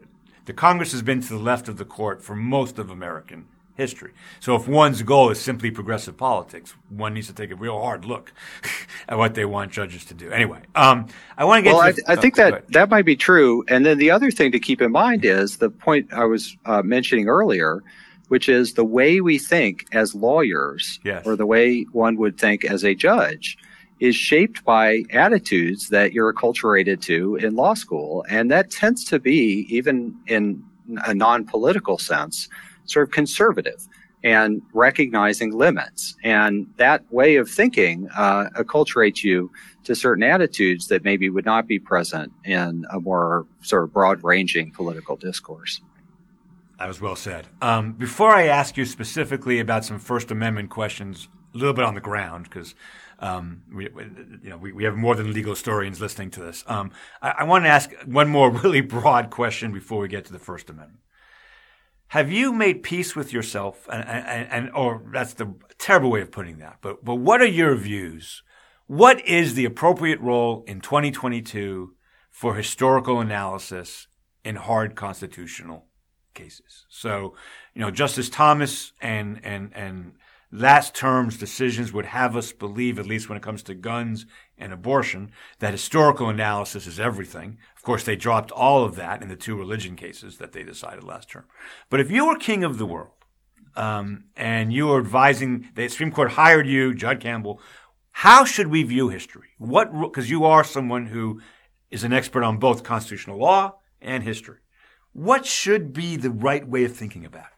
the 0.46 0.54
Congress 0.54 0.92
has 0.92 1.02
been 1.02 1.20
to 1.20 1.28
the 1.28 1.38
left 1.38 1.68
of 1.68 1.76
the 1.76 1.84
court 1.84 2.22
for 2.22 2.34
most 2.34 2.78
of 2.78 2.88
American 2.88 3.44
history. 3.78 4.12
So 4.40 4.56
if 4.56 4.66
one's 4.66 5.02
goal 5.02 5.30
is 5.30 5.40
simply 5.40 5.70
progressive 5.70 6.16
politics, 6.16 6.74
one 6.90 7.14
needs 7.14 7.28
to 7.28 7.32
take 7.32 7.52
a 7.52 7.56
real 7.56 7.80
hard 7.80 8.04
look 8.04 8.32
at 9.08 9.16
what 9.16 9.34
they 9.34 9.44
want 9.44 9.72
judges 9.72 10.04
to 10.06 10.14
do. 10.14 10.30
Anyway, 10.30 10.60
um, 10.74 11.06
I 11.38 11.44
want 11.44 11.60
to 11.60 11.62
get. 11.62 11.74
Well, 11.74 11.92
to 11.94 12.02
I, 12.08 12.12
I 12.12 12.16
think 12.16 12.38
oh, 12.38 12.50
that 12.50 12.72
that 12.72 12.90
might 12.90 13.06
be 13.06 13.16
true. 13.16 13.64
And 13.68 13.86
then 13.86 13.96
the 13.96 14.10
other 14.10 14.30
thing 14.30 14.52
to 14.52 14.58
keep 14.58 14.82
in 14.82 14.90
mind 14.90 15.24
is 15.24 15.56
the 15.58 15.70
point 15.70 16.12
I 16.12 16.24
was 16.24 16.56
uh, 16.66 16.82
mentioning 16.82 17.28
earlier, 17.28 17.82
which 18.26 18.48
is 18.48 18.74
the 18.74 18.84
way 18.84 19.20
we 19.20 19.38
think 19.38 19.86
as 19.92 20.14
lawyers, 20.14 20.98
yes. 21.04 21.24
or 21.24 21.36
the 21.36 21.46
way 21.46 21.84
one 21.92 22.16
would 22.16 22.36
think 22.36 22.64
as 22.64 22.84
a 22.84 22.94
judge. 22.94 23.56
Is 24.00 24.14
shaped 24.14 24.64
by 24.64 25.02
attitudes 25.10 25.88
that 25.88 26.12
you're 26.12 26.32
acculturated 26.32 27.00
to 27.02 27.34
in 27.34 27.56
law 27.56 27.74
school. 27.74 28.24
And 28.28 28.48
that 28.52 28.70
tends 28.70 29.04
to 29.06 29.18
be, 29.18 29.66
even 29.68 30.16
in 30.28 30.62
a 31.04 31.14
non 31.14 31.44
political 31.44 31.98
sense, 31.98 32.48
sort 32.88 33.08
of 33.08 33.12
conservative 33.12 33.86
and 34.24 34.60
recognizing 34.72 35.52
limits. 35.56 36.16
And 36.24 36.66
that 36.76 37.04
way 37.12 37.36
of 37.36 37.48
thinking 37.48 38.08
uh, 38.16 38.46
acculturates 38.56 39.22
you 39.22 39.50
to 39.84 39.94
certain 39.94 40.24
attitudes 40.24 40.88
that 40.88 41.04
maybe 41.04 41.30
would 41.30 41.44
not 41.44 41.68
be 41.68 41.78
present 41.78 42.32
in 42.44 42.84
a 42.90 42.98
more 42.98 43.46
sort 43.62 43.84
of 43.84 43.92
broad 43.92 44.24
ranging 44.24 44.72
political 44.72 45.16
discourse. 45.16 45.80
That 46.78 46.88
was 46.88 47.00
well 47.00 47.16
said. 47.16 47.48
Um, 47.60 47.92
before 47.92 48.30
I 48.30 48.46
ask 48.46 48.76
you 48.76 48.84
specifically 48.84 49.58
about 49.60 49.84
some 49.84 49.98
First 49.98 50.30
Amendment 50.30 50.70
questions, 50.70 51.28
a 51.54 51.58
little 51.58 51.74
bit 51.74 51.84
on 51.84 51.94
the 51.94 52.00
ground, 52.00 52.44
because 52.44 52.74
um, 53.20 53.62
we, 53.72 53.88
you 54.42 54.50
know, 54.50 54.56
we, 54.56 54.72
we, 54.72 54.84
have 54.84 54.94
more 54.94 55.16
than 55.16 55.32
legal 55.32 55.52
historians 55.52 56.00
listening 56.00 56.30
to 56.32 56.40
this. 56.40 56.62
Um, 56.68 56.92
I, 57.20 57.30
I 57.38 57.44
want 57.44 57.64
to 57.64 57.68
ask 57.68 57.92
one 58.04 58.28
more 58.28 58.50
really 58.62 58.80
broad 58.80 59.30
question 59.30 59.72
before 59.72 59.98
we 59.98 60.06
get 60.06 60.24
to 60.26 60.32
the 60.32 60.38
First 60.38 60.70
Amendment. 60.70 61.00
Have 62.08 62.32
you 62.32 62.52
made 62.52 62.82
peace 62.82 63.14
with 63.14 63.32
yourself? 63.32 63.86
And, 63.92 64.04
and, 64.08 64.48
and, 64.50 64.70
or 64.74 65.02
that's 65.12 65.34
the 65.34 65.54
terrible 65.78 66.10
way 66.10 66.22
of 66.22 66.32
putting 66.32 66.58
that. 66.58 66.78
But, 66.80 67.04
but 67.04 67.16
what 67.16 67.42
are 67.42 67.46
your 67.46 67.74
views? 67.74 68.42
What 68.86 69.24
is 69.26 69.54
the 69.54 69.66
appropriate 69.66 70.20
role 70.20 70.64
in 70.66 70.80
2022 70.80 71.94
for 72.30 72.54
historical 72.54 73.20
analysis 73.20 74.06
in 74.42 74.56
hard 74.56 74.96
constitutional 74.96 75.86
cases? 76.32 76.86
So, 76.88 77.34
you 77.74 77.82
know, 77.82 77.90
Justice 77.90 78.30
Thomas 78.30 78.92
and, 79.02 79.40
and, 79.44 79.72
and, 79.74 80.12
last 80.50 80.94
term's 80.94 81.36
decisions 81.36 81.92
would 81.92 82.06
have 82.06 82.36
us 82.36 82.52
believe, 82.52 82.98
at 82.98 83.06
least 83.06 83.28
when 83.28 83.36
it 83.36 83.42
comes 83.42 83.62
to 83.64 83.74
guns 83.74 84.26
and 84.56 84.72
abortion, 84.72 85.30
that 85.58 85.72
historical 85.72 86.28
analysis 86.28 86.86
is 86.86 86.98
everything. 86.98 87.58
Of 87.76 87.82
course, 87.82 88.04
they 88.04 88.16
dropped 88.16 88.50
all 88.50 88.84
of 88.84 88.96
that 88.96 89.22
in 89.22 89.28
the 89.28 89.36
two 89.36 89.56
religion 89.56 89.96
cases 89.96 90.38
that 90.38 90.52
they 90.52 90.62
decided 90.62 91.04
last 91.04 91.30
term. 91.30 91.44
But 91.90 92.00
if 92.00 92.10
you 92.10 92.26
were 92.26 92.36
king 92.36 92.64
of 92.64 92.78
the 92.78 92.86
world, 92.86 93.12
um, 93.76 94.24
and 94.36 94.72
you 94.72 94.88
were 94.88 94.98
advising, 94.98 95.68
the 95.74 95.88
Supreme 95.88 96.10
Court 96.10 96.32
hired 96.32 96.66
you, 96.66 96.94
Jud 96.94 97.20
Campbell, 97.20 97.60
how 98.10 98.44
should 98.44 98.66
we 98.66 98.82
view 98.82 99.08
history? 99.08 99.50
What, 99.58 99.92
because 99.92 100.28
you 100.28 100.44
are 100.44 100.64
someone 100.64 101.06
who 101.06 101.40
is 101.90 102.04
an 102.04 102.12
expert 102.12 102.42
on 102.42 102.58
both 102.58 102.82
constitutional 102.82 103.38
law 103.38 103.76
and 104.00 104.22
history. 104.22 104.58
What 105.12 105.46
should 105.46 105.92
be 105.92 106.16
the 106.16 106.30
right 106.30 106.66
way 106.66 106.84
of 106.84 106.96
thinking 106.96 107.24
about 107.24 107.46
it? 107.46 107.57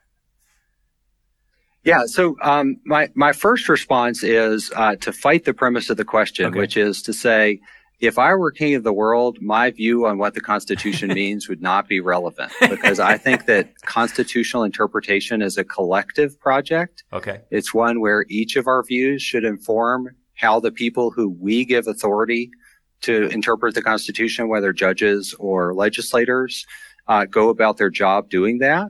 Yeah. 1.84 2.04
So 2.06 2.36
um, 2.42 2.76
my 2.84 3.08
my 3.14 3.32
first 3.32 3.68
response 3.68 4.22
is 4.22 4.70
uh, 4.76 4.96
to 4.96 5.12
fight 5.12 5.44
the 5.44 5.54
premise 5.54 5.90
of 5.90 5.96
the 5.96 6.04
question, 6.04 6.46
okay. 6.46 6.58
which 6.58 6.76
is 6.76 7.02
to 7.02 7.12
say, 7.12 7.60
if 8.00 8.18
I 8.18 8.34
were 8.34 8.50
king 8.50 8.74
of 8.74 8.82
the 8.82 8.92
world, 8.92 9.38
my 9.40 9.70
view 9.70 10.06
on 10.06 10.18
what 10.18 10.34
the 10.34 10.40
Constitution 10.40 11.08
means 11.14 11.48
would 11.48 11.62
not 11.62 11.88
be 11.88 12.00
relevant 12.00 12.52
because 12.60 12.98
I 12.98 13.16
think 13.16 13.46
that 13.46 13.80
constitutional 13.82 14.64
interpretation 14.64 15.42
is 15.42 15.56
a 15.56 15.64
collective 15.64 16.38
project. 16.40 17.04
Okay. 17.12 17.42
It's 17.50 17.72
one 17.74 18.00
where 18.00 18.24
each 18.28 18.56
of 18.56 18.66
our 18.66 18.82
views 18.82 19.22
should 19.22 19.44
inform 19.44 20.08
how 20.34 20.60
the 20.60 20.72
people 20.72 21.10
who 21.10 21.28
we 21.28 21.64
give 21.64 21.86
authority 21.86 22.50
to 23.02 23.28
interpret 23.28 23.74
the 23.74 23.82
Constitution, 23.82 24.48
whether 24.48 24.72
judges 24.72 25.34
or 25.38 25.74
legislators, 25.74 26.66
uh, 27.08 27.24
go 27.24 27.48
about 27.48 27.76
their 27.76 27.90
job 27.90 28.30
doing 28.30 28.58
that. 28.58 28.88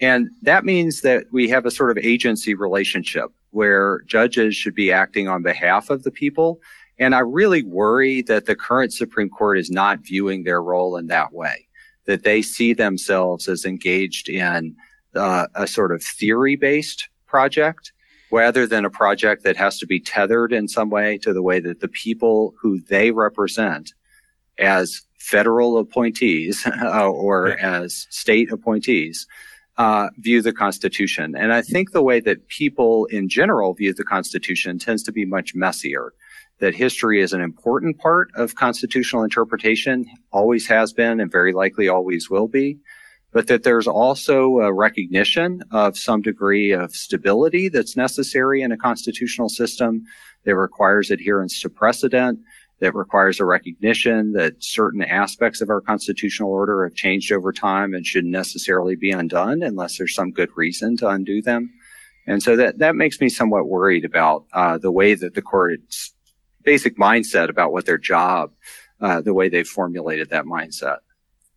And 0.00 0.30
that 0.42 0.64
means 0.64 1.00
that 1.00 1.24
we 1.32 1.48
have 1.48 1.66
a 1.66 1.70
sort 1.70 1.90
of 1.90 1.98
agency 1.98 2.54
relationship 2.54 3.30
where 3.50 4.02
judges 4.06 4.54
should 4.54 4.74
be 4.74 4.92
acting 4.92 5.28
on 5.28 5.42
behalf 5.42 5.90
of 5.90 6.04
the 6.04 6.10
people. 6.10 6.60
And 6.98 7.14
I 7.14 7.20
really 7.20 7.62
worry 7.62 8.22
that 8.22 8.46
the 8.46 8.56
current 8.56 8.92
Supreme 8.92 9.30
Court 9.30 9.58
is 9.58 9.70
not 9.70 10.00
viewing 10.00 10.44
their 10.44 10.62
role 10.62 10.96
in 10.96 11.06
that 11.08 11.32
way, 11.32 11.66
that 12.06 12.24
they 12.24 12.42
see 12.42 12.72
themselves 12.72 13.48
as 13.48 13.64
engaged 13.64 14.28
in 14.28 14.76
uh, 15.14 15.46
a 15.54 15.66
sort 15.66 15.92
of 15.92 16.02
theory 16.02 16.56
based 16.56 17.08
project 17.26 17.92
rather 18.30 18.66
than 18.66 18.84
a 18.84 18.90
project 18.90 19.42
that 19.42 19.56
has 19.56 19.78
to 19.78 19.86
be 19.86 19.98
tethered 19.98 20.52
in 20.52 20.68
some 20.68 20.90
way 20.90 21.18
to 21.18 21.32
the 21.32 21.42
way 21.42 21.60
that 21.60 21.80
the 21.80 21.88
people 21.88 22.54
who 22.60 22.80
they 22.82 23.10
represent 23.10 23.94
as 24.58 25.02
federal 25.18 25.78
appointees 25.78 26.66
uh, 26.66 27.08
or 27.08 27.48
as 27.58 28.06
state 28.10 28.52
appointees 28.52 29.26
uh, 29.78 30.08
view 30.18 30.42
the 30.42 30.52
Constitution. 30.52 31.34
And 31.36 31.52
I 31.52 31.62
think 31.62 31.92
the 31.92 32.02
way 32.02 32.20
that 32.20 32.48
people 32.48 33.06
in 33.06 33.28
general 33.28 33.74
view 33.74 33.94
the 33.94 34.04
Constitution 34.04 34.78
tends 34.78 35.02
to 35.04 35.12
be 35.12 35.24
much 35.24 35.54
messier. 35.54 36.12
That 36.58 36.74
history 36.74 37.22
is 37.22 37.32
an 37.32 37.40
important 37.40 37.98
part 37.98 38.30
of 38.34 38.56
constitutional 38.56 39.22
interpretation, 39.22 40.04
always 40.32 40.66
has 40.66 40.92
been, 40.92 41.20
and 41.20 41.30
very 41.30 41.52
likely 41.52 41.88
always 41.88 42.28
will 42.28 42.48
be. 42.48 42.78
But 43.30 43.46
that 43.46 43.62
there's 43.62 43.86
also 43.86 44.58
a 44.58 44.72
recognition 44.72 45.62
of 45.70 45.96
some 45.96 46.22
degree 46.22 46.72
of 46.72 46.96
stability 46.96 47.68
that's 47.68 47.96
necessary 47.96 48.62
in 48.62 48.72
a 48.72 48.76
constitutional 48.76 49.48
system 49.48 50.02
that 50.44 50.56
requires 50.56 51.10
adherence 51.10 51.60
to 51.60 51.68
precedent, 51.68 52.40
that 52.80 52.94
requires 52.94 53.40
a 53.40 53.44
recognition 53.44 54.32
that 54.32 54.62
certain 54.62 55.02
aspects 55.02 55.60
of 55.60 55.70
our 55.70 55.80
constitutional 55.80 56.50
order 56.50 56.84
have 56.84 56.94
changed 56.94 57.32
over 57.32 57.52
time 57.52 57.92
and 57.94 58.06
shouldn't 58.06 58.32
necessarily 58.32 58.94
be 58.94 59.10
undone 59.10 59.62
unless 59.62 59.98
there's 59.98 60.14
some 60.14 60.30
good 60.30 60.50
reason 60.56 60.96
to 60.96 61.08
undo 61.08 61.42
them. 61.42 61.70
And 62.26 62.42
so 62.42 62.56
that, 62.56 62.78
that 62.78 62.94
makes 62.94 63.20
me 63.20 63.28
somewhat 63.28 63.68
worried 63.68 64.04
about 64.04 64.44
uh, 64.52 64.78
the 64.78 64.92
way 64.92 65.14
that 65.14 65.34
the 65.34 65.42
court's 65.42 66.14
basic 66.62 66.98
mindset 66.98 67.48
about 67.48 67.72
what 67.72 67.86
their 67.86 67.98
job, 67.98 68.52
uh, 69.00 69.22
the 69.22 69.32
way 69.32 69.48
they've 69.48 69.66
formulated 69.66 70.30
that 70.30 70.44
mindset. 70.44 70.98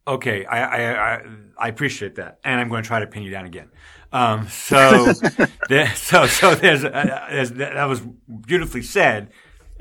Okay, 0.07 0.45
I, 0.45 0.63
I, 0.63 1.13
I, 1.13 1.21
I 1.57 1.67
appreciate 1.67 2.15
that, 2.15 2.39
and 2.43 2.59
I'm 2.59 2.69
going 2.69 2.81
to 2.81 2.87
try 2.87 2.99
to 2.99 3.07
pin 3.07 3.21
you 3.21 3.29
down 3.29 3.45
again. 3.45 3.69
Um, 4.11 4.47
so, 4.47 5.13
there, 5.69 5.93
so, 5.95 6.25
so 6.25 6.55
there's, 6.55 6.83
uh, 6.83 7.27
there's, 7.29 7.51
that 7.51 7.85
was 7.85 8.01
beautifully 8.45 8.81
said. 8.81 9.29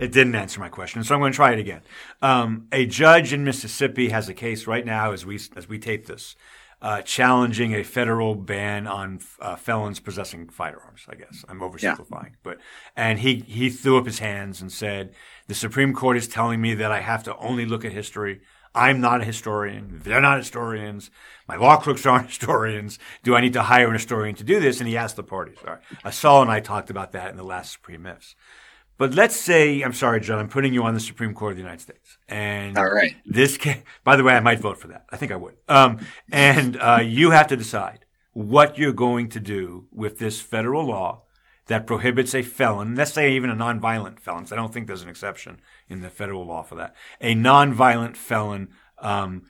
It 0.00 0.12
didn't 0.12 0.34
answer 0.34 0.60
my 0.60 0.70
question, 0.70 1.04
so 1.04 1.14
I'm 1.14 1.20
going 1.20 1.32
to 1.32 1.36
try 1.36 1.52
it 1.52 1.58
again. 1.58 1.82
Um, 2.22 2.66
a 2.72 2.86
judge 2.86 3.34
in 3.34 3.44
Mississippi 3.44 4.08
has 4.08 4.30
a 4.30 4.34
case 4.34 4.66
right 4.66 4.84
now, 4.84 5.12
as 5.12 5.26
we 5.26 5.38
as 5.56 5.68
we 5.68 5.78
tape 5.78 6.06
this, 6.06 6.36
uh, 6.80 7.02
challenging 7.02 7.74
a 7.74 7.84
federal 7.84 8.34
ban 8.34 8.86
on 8.86 9.20
uh, 9.40 9.56
felons 9.56 10.00
possessing 10.00 10.48
firearms. 10.48 11.04
I 11.06 11.16
guess 11.16 11.44
I'm 11.48 11.60
oversimplifying, 11.60 12.30
yeah. 12.30 12.42
but 12.42 12.58
and 12.96 13.18
he 13.18 13.40
he 13.40 13.68
threw 13.68 13.98
up 13.98 14.06
his 14.06 14.20
hands 14.20 14.62
and 14.62 14.72
said, 14.72 15.14
"The 15.48 15.54
Supreme 15.54 15.92
Court 15.92 16.16
is 16.16 16.26
telling 16.26 16.62
me 16.62 16.74
that 16.74 16.90
I 16.90 17.00
have 17.00 17.22
to 17.24 17.36
only 17.36 17.66
look 17.66 17.84
at 17.84 17.92
history." 17.92 18.40
I'm 18.72 19.00
not 19.00 19.20
a 19.20 19.24
historian. 19.24 20.00
They're 20.04 20.20
not 20.20 20.38
historians. 20.38 21.10
My 21.48 21.56
law 21.56 21.76
clerks 21.76 22.06
aren't 22.06 22.26
historians. 22.28 22.98
Do 23.24 23.34
I 23.34 23.40
need 23.40 23.54
to 23.54 23.62
hire 23.62 23.88
an 23.88 23.94
historian 23.94 24.36
to 24.36 24.44
do 24.44 24.60
this? 24.60 24.78
And 24.78 24.88
he 24.88 24.96
asked 24.96 25.16
the 25.16 25.24
parties. 25.24 25.58
All 25.66 25.74
right. 26.04 26.14
Saul 26.14 26.42
and 26.42 26.50
I 26.50 26.60
talked 26.60 26.88
about 26.88 27.10
that 27.12 27.30
in 27.30 27.36
the 27.36 27.42
last 27.42 27.72
Supreme 27.72 28.02
Myths. 28.02 28.36
But 29.00 29.14
let's 29.14 29.34
say, 29.34 29.80
I'm 29.80 29.94
sorry, 29.94 30.20
John, 30.20 30.38
I'm 30.38 30.50
putting 30.50 30.74
you 30.74 30.82
on 30.82 30.92
the 30.92 31.00
Supreme 31.00 31.32
Court 31.32 31.52
of 31.52 31.56
the 31.56 31.62
United 31.62 31.80
States. 31.80 32.18
And 32.28 32.76
All 32.76 32.84
right. 32.84 33.16
this, 33.24 33.56
can, 33.56 33.82
by 34.04 34.14
the 34.14 34.22
way, 34.22 34.34
I 34.34 34.40
might 34.40 34.60
vote 34.60 34.76
for 34.76 34.88
that. 34.88 35.06
I 35.08 35.16
think 35.16 35.32
I 35.32 35.36
would. 35.36 35.54
Um, 35.70 36.00
and 36.30 36.76
uh, 36.78 37.00
you 37.02 37.30
have 37.30 37.46
to 37.46 37.56
decide 37.56 38.04
what 38.34 38.76
you're 38.76 38.92
going 38.92 39.30
to 39.30 39.40
do 39.40 39.86
with 39.90 40.18
this 40.18 40.42
federal 40.42 40.84
law 40.84 41.22
that 41.68 41.86
prohibits 41.86 42.34
a 42.34 42.42
felon, 42.42 42.94
let's 42.94 43.14
say 43.14 43.32
even 43.32 43.48
a 43.48 43.56
nonviolent 43.56 44.20
felon. 44.20 44.46
I 44.52 44.56
don't 44.56 44.70
think 44.70 44.86
there's 44.86 45.00
an 45.00 45.08
exception 45.08 45.62
in 45.88 46.02
the 46.02 46.10
federal 46.10 46.44
law 46.44 46.62
for 46.62 46.74
that. 46.74 46.94
A 47.22 47.34
nonviolent 47.34 48.18
felon 48.18 48.68
um, 48.98 49.44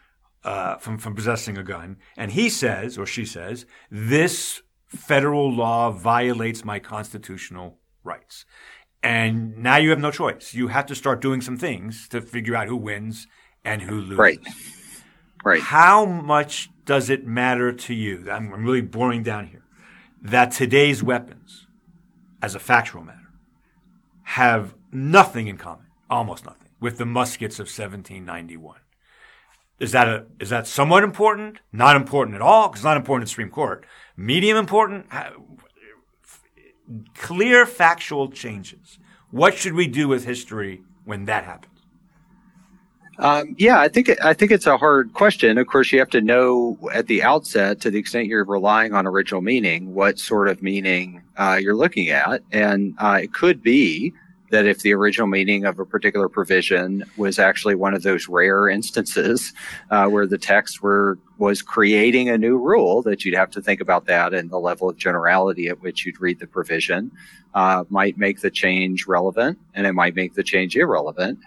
uh, 0.45 0.77
from 0.77 0.97
from 0.97 1.17
possessing 1.17 1.59
a 1.59 1.65
gun, 1.65 1.97
and 2.17 2.31
he 2.31 2.49
says 2.49 2.97
or 2.97 3.05
she 3.05 3.25
says 3.25 3.67
this 3.91 4.63
federal 4.87 5.53
law 5.53 5.91
violates 5.91 6.65
my 6.65 6.79
constitutional 6.79 7.81
rights. 8.05 8.45
And 9.03 9.57
now 9.59 9.77
you 9.77 9.91
have 9.91 9.99
no 9.99 10.11
choice. 10.11 10.53
You 10.55 10.69
have 10.69 10.87
to 10.87 10.95
start 10.95 11.21
doing 11.21 11.41
some 11.41 11.57
things 11.57 12.09
to 12.09 12.21
figure 12.21 12.55
out 12.55 12.69
who 12.69 12.77
wins 12.77 13.27
and 13.65 13.83
who 13.83 14.01
loses. 14.01 14.19
Right. 14.19 14.41
Right. 15.45 15.63
How 15.63 16.05
much 16.05 16.71
does 16.85 17.09
it 17.09 17.27
matter 17.27 17.73
to 17.73 17.95
you? 17.95 18.31
I'm, 18.31 18.53
I'm 18.53 18.65
really 18.65 18.83
boring 18.83 19.23
down 19.23 19.47
here. 19.47 19.65
That 20.21 20.51
today's 20.51 21.03
weapons, 21.03 21.67
as 22.43 22.55
a 22.55 22.59
factual 22.59 23.03
matter, 23.03 23.33
have 24.25 24.75
nothing 24.93 25.47
in 25.47 25.57
common, 25.57 25.87
almost 26.11 26.45
nothing, 26.45 26.69
with 26.79 26.99
the 26.99 27.07
muskets 27.07 27.59
of 27.59 27.65
1791. 27.65 28.81
Is 29.79 29.93
that 29.93 30.09
a 30.09 30.27
is 30.39 30.51
that 30.51 30.67
somewhat 30.67 31.05
important? 31.05 31.61
Not 31.73 31.97
important 31.97 32.35
at 32.35 32.43
all, 32.43 32.69
because 32.69 32.81
it's 32.81 32.85
not 32.85 32.99
important 32.99 33.23
in 33.23 33.25
the 33.25 33.31
Supreme 33.31 33.51
Court. 33.51 33.87
Medium 34.15 34.59
important? 34.59 35.07
Clear 37.15 37.67
factual 37.67 38.31
changes. 38.31 38.99
What 39.31 39.55
should 39.55 39.75
we 39.75 39.87
do 39.87 40.09
with 40.09 40.25
history 40.25 40.83
when 41.05 41.25
that 41.27 41.45
happens? 41.45 41.67
Um, 43.19 43.55
yeah, 43.59 43.79
I 43.79 43.89
think 43.89 44.11
I 44.25 44.33
think 44.33 44.51
it's 44.51 44.67
a 44.67 44.79
hard 44.79 45.13
question. 45.13 45.59
Of 45.59 45.67
course, 45.67 45.93
you 45.93 45.99
have 45.99 46.09
to 46.11 46.23
know 46.23 46.79
at 46.95 47.07
the 47.07 47.23
outset, 47.23 47.79
to 47.83 47.91
the 47.91 47.99
extent 47.99 48.29
you're 48.29 48.45
relying 48.45 48.95
on 48.95 49.07
original 49.07 49.43
meaning, 49.43 49.93
what 49.93 50.19
sort 50.19 50.49
of 50.49 50.63
meaning 50.63 51.21
uh, 51.37 51.59
you're 51.61 51.77
looking 51.77 52.09
at, 52.09 52.43
and 52.51 52.95
uh, 52.97 53.19
it 53.23 53.35
could 53.35 53.63
be 53.63 54.15
that 54.51 54.67
if 54.67 54.81
the 54.81 54.93
original 54.93 55.27
meaning 55.27 55.65
of 55.65 55.79
a 55.79 55.87
particular 55.87 56.29
provision 56.29 57.05
was 57.17 57.39
actually 57.39 57.75
one 57.75 57.95
of 57.95 58.03
those 58.03 58.29
rare 58.29 58.69
instances 58.69 59.53
uh, 59.91 60.07
where 60.07 60.27
the 60.27 60.39
text 60.39 60.83
were 60.83 61.19
was 61.39 61.63
creating 61.63 62.29
a 62.29 62.37
new 62.37 62.59
rule, 62.59 63.01
that 63.01 63.25
you'd 63.25 63.35
have 63.35 63.51
to 63.51 63.63
think 63.63 63.81
about 63.81 64.05
that 64.05 64.35
and 64.35 64.51
the 64.51 64.59
level 64.59 64.91
of 64.91 64.97
generality 64.99 65.69
at 65.69 65.81
which 65.81 66.05
you'd 66.05 66.21
read 66.21 66.39
the 66.39 66.47
provision 66.47 67.11
uh, 67.55 67.83
might 67.89 68.19
make 68.19 68.41
the 68.41 68.51
change 68.51 69.07
relevant, 69.07 69.59
and 69.75 69.87
it 69.87 69.93
might 69.93 70.15
make 70.15 70.35
the 70.35 70.43
change 70.43 70.77
irrelevant. 70.77 71.39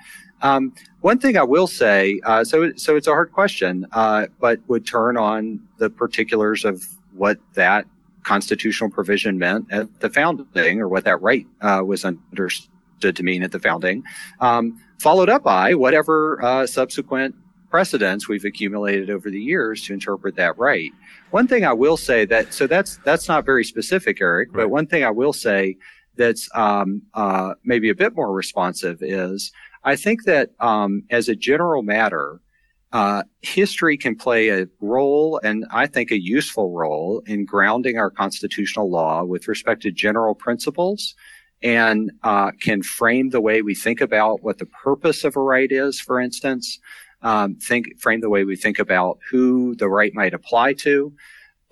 Um, 0.41 0.73
one 1.01 1.19
thing 1.19 1.37
I 1.37 1.43
will 1.43 1.67
say, 1.67 2.19
uh, 2.25 2.43
so 2.43 2.73
so 2.75 2.95
it's 2.95 3.07
a 3.07 3.11
hard 3.11 3.31
question, 3.31 3.85
uh, 3.91 4.27
but 4.39 4.59
would 4.67 4.85
turn 4.85 5.15
on 5.15 5.61
the 5.77 5.89
particulars 5.89 6.65
of 6.65 6.83
what 7.13 7.37
that 7.53 7.85
constitutional 8.23 8.89
provision 8.89 9.37
meant 9.37 9.71
at 9.71 9.99
the 9.99 10.09
founding, 10.09 10.79
or 10.79 10.87
what 10.87 11.03
that 11.03 11.21
right 11.21 11.45
uh, 11.61 11.81
was 11.85 12.03
understood 12.03 12.72
to 13.11 13.23
mean 13.23 13.43
at 13.43 13.51
the 13.51 13.59
founding, 13.59 14.03
um, 14.39 14.79
followed 14.99 15.29
up 15.29 15.43
by 15.43 15.73
whatever 15.73 16.43
uh, 16.43 16.65
subsequent 16.65 17.35
precedents 17.69 18.29
we've 18.29 18.45
accumulated 18.45 19.09
over 19.09 19.31
the 19.31 19.41
years 19.41 19.83
to 19.83 19.93
interpret 19.93 20.35
that 20.35 20.55
right. 20.59 20.91
One 21.31 21.47
thing 21.47 21.65
I 21.65 21.73
will 21.73 21.97
say 21.97 22.23
that 22.25 22.53
so 22.53 22.67
that's 22.67 22.97
that's 22.97 23.27
not 23.27 23.45
very 23.45 23.63
specific, 23.63 24.21
Eric, 24.21 24.49
right. 24.49 24.63
but 24.63 24.69
one 24.69 24.85
thing 24.85 25.03
I 25.03 25.09
will 25.09 25.33
say 25.33 25.77
that's 26.15 26.47
um, 26.53 27.01
uh, 27.15 27.55
maybe 27.63 27.89
a 27.89 27.95
bit 27.95 28.15
more 28.15 28.31
responsive 28.31 28.99
is 29.01 29.51
I 29.83 29.95
think 29.95 30.25
that 30.25 30.51
um, 30.59 31.03
as 31.09 31.27
a 31.27 31.35
general 31.35 31.81
matter, 31.81 32.39
uh, 32.91 33.23
history 33.41 33.97
can 33.97 34.15
play 34.15 34.49
a 34.49 34.67
role, 34.79 35.39
and 35.43 35.65
I 35.71 35.87
think 35.87 36.11
a 36.11 36.21
useful 36.21 36.71
role, 36.71 37.23
in 37.25 37.43
grounding 37.43 37.97
our 37.97 38.11
constitutional 38.11 38.91
law 38.91 39.23
with 39.23 39.47
respect 39.47 39.81
to 39.81 39.91
general 39.91 40.35
principles 40.35 41.15
and 41.63 42.11
uh, 42.23 42.51
can 42.59 42.83
frame 42.83 43.29
the 43.29 43.41
way 43.41 43.61
we 43.61 43.73
think 43.73 44.01
about 44.01 44.43
what 44.43 44.57
the 44.57 44.65
purpose 44.65 45.23
of 45.23 45.35
a 45.37 45.41
right 45.41 45.71
is, 45.71 45.99
for 45.99 46.19
instance, 46.19 46.79
um, 47.21 47.55
think 47.55 47.99
frame 47.99 48.19
the 48.19 48.29
way 48.29 48.43
we 48.43 48.57
think 48.57 48.79
about 48.79 49.17
who 49.31 49.75
the 49.75 49.87
right 49.87 50.13
might 50.13 50.33
apply 50.33 50.73
to. 50.73 51.13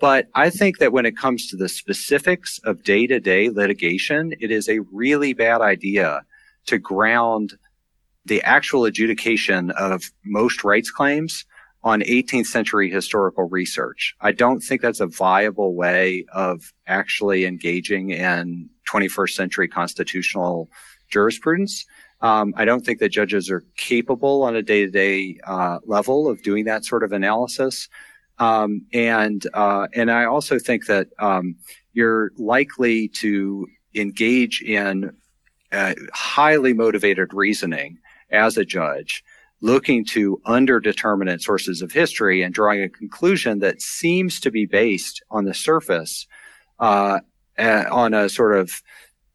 But 0.00 0.28
I 0.34 0.50
think 0.50 0.78
that 0.78 0.92
when 0.92 1.06
it 1.06 1.16
comes 1.16 1.48
to 1.48 1.56
the 1.56 1.68
specifics 1.68 2.58
of 2.64 2.82
day 2.82 3.06
to 3.06 3.20
day 3.20 3.50
litigation, 3.50 4.32
it 4.40 4.50
is 4.50 4.68
a 4.68 4.80
really 4.90 5.34
bad 5.34 5.60
idea 5.60 6.22
to 6.66 6.78
ground 6.78 7.54
the 8.24 8.42
actual 8.42 8.84
adjudication 8.84 9.70
of 9.72 10.10
most 10.24 10.64
rights 10.64 10.90
claims 10.90 11.44
on 11.84 12.00
18th 12.00 12.46
century 12.46 12.90
historical 12.90 13.48
research. 13.48 14.14
I 14.20 14.32
don't 14.32 14.60
think 14.60 14.80
that's 14.80 15.00
a 15.00 15.06
viable 15.06 15.74
way 15.74 16.24
of 16.32 16.72
actually 16.86 17.44
engaging 17.44 18.10
in 18.10 18.70
21st 18.92 19.30
century 19.30 19.68
constitutional 19.68 20.68
jurisprudence. 21.08 21.86
Um, 22.20 22.54
I 22.56 22.64
don't 22.64 22.84
think 22.84 23.00
that 23.00 23.08
judges 23.08 23.50
are 23.50 23.64
capable 23.76 24.42
on 24.44 24.54
a 24.54 24.62
day 24.62 24.84
to 24.86 24.90
day 24.90 25.38
level 25.84 26.28
of 26.28 26.42
doing 26.42 26.64
that 26.66 26.84
sort 26.84 27.02
of 27.02 27.12
analysis. 27.12 27.88
Um, 28.38 28.86
and 28.92 29.46
uh, 29.54 29.88
and 29.94 30.10
I 30.10 30.24
also 30.24 30.58
think 30.58 30.86
that 30.86 31.08
um, 31.18 31.56
you're 31.92 32.32
likely 32.36 33.08
to 33.08 33.66
engage 33.94 34.62
in 34.62 35.12
uh, 35.70 35.94
highly 36.12 36.72
motivated 36.72 37.32
reasoning 37.32 37.98
as 38.30 38.56
a 38.56 38.64
judge, 38.64 39.22
looking 39.60 40.04
to 40.06 40.40
underdeterminate 40.46 41.42
sources 41.42 41.82
of 41.82 41.92
history 41.92 42.42
and 42.42 42.54
drawing 42.54 42.82
a 42.82 42.88
conclusion 42.88 43.58
that 43.60 43.82
seems 43.82 44.40
to 44.40 44.50
be 44.50 44.66
based 44.66 45.22
on 45.30 45.44
the 45.44 45.54
surface 45.54 46.26
uh, 46.80 47.20
on 47.62 48.14
a 48.14 48.28
sort 48.28 48.56
of 48.56 48.82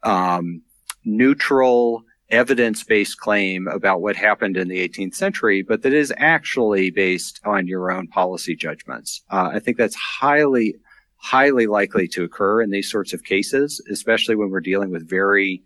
um, 0.04 0.62
neutral 1.06 2.04
evidence-based 2.30 3.18
claim 3.20 3.68
about 3.68 4.02
what 4.02 4.16
happened 4.16 4.58
in 4.58 4.68
the 4.68 4.88
18th 4.88 5.16
century, 5.16 5.62
but 5.62 5.82
that 5.82 5.94
is 5.94 6.14
actually 6.18 6.92
based 6.92 7.40
on 7.46 7.68
your 7.68 7.92
own 7.92 8.08
policy 8.08 8.56
judgments. 8.56 9.22
Uh, 9.32 9.52
I 9.54 9.60
think 9.60 9.78
that's 9.78 9.96
highly, 9.96 10.76
highly 11.16 11.68
likely 11.68 12.08
to 12.10 12.24
occur 12.24 12.62
in 12.62 12.70
these 12.70 12.92
sorts 12.92 13.14
of 13.14 13.24
cases, 13.24 13.82
especially 13.90 14.36
when 14.36 14.50
we're 14.50 14.60
dealing 14.60 14.92
with 14.92 15.10
very 15.10 15.64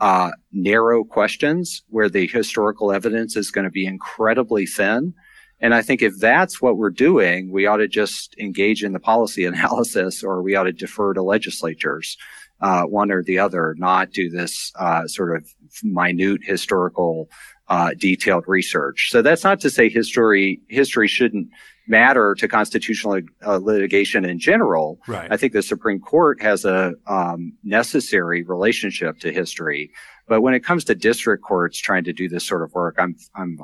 uh, 0.00 0.30
narrow 0.52 1.04
questions 1.04 1.82
where 1.88 2.08
the 2.08 2.26
historical 2.26 2.90
evidence 2.90 3.36
is 3.36 3.50
going 3.50 3.64
to 3.66 3.70
be 3.70 3.86
incredibly 3.86 4.66
thin. 4.66 5.14
And 5.60 5.74
I 5.74 5.82
think 5.82 6.02
if 6.02 6.18
that's 6.18 6.62
what 6.62 6.76
we're 6.76 6.90
doing, 6.90 7.50
we 7.50 7.66
ought 7.66 7.78
to 7.78 7.88
just 7.88 8.34
engage 8.38 8.82
in 8.82 8.92
the 8.92 9.00
policy 9.00 9.44
analysis 9.46 10.22
or 10.22 10.42
we 10.42 10.54
ought 10.54 10.64
to 10.64 10.72
defer 10.72 11.12
to 11.14 11.22
legislatures, 11.22 12.16
uh, 12.60 12.82
one 12.84 13.10
or 13.10 13.22
the 13.22 13.38
other, 13.38 13.74
not 13.78 14.12
do 14.12 14.30
this 14.30 14.72
uh, 14.76 15.06
sort 15.06 15.36
of 15.36 15.46
minute 15.82 16.40
historical 16.44 17.28
uh, 17.68 17.90
detailed 17.96 18.44
research. 18.48 19.08
So 19.10 19.22
that's 19.22 19.44
not 19.44 19.60
to 19.60 19.70
say 19.70 19.88
history 19.88 20.60
history 20.68 21.06
shouldn't 21.06 21.48
matter 21.86 22.34
to 22.36 22.48
constitutional 22.48 23.20
uh, 23.46 23.56
litigation 23.56 24.24
in 24.24 24.38
general. 24.38 24.98
Right. 25.06 25.30
I 25.30 25.36
think 25.36 25.52
the 25.52 25.62
Supreme 25.62 26.00
Court 26.00 26.40
has 26.42 26.64
a 26.64 26.94
um, 27.06 27.52
necessary 27.62 28.42
relationship 28.42 29.18
to 29.20 29.32
history. 29.32 29.90
But 30.30 30.42
when 30.42 30.54
it 30.54 30.64
comes 30.64 30.84
to 30.84 30.94
district 30.94 31.42
courts 31.42 31.76
trying 31.76 32.04
to 32.04 32.12
do 32.12 32.28
this 32.28 32.46
sort 32.46 32.62
of 32.62 32.72
work, 32.72 32.94
I'm 33.00 33.16
I'm 33.34 33.58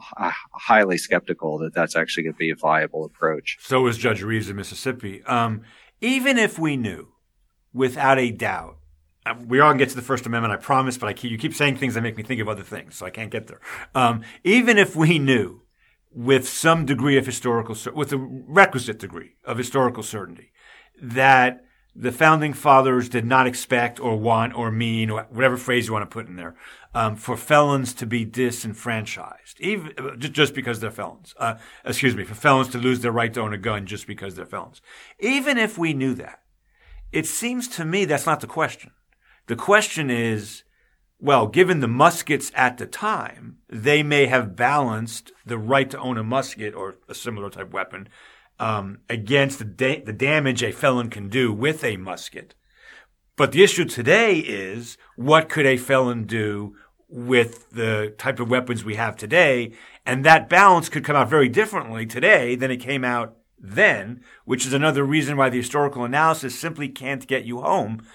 highly 0.50 0.98
skeptical 0.98 1.58
that 1.58 1.72
that's 1.72 1.94
actually 1.94 2.24
going 2.24 2.32
to 2.32 2.38
be 2.38 2.50
a 2.50 2.56
viable 2.56 3.04
approach. 3.04 3.56
So 3.60 3.82
was 3.82 3.96
Judge 3.96 4.20
Reeves 4.20 4.50
in 4.50 4.56
Mississippi. 4.56 5.22
Um, 5.26 5.62
even 6.00 6.38
if 6.38 6.58
we 6.58 6.76
knew, 6.76 7.12
without 7.72 8.18
a 8.18 8.32
doubt, 8.32 8.78
uh, 9.24 9.36
we 9.46 9.60
all 9.60 9.74
get 9.74 9.90
to 9.90 9.94
the 9.94 10.02
First 10.02 10.26
Amendment, 10.26 10.54
I 10.54 10.56
promise, 10.56 10.98
but 10.98 11.06
I 11.06 11.12
keep, 11.12 11.30
you 11.30 11.38
keep 11.38 11.54
saying 11.54 11.76
things 11.76 11.94
that 11.94 12.02
make 12.02 12.16
me 12.16 12.24
think 12.24 12.40
of 12.40 12.48
other 12.48 12.64
things, 12.64 12.96
so 12.96 13.06
I 13.06 13.10
can't 13.10 13.30
get 13.30 13.46
there. 13.46 13.60
Um, 13.94 14.22
even 14.42 14.76
if 14.76 14.96
we 14.96 15.20
knew 15.20 15.62
with 16.12 16.48
some 16.48 16.84
degree 16.84 17.16
of 17.16 17.26
historical, 17.26 17.76
with 17.94 18.12
a 18.12 18.18
requisite 18.18 18.98
degree 18.98 19.36
of 19.44 19.56
historical 19.56 20.02
certainty, 20.02 20.50
that 21.00 21.64
the 21.98 22.12
founding 22.12 22.52
fathers 22.52 23.08
did 23.08 23.24
not 23.24 23.46
expect 23.46 23.98
or 23.98 24.16
want 24.16 24.54
or 24.54 24.70
mean 24.70 25.08
or 25.08 25.22
whatever 25.30 25.56
phrase 25.56 25.86
you 25.86 25.92
want 25.92 26.02
to 26.02 26.12
put 26.12 26.26
in 26.26 26.36
there 26.36 26.54
um, 26.94 27.16
for 27.16 27.36
felons 27.36 27.94
to 27.94 28.06
be 28.06 28.24
disenfranchised, 28.24 29.58
even 29.60 29.92
just 30.18 30.54
because 30.54 30.80
they're 30.80 30.90
felons. 30.90 31.34
Uh, 31.38 31.54
excuse 31.84 32.14
me, 32.14 32.24
for 32.24 32.34
felons 32.34 32.68
to 32.68 32.78
lose 32.78 33.00
their 33.00 33.12
right 33.12 33.32
to 33.32 33.40
own 33.40 33.54
a 33.54 33.58
gun 33.58 33.86
just 33.86 34.06
because 34.06 34.34
they're 34.34 34.44
felons. 34.44 34.82
Even 35.18 35.56
if 35.56 35.78
we 35.78 35.94
knew 35.94 36.14
that, 36.14 36.42
it 37.12 37.26
seems 37.26 37.66
to 37.68 37.84
me 37.84 38.04
that's 38.04 38.26
not 38.26 38.40
the 38.40 38.46
question. 38.46 38.90
The 39.46 39.56
question 39.56 40.10
is 40.10 40.64
well, 41.18 41.46
given 41.46 41.80
the 41.80 41.88
muskets 41.88 42.52
at 42.54 42.76
the 42.76 42.86
time, 42.86 43.56
they 43.70 44.02
may 44.02 44.26
have 44.26 44.54
balanced 44.54 45.32
the 45.46 45.56
right 45.56 45.90
to 45.90 45.98
own 45.98 46.18
a 46.18 46.22
musket 46.22 46.74
or 46.74 46.96
a 47.08 47.14
similar 47.14 47.48
type 47.48 47.72
weapon 47.72 48.08
um, 48.58 48.98
against 49.08 49.58
the, 49.58 49.64
da- 49.64 50.02
the 50.02 50.12
damage 50.12 50.62
a 50.62 50.72
felon 50.72 51.10
can 51.10 51.28
do 51.28 51.52
with 51.52 51.84
a 51.84 51.96
musket. 51.96 52.54
But 53.36 53.52
the 53.52 53.62
issue 53.62 53.84
today 53.84 54.38
is 54.38 54.96
what 55.16 55.48
could 55.48 55.66
a 55.66 55.76
felon 55.76 56.24
do 56.24 56.74
with 57.08 57.70
the 57.70 58.14
type 58.18 58.40
of 58.40 58.50
weapons 58.50 58.84
we 58.84 58.94
have 58.96 59.16
today? 59.16 59.72
And 60.06 60.24
that 60.24 60.48
balance 60.48 60.88
could 60.88 61.04
come 61.04 61.16
out 61.16 61.28
very 61.28 61.48
differently 61.48 62.06
today 62.06 62.54
than 62.56 62.70
it 62.70 62.78
came 62.78 63.04
out 63.04 63.36
then, 63.58 64.22
which 64.44 64.66
is 64.66 64.72
another 64.72 65.04
reason 65.04 65.36
why 65.36 65.50
the 65.50 65.58
historical 65.58 66.04
analysis 66.04 66.58
simply 66.58 66.88
can't 66.88 67.26
get 67.26 67.44
you 67.44 67.60
home. 67.60 68.06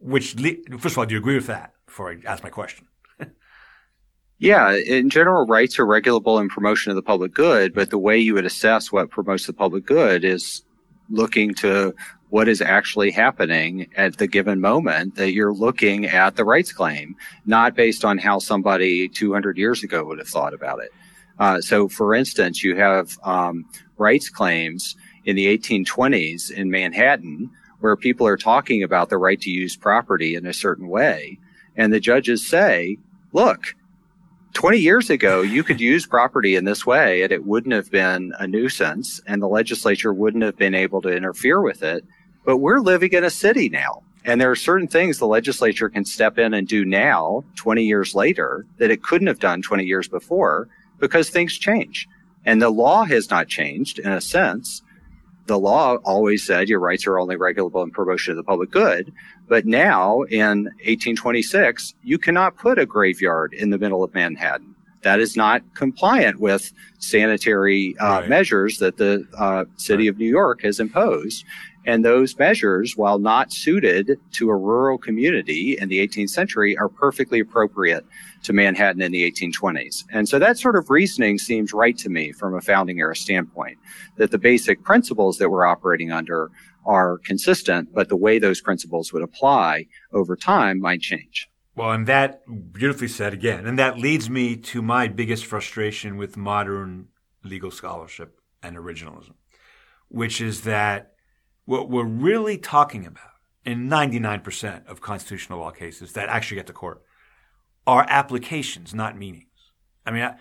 Which, 0.00 0.36
le- 0.36 0.78
first 0.78 0.94
of 0.94 0.98
all, 0.98 1.06
do 1.06 1.14
you 1.14 1.20
agree 1.20 1.36
with 1.36 1.46
that? 1.46 1.74
before 1.94 2.10
I 2.10 2.16
ask 2.26 2.42
my 2.42 2.50
question. 2.50 2.88
Yeah, 4.38 4.74
in 4.74 5.10
general, 5.10 5.46
rights 5.46 5.78
are 5.78 5.86
regulable 5.86 6.38
in 6.38 6.48
promotion 6.48 6.90
of 6.90 6.96
the 6.96 7.02
public 7.02 7.32
good, 7.32 7.72
but 7.72 7.90
the 7.90 7.98
way 7.98 8.18
you 8.18 8.34
would 8.34 8.44
assess 8.44 8.90
what 8.90 9.10
promotes 9.10 9.46
the 9.46 9.52
public 9.52 9.86
good 9.86 10.24
is 10.24 10.62
looking 11.08 11.54
to 11.54 11.94
what 12.30 12.48
is 12.48 12.60
actually 12.60 13.12
happening 13.12 13.86
at 13.96 14.16
the 14.18 14.26
given 14.26 14.60
moment 14.60 15.14
that 15.14 15.32
you're 15.32 15.54
looking 15.54 16.06
at 16.06 16.34
the 16.34 16.44
rights 16.44 16.72
claim, 16.72 17.14
not 17.46 17.76
based 17.76 18.04
on 18.04 18.18
how 18.18 18.40
somebody 18.40 19.08
200 19.08 19.56
years 19.56 19.84
ago 19.84 20.04
would 20.04 20.18
have 20.18 20.26
thought 20.26 20.52
about 20.52 20.82
it. 20.82 20.90
Uh, 21.38 21.60
so, 21.60 21.88
for 21.88 22.14
instance, 22.14 22.64
you 22.64 22.74
have 22.76 23.16
um, 23.22 23.64
rights 23.98 24.28
claims 24.28 24.96
in 25.24 25.36
the 25.36 25.46
1820s 25.56 26.50
in 26.50 26.70
Manhattan 26.70 27.50
where 27.80 27.96
people 27.96 28.26
are 28.26 28.36
talking 28.36 28.82
about 28.82 29.10
the 29.10 29.18
right 29.18 29.40
to 29.40 29.50
use 29.50 29.76
property 29.76 30.34
in 30.34 30.46
a 30.46 30.52
certain 30.52 30.88
way. 30.88 31.38
And 31.76 31.92
the 31.92 32.00
judges 32.00 32.46
say, 32.46 32.98
look, 33.32 33.74
20 34.54 34.78
years 34.78 35.10
ago, 35.10 35.42
you 35.42 35.62
could 35.62 35.80
use 35.80 36.06
property 36.06 36.56
in 36.56 36.64
this 36.64 36.86
way 36.86 37.22
and 37.22 37.32
it 37.32 37.44
wouldn't 37.44 37.74
have 37.74 37.90
been 37.90 38.32
a 38.38 38.46
nuisance 38.46 39.20
and 39.26 39.42
the 39.42 39.48
legislature 39.48 40.12
wouldn't 40.12 40.44
have 40.44 40.56
been 40.56 40.74
able 40.74 41.02
to 41.02 41.14
interfere 41.14 41.60
with 41.60 41.82
it. 41.82 42.04
But 42.46 42.58
we're 42.58 42.80
living 42.80 43.12
in 43.12 43.24
a 43.24 43.30
city 43.30 43.68
now. 43.68 44.02
And 44.24 44.40
there 44.40 44.50
are 44.50 44.56
certain 44.56 44.88
things 44.88 45.18
the 45.18 45.26
legislature 45.26 45.90
can 45.90 46.04
step 46.04 46.38
in 46.38 46.54
and 46.54 46.66
do 46.66 46.84
now, 46.84 47.44
20 47.56 47.84
years 47.84 48.14
later, 48.14 48.64
that 48.78 48.90
it 48.90 49.02
couldn't 49.02 49.26
have 49.26 49.38
done 49.38 49.60
20 49.60 49.84
years 49.84 50.08
before 50.08 50.68
because 50.98 51.28
things 51.28 51.58
change. 51.58 52.08
And 52.46 52.62
the 52.62 52.70
law 52.70 53.04
has 53.04 53.28
not 53.30 53.48
changed 53.48 53.98
in 53.98 54.12
a 54.12 54.20
sense 54.20 54.82
the 55.46 55.58
law 55.58 55.96
always 55.96 56.44
said 56.44 56.68
your 56.68 56.80
rights 56.80 57.06
are 57.06 57.18
only 57.18 57.36
regulable 57.36 57.82
in 57.82 57.90
promotion 57.90 58.32
of 58.32 58.36
the 58.36 58.42
public 58.42 58.70
good. 58.70 59.12
But 59.48 59.66
now 59.66 60.22
in 60.22 60.64
1826, 60.64 61.94
you 62.02 62.18
cannot 62.18 62.56
put 62.56 62.78
a 62.78 62.86
graveyard 62.86 63.52
in 63.52 63.70
the 63.70 63.78
middle 63.78 64.02
of 64.02 64.14
Manhattan. 64.14 64.74
That 65.02 65.20
is 65.20 65.36
not 65.36 65.62
compliant 65.74 66.40
with 66.40 66.72
sanitary 66.98 67.94
uh, 67.98 68.20
right. 68.20 68.28
measures 68.28 68.78
that 68.78 68.96
the 68.96 69.26
uh, 69.36 69.66
city 69.76 70.04
right. 70.04 70.14
of 70.14 70.18
New 70.18 70.30
York 70.30 70.62
has 70.62 70.80
imposed. 70.80 71.44
And 71.86 72.04
those 72.04 72.38
measures, 72.38 72.96
while 72.96 73.18
not 73.18 73.52
suited 73.52 74.18
to 74.32 74.50
a 74.50 74.56
rural 74.56 74.96
community 74.96 75.76
in 75.78 75.88
the 75.88 76.06
18th 76.06 76.30
century, 76.30 76.76
are 76.78 76.88
perfectly 76.88 77.40
appropriate 77.40 78.04
to 78.44 78.52
Manhattan 78.52 79.02
in 79.02 79.12
the 79.12 79.30
1820s. 79.30 80.04
And 80.10 80.28
so 80.28 80.38
that 80.38 80.58
sort 80.58 80.76
of 80.76 80.90
reasoning 80.90 81.38
seems 81.38 81.72
right 81.72 81.96
to 81.98 82.08
me 82.08 82.32
from 82.32 82.54
a 82.54 82.60
founding 82.60 83.00
era 83.00 83.14
standpoint, 83.14 83.78
that 84.16 84.30
the 84.30 84.38
basic 84.38 84.82
principles 84.82 85.38
that 85.38 85.50
we're 85.50 85.66
operating 85.66 86.10
under 86.10 86.50
are 86.86 87.18
consistent, 87.18 87.94
but 87.94 88.08
the 88.08 88.16
way 88.16 88.38
those 88.38 88.60
principles 88.60 89.12
would 89.12 89.22
apply 89.22 89.86
over 90.12 90.36
time 90.36 90.80
might 90.80 91.00
change. 91.00 91.48
Well, 91.76 91.90
and 91.90 92.06
that 92.06 92.42
beautifully 92.72 93.08
said 93.08 93.32
again, 93.32 93.66
and 93.66 93.78
that 93.78 93.98
leads 93.98 94.30
me 94.30 94.56
to 94.56 94.80
my 94.80 95.08
biggest 95.08 95.44
frustration 95.44 96.16
with 96.16 96.36
modern 96.36 97.08
legal 97.42 97.70
scholarship 97.70 98.38
and 98.62 98.76
originalism, 98.76 99.32
which 100.08 100.40
is 100.40 100.62
that 100.62 101.13
what 101.64 101.88
we're 101.88 102.04
really 102.04 102.58
talking 102.58 103.06
about 103.06 103.32
in 103.64 103.88
99% 103.88 104.86
of 104.86 105.00
constitutional 105.00 105.60
law 105.60 105.70
cases 105.70 106.12
that 106.12 106.28
actually 106.28 106.56
get 106.56 106.66
to 106.66 106.72
court 106.72 107.02
are 107.86 108.06
applications, 108.08 108.94
not 108.94 109.16
meanings. 109.16 109.48
I 110.06 110.10
mean, 110.10 110.34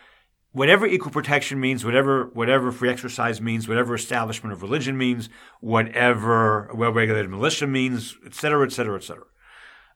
whatever 0.52 0.86
equal 0.86 1.12
protection 1.12 1.60
means, 1.60 1.84
whatever 1.84 2.30
whatever 2.34 2.72
free 2.72 2.90
exercise 2.90 3.42
means, 3.42 3.68
whatever 3.68 3.96
establishment 3.96 4.54
of 4.54 4.62
religion 4.62 4.98
means, 4.98 5.30
whatever 5.60 6.70
well-regulated 6.74 7.30
militia 7.30 7.68
means, 7.68 8.16
et 8.26 8.34
cetera, 8.34 8.66
et 8.66 8.72
cetera, 8.72 8.98
et 8.98 9.04
cetera. 9.04 9.26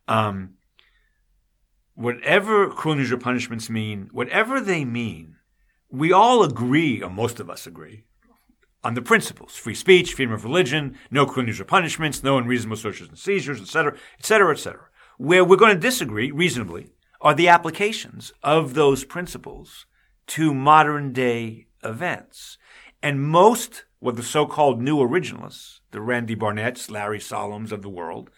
Um, 0.07 0.55
whatever 1.95 2.69
cruel 2.69 2.93
and 2.93 2.99
unusual 2.99 3.19
punishments 3.19 3.69
mean, 3.69 4.09
whatever 4.11 4.61
they 4.61 4.85
mean, 4.85 5.35
we 5.89 6.11
all 6.11 6.43
agree, 6.43 7.01
or 7.01 7.09
most 7.09 7.39
of 7.39 7.49
us 7.49 7.65
agree, 7.65 8.03
on 8.83 8.93
the 8.93 9.01
principles: 9.01 9.55
free 9.55 9.75
speech, 9.75 10.13
freedom 10.13 10.33
of 10.33 10.43
religion, 10.43 10.97
no 11.11 11.25
cruel 11.25 11.39
and 11.39 11.47
unusual 11.47 11.67
punishments, 11.67 12.23
no 12.23 12.37
unreasonable 12.37 12.77
searches 12.77 13.09
and 13.09 13.17
seizures, 13.17 13.61
et 13.61 13.67
cetera, 13.67 13.93
et 14.19 14.25
cetera, 14.25 14.51
et 14.51 14.59
cetera. 14.59 14.87
Where 15.17 15.43
we're 15.43 15.55
going 15.55 15.75
to 15.75 15.79
disagree 15.79 16.31
reasonably 16.31 16.91
are 17.21 17.33
the 17.33 17.47
applications 17.47 18.31
of 18.43 18.73
those 18.73 19.03
principles 19.03 19.85
to 20.27 20.53
modern 20.53 21.13
day 21.13 21.67
events. 21.83 22.57
And 23.01 23.21
most 23.21 23.85
what 23.99 24.15
the 24.15 24.23
so-called 24.23 24.81
new 24.81 24.97
originalists, 24.97 25.79
the 25.91 26.01
Randy 26.01 26.35
Barnetts, 26.35 26.91
Larry 26.91 27.19
Solums 27.19 27.71
of 27.71 27.81
the 27.81 27.89
world, 27.89 28.29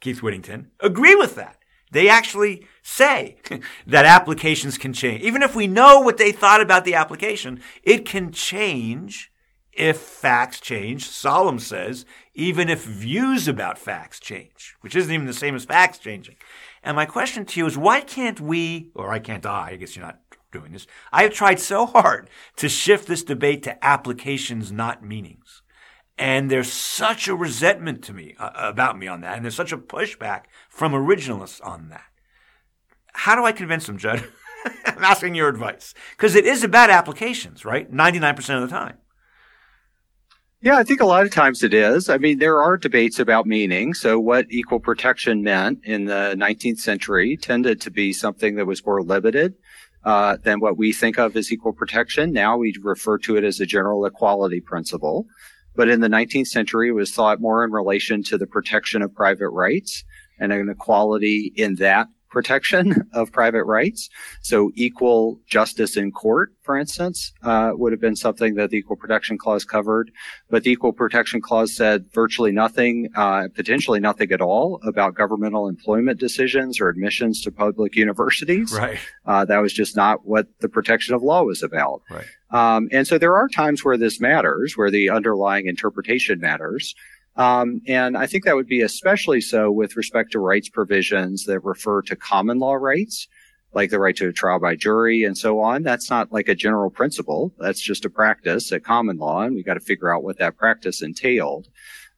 Keith 0.00 0.22
Whittington, 0.22 0.70
agree 0.80 1.14
with 1.14 1.34
that. 1.34 1.58
They 1.90 2.08
actually 2.08 2.66
say 2.82 3.36
that 3.86 4.04
applications 4.04 4.78
can 4.78 4.92
change. 4.92 5.22
Even 5.22 5.42
if 5.42 5.54
we 5.54 5.66
know 5.66 6.00
what 6.00 6.16
they 6.16 6.32
thought 6.32 6.60
about 6.60 6.84
the 6.84 6.94
application, 6.94 7.60
it 7.82 8.04
can 8.04 8.30
change 8.30 9.31
if 9.72 9.98
facts 9.98 10.60
change. 10.60 11.08
Solomon 11.08 11.60
says, 11.60 12.04
even 12.34 12.68
if 12.68 12.84
views 12.84 13.48
about 13.48 13.78
facts 13.78 14.20
change, 14.20 14.74
which 14.80 14.94
isn't 14.94 15.12
even 15.12 15.26
the 15.26 15.32
same 15.32 15.54
as 15.54 15.64
facts 15.64 15.98
changing. 15.98 16.36
And 16.82 16.96
my 16.96 17.06
question 17.06 17.44
to 17.46 17.60
you 17.60 17.66
is, 17.66 17.78
why 17.78 18.00
can't 18.00 18.40
we, 18.40 18.90
or 18.94 19.12
I 19.12 19.18
can't 19.18 19.46
I, 19.46 19.70
I 19.70 19.76
guess 19.76 19.96
you're 19.96 20.04
not 20.04 20.20
doing 20.52 20.72
this. 20.72 20.86
I 21.12 21.22
have 21.22 21.32
tried 21.32 21.58
so 21.58 21.86
hard 21.86 22.30
to 22.56 22.68
shift 22.68 23.08
this 23.08 23.24
debate 23.24 23.64
to 23.64 23.84
applications, 23.84 24.70
not 24.70 25.02
meanings. 25.02 25.62
And 26.18 26.50
there's 26.50 26.70
such 26.70 27.26
a 27.26 27.34
resentment 27.34 28.04
to 28.04 28.12
me 28.12 28.36
uh, 28.38 28.50
about 28.54 28.98
me 28.98 29.08
on 29.08 29.22
that. 29.22 29.36
And 29.36 29.44
there's 29.44 29.56
such 29.56 29.72
a 29.72 29.78
pushback 29.78 30.42
from 30.68 30.92
originalists 30.92 31.64
on 31.66 31.88
that. 31.88 32.04
How 33.14 33.34
do 33.34 33.44
I 33.44 33.52
convince 33.52 33.86
them, 33.86 33.98
Jud? 33.98 34.22
I'm 34.86 35.02
asking 35.02 35.34
your 35.34 35.48
advice. 35.48 35.94
Because 36.16 36.34
it 36.34 36.46
is 36.46 36.62
about 36.62 36.90
applications, 36.90 37.64
right? 37.64 37.90
99% 37.90 38.62
of 38.62 38.68
the 38.68 38.74
time. 38.74 38.98
Yeah, 40.64 40.76
I 40.76 40.84
think 40.84 41.00
a 41.00 41.06
lot 41.06 41.24
of 41.24 41.32
times 41.32 41.64
it 41.64 41.74
is. 41.74 42.08
I 42.08 42.18
mean, 42.18 42.38
there 42.38 42.62
are 42.62 42.76
debates 42.76 43.18
about 43.18 43.46
meaning. 43.46 43.94
So 43.94 44.20
what 44.20 44.46
equal 44.48 44.78
protection 44.78 45.42
meant 45.42 45.80
in 45.82 46.04
the 46.04 46.36
19th 46.38 46.78
century 46.78 47.36
tended 47.36 47.80
to 47.80 47.90
be 47.90 48.12
something 48.12 48.54
that 48.54 48.66
was 48.66 48.86
more 48.86 49.02
limited 49.02 49.54
uh, 50.04 50.36
than 50.44 50.60
what 50.60 50.78
we 50.78 50.92
think 50.92 51.18
of 51.18 51.36
as 51.36 51.50
equal 51.50 51.72
protection. 51.72 52.32
Now 52.32 52.56
we 52.56 52.76
refer 52.80 53.18
to 53.18 53.36
it 53.36 53.42
as 53.42 53.58
a 53.58 53.66
general 53.66 54.06
equality 54.06 54.60
principle. 54.60 55.26
But 55.74 55.88
in 55.88 56.00
the 56.00 56.08
19th 56.08 56.46
century, 56.46 56.90
it 56.90 56.92
was 56.92 57.12
thought 57.12 57.40
more 57.40 57.64
in 57.64 57.72
relation 57.72 58.22
to 58.24 58.38
the 58.38 58.46
protection 58.46 59.02
of 59.02 59.12
private 59.12 59.48
rights 59.48 60.04
and 60.38 60.52
an 60.52 60.68
equality 60.68 61.52
in 61.56 61.74
that 61.76 62.06
protection 62.32 63.08
of 63.12 63.30
private 63.30 63.64
rights. 63.64 64.08
So 64.40 64.72
equal 64.74 65.38
justice 65.46 65.96
in 65.96 66.10
court, 66.10 66.52
for 66.62 66.76
instance, 66.76 67.32
uh, 67.42 67.72
would 67.74 67.92
have 67.92 68.00
been 68.00 68.16
something 68.16 68.54
that 68.54 68.70
the 68.70 68.78
Equal 68.78 68.96
Protection 68.96 69.38
Clause 69.38 69.64
covered. 69.64 70.10
But 70.50 70.64
the 70.64 70.70
Equal 70.70 70.92
Protection 70.92 71.40
Clause 71.40 71.76
said 71.76 72.06
virtually 72.12 72.50
nothing, 72.50 73.10
uh, 73.14 73.48
potentially 73.54 74.00
nothing 74.00 74.32
at 74.32 74.40
all 74.40 74.80
about 74.86 75.14
governmental 75.14 75.68
employment 75.68 76.18
decisions 76.18 76.80
or 76.80 76.88
admissions 76.88 77.42
to 77.42 77.52
public 77.52 77.94
universities. 77.94 78.72
Right. 78.72 78.98
Uh, 79.26 79.44
that 79.44 79.58
was 79.58 79.72
just 79.72 79.94
not 79.94 80.26
what 80.26 80.46
the 80.60 80.68
protection 80.68 81.14
of 81.14 81.22
law 81.22 81.42
was 81.44 81.62
about. 81.62 82.02
Right. 82.10 82.26
Um, 82.50 82.88
and 82.92 83.06
so 83.06 83.18
there 83.18 83.36
are 83.36 83.48
times 83.48 83.84
where 83.84 83.96
this 83.96 84.20
matters, 84.20 84.76
where 84.76 84.90
the 84.90 85.10
underlying 85.10 85.66
interpretation 85.66 86.38
matters. 86.38 86.94
Um, 87.36 87.80
and 87.86 88.16
I 88.16 88.26
think 88.26 88.44
that 88.44 88.56
would 88.56 88.66
be 88.66 88.82
especially 88.82 89.40
so 89.40 89.70
with 89.70 89.96
respect 89.96 90.32
to 90.32 90.38
rights 90.38 90.68
provisions 90.68 91.44
that 91.44 91.60
refer 91.60 92.02
to 92.02 92.16
common 92.16 92.58
law 92.58 92.74
rights, 92.74 93.26
like 93.72 93.90
the 93.90 93.98
right 93.98 94.16
to 94.16 94.28
a 94.28 94.32
trial 94.32 94.60
by 94.60 94.76
jury 94.76 95.24
and 95.24 95.36
so 95.36 95.60
on. 95.60 95.82
That's 95.82 96.10
not 96.10 96.30
like 96.30 96.48
a 96.48 96.54
general 96.54 96.90
principle. 96.90 97.54
That's 97.58 97.80
just 97.80 98.04
a 98.04 98.10
practice 98.10 98.70
at 98.70 98.84
common 98.84 99.16
law, 99.16 99.42
and 99.42 99.54
we 99.54 99.62
got 99.62 99.74
to 99.74 99.80
figure 99.80 100.14
out 100.14 100.24
what 100.24 100.38
that 100.38 100.58
practice 100.58 101.00
entailed. 101.00 101.68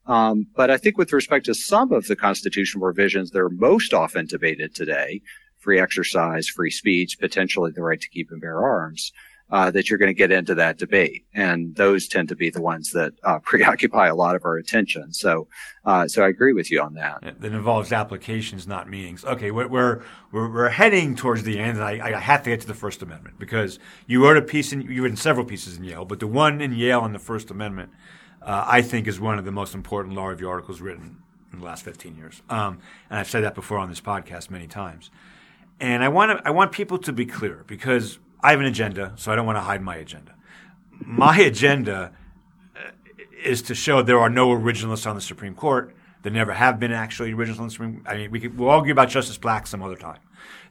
Um, 0.06 0.48
but 0.54 0.70
I 0.70 0.76
think 0.76 0.98
with 0.98 1.12
respect 1.12 1.46
to 1.46 1.54
some 1.54 1.92
of 1.92 2.06
the 2.08 2.16
constitutional 2.16 2.82
provisions 2.82 3.30
that 3.30 3.40
are 3.40 3.50
most 3.50 3.94
often 3.94 4.26
debated 4.26 4.74
today, 4.74 5.22
free 5.58 5.80
exercise, 5.80 6.46
free 6.48 6.70
speech, 6.70 7.18
potentially 7.18 7.70
the 7.74 7.82
right 7.82 8.00
to 8.00 8.08
keep 8.10 8.30
and 8.30 8.40
bear 8.40 8.62
arms, 8.62 9.12
uh, 9.54 9.70
that 9.70 9.88
you're 9.88 10.00
going 10.00 10.10
to 10.10 10.14
get 10.14 10.32
into 10.32 10.52
that 10.52 10.78
debate, 10.78 11.24
and 11.32 11.76
those 11.76 12.08
tend 12.08 12.28
to 12.28 12.34
be 12.34 12.50
the 12.50 12.60
ones 12.60 12.90
that 12.90 13.12
uh, 13.22 13.38
preoccupy 13.44 14.08
a 14.08 14.14
lot 14.14 14.34
of 14.34 14.44
our 14.44 14.56
attention. 14.56 15.12
So, 15.12 15.46
uh, 15.84 16.08
so 16.08 16.24
I 16.24 16.28
agree 16.28 16.52
with 16.52 16.72
you 16.72 16.82
on 16.82 16.94
that. 16.94 17.22
That 17.38 17.52
involves 17.52 17.92
applications, 17.92 18.66
not 18.66 18.90
meanings. 18.90 19.24
Okay, 19.24 19.52
we're 19.52 19.68
we're 19.68 20.02
we're, 20.32 20.68
heading 20.70 21.14
towards 21.14 21.44
the 21.44 21.60
end, 21.60 21.78
and 21.78 21.84
I, 21.84 22.16
I 22.16 22.18
have 22.18 22.42
to 22.42 22.50
get 22.50 22.62
to 22.62 22.66
the 22.66 22.74
First 22.74 23.00
Amendment 23.00 23.38
because 23.38 23.78
you 24.08 24.24
wrote 24.24 24.36
a 24.36 24.42
piece 24.42 24.72
in 24.72 24.80
you 24.80 25.04
wrote 25.04 25.16
several 25.18 25.46
pieces 25.46 25.78
in 25.78 25.84
Yale, 25.84 26.04
but 26.04 26.18
the 26.18 26.26
one 26.26 26.60
in 26.60 26.72
Yale 26.72 27.00
on 27.02 27.12
the 27.12 27.20
First 27.20 27.52
Amendment, 27.52 27.90
uh, 28.42 28.64
I 28.66 28.82
think, 28.82 29.06
is 29.06 29.20
one 29.20 29.38
of 29.38 29.44
the 29.44 29.52
most 29.52 29.72
important 29.72 30.16
law 30.16 30.26
review 30.26 30.48
articles 30.48 30.80
written 30.80 31.18
in 31.52 31.60
the 31.60 31.64
last 31.64 31.84
15 31.84 32.16
years. 32.16 32.42
Um, 32.50 32.80
and 33.08 33.20
I've 33.20 33.30
said 33.30 33.44
that 33.44 33.54
before 33.54 33.78
on 33.78 33.88
this 33.88 34.00
podcast 34.00 34.50
many 34.50 34.66
times. 34.66 35.12
And 35.78 36.02
I 36.02 36.08
want 36.08 36.36
to, 36.36 36.44
I 36.44 36.50
want 36.50 36.72
people 36.72 36.98
to 36.98 37.12
be 37.12 37.24
clear 37.24 37.62
because 37.68 38.18
I 38.44 38.50
have 38.50 38.60
an 38.60 38.66
agenda, 38.66 39.14
so 39.16 39.32
I 39.32 39.36
don't 39.36 39.46
want 39.46 39.56
to 39.56 39.62
hide 39.62 39.80
my 39.80 39.96
agenda. 39.96 40.34
My 41.00 41.38
agenda 41.38 42.12
uh, 42.76 42.90
is 43.42 43.62
to 43.62 43.74
show 43.74 44.02
there 44.02 44.20
are 44.20 44.28
no 44.28 44.50
originalists 44.50 45.06
on 45.08 45.16
the 45.16 45.22
Supreme 45.22 45.54
Court. 45.54 45.96
There 46.22 46.30
never 46.30 46.52
have 46.52 46.78
been 46.78 46.92
actually 46.92 47.32
originalists 47.32 47.58
on 47.58 47.66
the 47.68 47.72
Supreme 47.72 47.94
Court. 47.94 48.06
I 48.06 48.18
mean, 48.18 48.30
we 48.30 48.40
could, 48.40 48.58
we'll 48.58 48.68
argue 48.68 48.92
about 48.92 49.08
Justice 49.08 49.38
Black 49.38 49.66
some 49.66 49.82
other 49.82 49.96
time. 49.96 50.18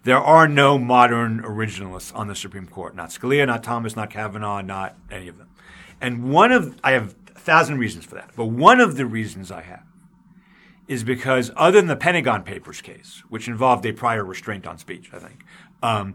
There 0.04 0.20
are 0.20 0.48
no 0.48 0.78
modern 0.78 1.42
originalists 1.42 2.16
on 2.16 2.28
the 2.28 2.36
Supreme 2.36 2.68
Court. 2.68 2.96
Not 2.96 3.10
Scalia, 3.10 3.48
not 3.48 3.64
Thomas, 3.64 3.96
not 3.96 4.12
Kavanaugh, 4.12 4.62
not 4.62 4.96
any 5.10 5.28
of 5.28 5.40
them. 5.40 5.50
And 6.00 6.32
one 6.32 6.52
of, 6.52 6.78
I 6.84 6.92
have 6.92 7.16
a 7.36 7.40
thousand 7.40 7.80
reasons 7.80 8.06
for 8.06 8.14
that, 8.16 8.34
but 8.36 8.46
one 8.46 8.82
of 8.82 8.98
the 8.98 9.08
reasons 9.08 9.52
I 9.52 9.64
have 9.64 9.84
is 10.88 11.04
because 11.04 11.50
other 11.56 11.80
than 11.80 11.88
the 11.88 11.96
Pentagon 11.96 12.44
Papers 12.44 12.82
case, 12.82 13.24
which 13.30 13.48
involved 13.48 13.84
a 13.88 13.94
prior 13.94 14.24
restraint 14.24 14.68
on 14.68 14.78
speech, 14.78 15.10
I 15.12 15.18
think, 15.18 15.44
um, 15.82 16.14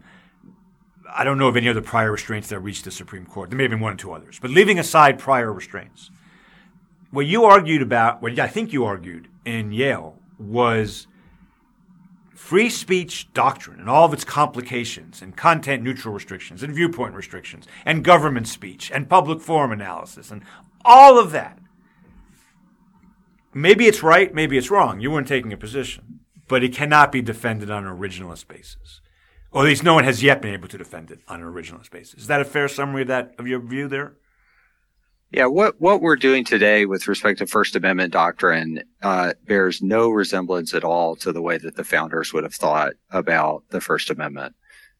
I 1.14 1.24
don't 1.24 1.38
know 1.38 1.48
of 1.48 1.56
any 1.56 1.68
other 1.68 1.80
prior 1.80 2.12
restraints 2.12 2.48
that 2.48 2.60
reached 2.60 2.84
the 2.84 2.90
Supreme 2.90 3.24
Court. 3.24 3.50
There 3.50 3.56
may 3.56 3.64
have 3.64 3.70
been 3.70 3.80
one 3.80 3.94
or 3.94 3.96
two 3.96 4.12
others. 4.12 4.38
But 4.38 4.50
leaving 4.50 4.78
aside 4.78 5.18
prior 5.18 5.52
restraints, 5.52 6.10
what 7.10 7.26
you 7.26 7.44
argued 7.44 7.82
about, 7.82 8.20
what 8.20 8.38
I 8.38 8.48
think 8.48 8.72
you 8.72 8.84
argued 8.84 9.28
in 9.44 9.72
Yale 9.72 10.18
was 10.38 11.06
free 12.34 12.70
speech 12.70 13.32
doctrine 13.32 13.80
and 13.80 13.90
all 13.90 14.04
of 14.04 14.12
its 14.12 14.24
complications 14.24 15.20
and 15.20 15.36
content 15.36 15.82
neutral 15.82 16.14
restrictions 16.14 16.62
and 16.62 16.74
viewpoint 16.74 17.14
restrictions 17.14 17.66
and 17.84 18.04
government 18.04 18.46
speech 18.46 18.90
and 18.92 19.08
public 19.08 19.40
forum 19.40 19.72
analysis 19.72 20.30
and 20.30 20.42
all 20.84 21.18
of 21.18 21.30
that. 21.32 21.58
Maybe 23.54 23.86
it's 23.86 24.02
right, 24.02 24.32
maybe 24.32 24.56
it's 24.56 24.70
wrong. 24.70 25.00
You 25.00 25.10
weren't 25.10 25.26
taking 25.26 25.52
a 25.52 25.56
position, 25.56 26.20
but 26.46 26.62
it 26.62 26.72
cannot 26.72 27.10
be 27.10 27.22
defended 27.22 27.70
on 27.70 27.86
an 27.86 27.98
originalist 27.98 28.46
basis 28.46 29.00
or 29.50 29.62
at 29.62 29.68
least 29.68 29.84
no 29.84 29.94
one 29.94 30.04
has 30.04 30.22
yet 30.22 30.42
been 30.42 30.52
able 30.52 30.68
to 30.68 30.78
defend 30.78 31.10
it 31.10 31.20
on 31.28 31.40
an 31.42 31.46
originalist 31.46 31.90
basis. 31.90 32.22
Is 32.22 32.26
that 32.26 32.40
a 32.40 32.44
fair 32.44 32.68
summary 32.68 33.02
of 33.02 33.08
that 33.08 33.34
of 33.38 33.46
your 33.46 33.60
view 33.60 33.88
there? 33.88 34.14
Yeah, 35.30 35.46
what 35.46 35.78
what 35.78 36.00
we're 36.00 36.16
doing 36.16 36.44
today 36.44 36.86
with 36.86 37.06
respect 37.06 37.38
to 37.38 37.46
First 37.46 37.76
Amendment 37.76 38.12
doctrine 38.12 38.82
uh, 39.02 39.34
bears 39.46 39.82
no 39.82 40.08
resemblance 40.08 40.72
at 40.72 40.84
all 40.84 41.16
to 41.16 41.32
the 41.32 41.42
way 41.42 41.58
that 41.58 41.76
the 41.76 41.84
founders 41.84 42.32
would 42.32 42.44
have 42.44 42.54
thought 42.54 42.94
about 43.10 43.64
the 43.70 43.80
First 43.80 44.08
Amendment. 44.08 44.54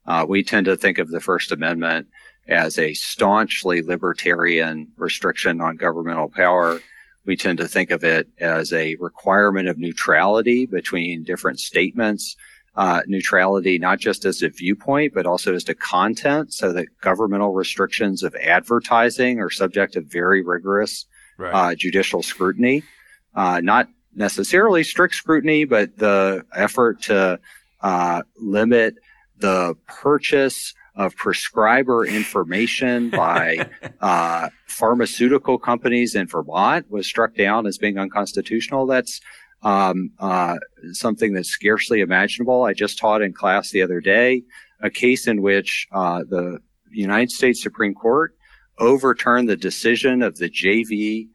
Uh, 0.06 0.26
we 0.28 0.42
tend 0.42 0.66
to 0.66 0.76
think 0.76 0.98
of 0.98 1.08
the 1.08 1.20
First 1.20 1.50
Amendment 1.50 2.08
as 2.46 2.78
a 2.78 2.94
staunchly 2.94 3.82
libertarian 3.82 4.88
restriction 4.96 5.60
on 5.60 5.76
governmental 5.76 6.28
power. 6.28 6.80
We 7.24 7.36
tend 7.36 7.58
to 7.58 7.68
think 7.68 7.90
of 7.90 8.04
it 8.04 8.28
as 8.38 8.72
a 8.72 8.96
requirement 8.96 9.68
of 9.68 9.78
neutrality 9.78 10.66
between 10.66 11.24
different 11.24 11.60
statements 11.60 12.36
uh, 12.78 13.02
neutrality, 13.08 13.76
not 13.76 13.98
just 13.98 14.24
as 14.24 14.40
a 14.40 14.48
viewpoint, 14.48 15.12
but 15.12 15.26
also 15.26 15.52
as 15.52 15.64
to 15.64 15.74
content, 15.74 16.54
so 16.54 16.72
that 16.72 16.86
governmental 17.00 17.52
restrictions 17.52 18.22
of 18.22 18.32
advertising 18.36 19.40
are 19.40 19.50
subject 19.50 19.94
to 19.94 20.00
very 20.00 20.42
rigorous 20.44 21.04
right. 21.38 21.52
uh, 21.52 21.74
judicial 21.74 22.22
scrutiny. 22.22 22.84
Uh, 23.34 23.60
not 23.60 23.88
necessarily 24.14 24.84
strict 24.84 25.16
scrutiny, 25.16 25.64
but 25.64 25.98
the 25.98 26.44
effort 26.54 27.02
to 27.02 27.40
uh, 27.80 28.22
limit 28.36 28.94
the 29.38 29.74
purchase 29.88 30.72
of 30.94 31.16
prescriber 31.16 32.06
information 32.06 33.10
by 33.24 33.68
uh, 34.00 34.48
pharmaceutical 34.66 35.58
companies 35.58 36.14
in 36.14 36.28
Vermont 36.28 36.88
was 36.92 37.08
struck 37.08 37.34
down 37.34 37.66
as 37.66 37.76
being 37.76 37.98
unconstitutional. 37.98 38.86
That's 38.86 39.20
um, 39.62 40.10
uh, 40.18 40.56
something 40.92 41.32
that's 41.32 41.48
scarcely 41.48 42.00
imaginable. 42.00 42.64
I 42.64 42.72
just 42.72 42.98
taught 42.98 43.22
in 43.22 43.32
class 43.32 43.70
the 43.70 43.82
other 43.82 44.00
day 44.00 44.42
a 44.80 44.90
case 44.90 45.26
in 45.26 45.42
which 45.42 45.88
uh, 45.92 46.20
the 46.28 46.58
United 46.90 47.30
States 47.30 47.62
Supreme 47.62 47.94
Court 47.94 48.34
overturned 48.78 49.48
the 49.48 49.56
decision 49.56 50.22
of 50.22 50.36
the 50.36 50.48
JV 50.48 51.28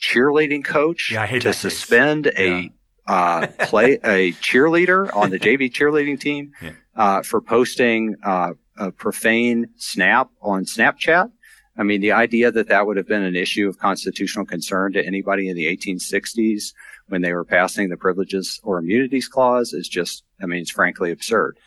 cheerleading 0.00 0.64
coach 0.64 1.10
yeah, 1.12 1.26
to 1.26 1.52
suspend 1.52 2.32
a 2.38 2.70
uh, 3.06 3.46
play 3.60 3.94
a 4.04 4.32
cheerleader 4.34 5.14
on 5.14 5.30
the 5.30 5.38
JV 5.38 5.70
cheerleading 5.70 6.18
team 6.18 6.52
yeah. 6.62 6.70
uh, 6.96 7.22
for 7.22 7.40
posting 7.40 8.16
uh, 8.24 8.52
a 8.78 8.90
profane 8.90 9.66
snap 9.76 10.30
on 10.40 10.64
Snapchat. 10.64 11.30
I 11.76 11.82
mean, 11.82 12.00
the 12.00 12.12
idea 12.12 12.52
that 12.52 12.68
that 12.68 12.86
would 12.86 12.96
have 12.96 13.08
been 13.08 13.24
an 13.24 13.36
issue 13.36 13.68
of 13.68 13.78
constitutional 13.78 14.44
concern 14.44 14.92
to 14.92 15.04
anybody 15.04 15.48
in 15.48 15.56
the 15.56 15.66
1860s 15.76 16.72
when 17.08 17.22
they 17.22 17.32
were 17.32 17.44
passing 17.44 17.88
the 17.88 17.96
Privileges 17.96 18.60
or 18.62 18.78
Immunities 18.78 19.28
Clause 19.28 19.72
is 19.72 19.88
just, 19.88 20.22
I 20.40 20.46
mean, 20.46 20.60
it's 20.60 20.70
frankly 20.70 21.10
absurd. 21.10 21.58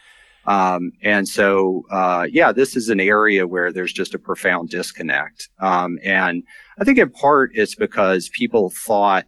Um, 0.46 0.94
and 1.04 1.28
so, 1.28 1.84
uh, 1.92 2.26
yeah, 2.32 2.54
this 2.54 2.78
is 2.78 2.88
an 2.88 3.02
area 3.02 3.46
where 3.46 3.74
there's 3.74 3.92
just 3.92 4.14
a 4.14 4.20
profound 4.20 4.70
disconnect. 4.70 5.50
Um, 5.60 6.00
and 6.04 6.44
I 6.80 6.86
think 6.86 6.98
in 6.98 7.10
part 7.10 7.52
it's 7.54 7.76
because 7.76 8.30
people 8.30 8.70
thought 8.70 9.26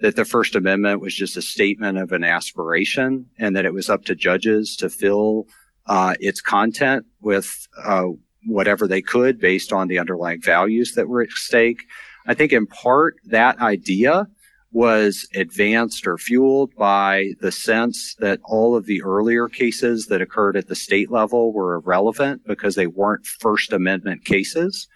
that 0.00 0.16
the 0.16 0.24
First 0.24 0.56
Amendment 0.56 1.02
was 1.02 1.14
just 1.14 1.36
a 1.36 1.42
statement 1.42 1.98
of 1.98 2.10
an 2.12 2.24
aspiration 2.24 3.26
and 3.38 3.54
that 3.54 3.66
it 3.66 3.74
was 3.74 3.90
up 3.90 4.06
to 4.06 4.14
judges 4.14 4.74
to 4.76 4.88
fill 4.88 5.46
uh, 5.86 6.14
its 6.20 6.40
content 6.40 7.04
with 7.20 7.68
uh, 7.84 8.08
whatever 8.46 8.86
they 8.86 9.02
could 9.02 9.38
based 9.38 9.72
on 9.72 9.88
the 9.88 9.98
underlying 9.98 10.40
values 10.40 10.92
that 10.92 11.08
were 11.08 11.22
at 11.22 11.30
stake. 11.30 11.82
I 12.26 12.34
think 12.34 12.52
in 12.52 12.66
part 12.66 13.16
that 13.26 13.58
idea 13.60 14.26
was 14.72 15.28
advanced 15.34 16.06
or 16.06 16.16
fueled 16.16 16.74
by 16.76 17.32
the 17.40 17.52
sense 17.52 18.14
that 18.20 18.40
all 18.44 18.74
of 18.74 18.86
the 18.86 19.02
earlier 19.02 19.46
cases 19.48 20.06
that 20.06 20.22
occurred 20.22 20.56
at 20.56 20.68
the 20.68 20.74
state 20.74 21.10
level 21.10 21.52
were 21.52 21.74
irrelevant 21.74 22.42
because 22.46 22.74
they 22.74 22.86
weren't 22.86 23.26
First 23.26 23.72
Amendment 23.72 24.24
cases. 24.24 24.88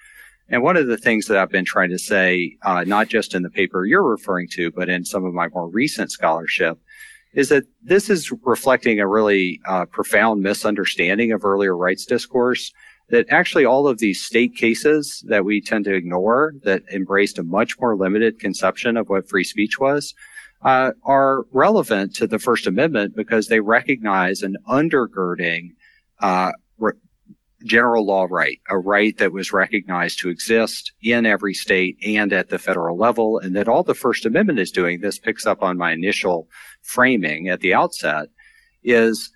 And 0.48 0.62
one 0.62 0.76
of 0.76 0.86
the 0.86 0.96
things 0.96 1.26
that 1.26 1.36
I've 1.36 1.50
been 1.50 1.64
trying 1.64 1.90
to 1.90 1.98
say, 1.98 2.56
uh, 2.62 2.84
not 2.84 3.08
just 3.08 3.34
in 3.34 3.42
the 3.42 3.50
paper 3.50 3.84
you're 3.84 4.08
referring 4.08 4.48
to, 4.52 4.70
but 4.70 4.88
in 4.88 5.04
some 5.04 5.24
of 5.24 5.34
my 5.34 5.48
more 5.48 5.68
recent 5.68 6.10
scholarship, 6.10 6.78
is 7.34 7.50
that 7.50 7.64
this 7.82 8.08
is 8.08 8.32
reflecting 8.44 8.98
a 8.98 9.06
really 9.06 9.60
uh, 9.68 9.84
profound 9.86 10.42
misunderstanding 10.42 11.32
of 11.32 11.44
earlier 11.44 11.76
rights 11.76 12.06
discourse. 12.06 12.72
That 13.10 13.26
actually 13.30 13.64
all 13.64 13.86
of 13.86 13.98
these 13.98 14.20
state 14.20 14.56
cases 14.56 15.24
that 15.28 15.44
we 15.44 15.60
tend 15.60 15.84
to 15.84 15.94
ignore, 15.94 16.54
that 16.64 16.82
embraced 16.92 17.38
a 17.38 17.44
much 17.44 17.78
more 17.78 17.96
limited 17.96 18.40
conception 18.40 18.96
of 18.96 19.08
what 19.08 19.28
free 19.28 19.44
speech 19.44 19.78
was, 19.78 20.12
uh, 20.62 20.90
are 21.04 21.44
relevant 21.52 22.14
to 22.16 22.26
the 22.26 22.40
First 22.40 22.66
Amendment 22.66 23.14
because 23.14 23.46
they 23.46 23.60
recognize 23.60 24.42
an 24.42 24.56
undergirding 24.68 25.70
uh, 26.20 26.50
general 27.64 28.06
law 28.06 28.26
right, 28.30 28.60
a 28.70 28.78
right 28.78 29.16
that 29.18 29.32
was 29.32 29.52
recognized 29.52 30.20
to 30.20 30.28
exist 30.28 30.92
in 31.02 31.26
every 31.26 31.54
state 31.54 31.96
and 32.04 32.32
at 32.32 32.48
the 32.48 32.58
federal 32.58 32.96
level, 32.96 33.38
and 33.38 33.54
that 33.56 33.68
all 33.68 33.82
the 33.82 33.94
First 33.94 34.24
Amendment 34.24 34.58
is 34.58 34.70
doing, 34.70 35.00
this 35.00 35.18
picks 35.18 35.46
up 35.46 35.62
on 35.62 35.76
my 35.76 35.92
initial 35.92 36.48
framing 36.82 37.48
at 37.48 37.60
the 37.60 37.74
outset, 37.74 38.28
is 38.82 39.32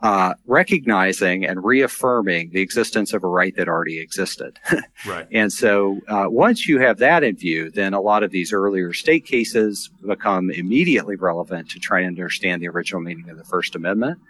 uh, 0.00 0.34
recognizing 0.46 1.46
and 1.46 1.64
reaffirming 1.64 2.50
the 2.50 2.60
existence 2.60 3.12
of 3.12 3.24
a 3.24 3.26
right 3.26 3.56
that 3.56 3.68
already 3.68 4.00
existed. 4.00 4.58
right. 5.06 5.26
And 5.32 5.52
so 5.52 6.00
uh, 6.08 6.26
once 6.28 6.68
you 6.68 6.78
have 6.80 6.98
that 6.98 7.24
in 7.24 7.36
view, 7.36 7.70
then 7.70 7.94
a 7.94 8.00
lot 8.00 8.22
of 8.22 8.30
these 8.30 8.52
earlier 8.52 8.92
state 8.92 9.24
cases 9.24 9.90
become 10.06 10.50
immediately 10.50 11.16
relevant 11.16 11.70
to 11.70 11.78
try 11.78 12.00
and 12.00 12.08
understand 12.08 12.60
the 12.60 12.68
original 12.68 13.00
meaning 13.00 13.30
of 13.30 13.38
the 13.38 13.44
First 13.44 13.74
Amendment. 13.74 14.20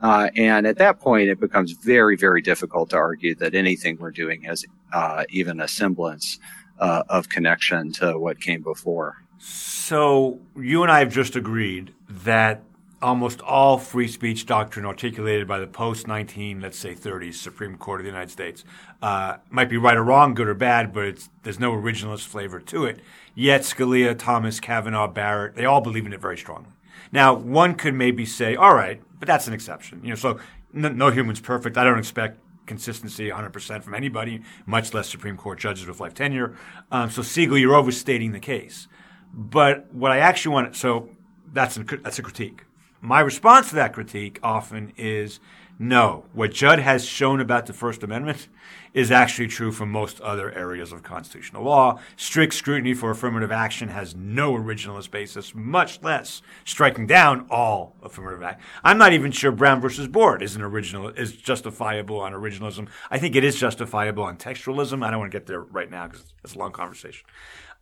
Uh, 0.00 0.28
and 0.36 0.66
at 0.66 0.76
that 0.76 1.00
point, 1.00 1.30
it 1.30 1.40
becomes 1.40 1.72
very, 1.72 2.16
very 2.16 2.42
difficult 2.42 2.90
to 2.90 2.96
argue 2.96 3.34
that 3.36 3.54
anything 3.54 3.96
we're 3.98 4.10
doing 4.10 4.42
has 4.42 4.64
uh, 4.92 5.24
even 5.30 5.60
a 5.60 5.68
semblance 5.68 6.38
uh, 6.78 7.04
of 7.08 7.28
connection 7.28 7.92
to 7.92 8.18
what 8.18 8.40
came 8.40 8.62
before. 8.62 9.24
So 9.38 10.40
you 10.56 10.82
and 10.82 10.90
I 10.90 10.98
have 10.98 11.12
just 11.12 11.36
agreed 11.36 11.94
that 12.08 12.62
almost 13.04 13.42
all 13.42 13.76
free 13.76 14.08
speech 14.08 14.46
doctrine 14.46 14.86
articulated 14.86 15.46
by 15.46 15.58
the 15.58 15.66
post 15.66 16.08
19, 16.08 16.62
let's 16.62 16.78
say 16.78 16.94
30s 16.94 17.34
Supreme 17.34 17.76
Court 17.76 18.00
of 18.00 18.04
the 18.04 18.10
United 18.10 18.30
States 18.30 18.64
uh, 19.02 19.36
might 19.50 19.68
be 19.68 19.76
right 19.76 19.96
or 19.96 20.02
wrong, 20.02 20.32
good 20.32 20.48
or 20.48 20.54
bad, 20.54 20.90
but 20.90 21.28
there's 21.42 21.60
no 21.60 21.72
originalist 21.72 22.24
flavor 22.26 22.58
to 22.60 22.86
it. 22.86 23.00
Yet 23.34 23.60
Scalia, 23.60 24.18
Thomas, 24.18 24.58
Kavanaugh, 24.58 25.06
Barrett, 25.06 25.54
they 25.54 25.66
all 25.66 25.82
believe 25.82 26.06
in 26.06 26.14
it 26.14 26.20
very 26.20 26.38
strongly. 26.38 26.70
Now, 27.12 27.34
one 27.34 27.74
could 27.74 27.92
maybe 27.92 28.24
say, 28.24 28.56
all 28.56 28.74
right, 28.74 29.02
but 29.20 29.28
that's 29.28 29.46
an 29.46 29.52
exception. 29.52 30.00
You 30.02 30.10
know, 30.10 30.16
so 30.16 30.40
no, 30.72 30.88
no 30.88 31.10
human's 31.10 31.40
perfect. 31.40 31.76
I 31.76 31.84
don't 31.84 31.98
expect 31.98 32.40
consistency 32.64 33.28
100% 33.28 33.82
from 33.82 33.94
anybody, 33.94 34.40
much 34.64 34.94
less 34.94 35.10
Supreme 35.10 35.36
Court 35.36 35.58
judges 35.58 35.86
with 35.86 36.00
life 36.00 36.14
tenure. 36.14 36.56
Um, 36.90 37.10
so 37.10 37.20
Segall, 37.20 37.60
you're 37.60 37.74
overstating 37.74 38.32
the 38.32 38.40
case. 38.40 38.88
But 39.34 39.92
what 39.92 40.10
I 40.10 40.20
actually 40.20 40.54
want, 40.54 40.74
so 40.74 41.10
that's 41.52 41.76
a, 41.76 41.82
that's 41.82 42.18
a 42.18 42.22
critique. 42.22 42.62
My 43.04 43.20
response 43.20 43.68
to 43.68 43.74
that 43.74 43.92
critique 43.92 44.38
often 44.42 44.94
is 44.96 45.38
no. 45.78 46.24
What 46.32 46.52
Jud 46.54 46.78
has 46.78 47.04
shown 47.04 47.38
about 47.38 47.66
the 47.66 47.74
First 47.74 48.02
Amendment 48.02 48.48
is 48.94 49.10
actually 49.10 49.48
true 49.48 49.72
for 49.72 49.84
most 49.84 50.22
other 50.22 50.50
areas 50.52 50.90
of 50.90 51.02
constitutional 51.02 51.64
law. 51.64 51.98
Strict 52.16 52.54
scrutiny 52.54 52.94
for 52.94 53.10
affirmative 53.10 53.52
action 53.52 53.88
has 53.88 54.16
no 54.16 54.54
originalist 54.54 55.10
basis, 55.10 55.54
much 55.54 56.02
less 56.02 56.40
striking 56.64 57.06
down 57.06 57.46
all 57.50 57.94
affirmative 58.02 58.42
action. 58.42 58.64
I'm 58.82 58.96
not 58.96 59.12
even 59.12 59.32
sure 59.32 59.52
Brown 59.52 59.82
versus 59.82 60.08
Board 60.08 60.40
is 60.40 60.56
an 60.56 60.62
original 60.62 61.08
is 61.08 61.36
justifiable 61.36 62.20
on 62.20 62.32
originalism. 62.32 62.88
I 63.10 63.18
think 63.18 63.36
it 63.36 63.44
is 63.44 63.60
justifiable 63.60 64.22
on 64.22 64.38
textualism. 64.38 65.04
I 65.04 65.10
don't 65.10 65.20
want 65.20 65.30
to 65.30 65.38
get 65.38 65.46
there 65.46 65.60
right 65.60 65.90
now 65.90 66.06
because 66.06 66.32
it's 66.42 66.54
a 66.54 66.58
long 66.58 66.72
conversation. 66.72 67.26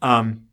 Um, 0.01 0.49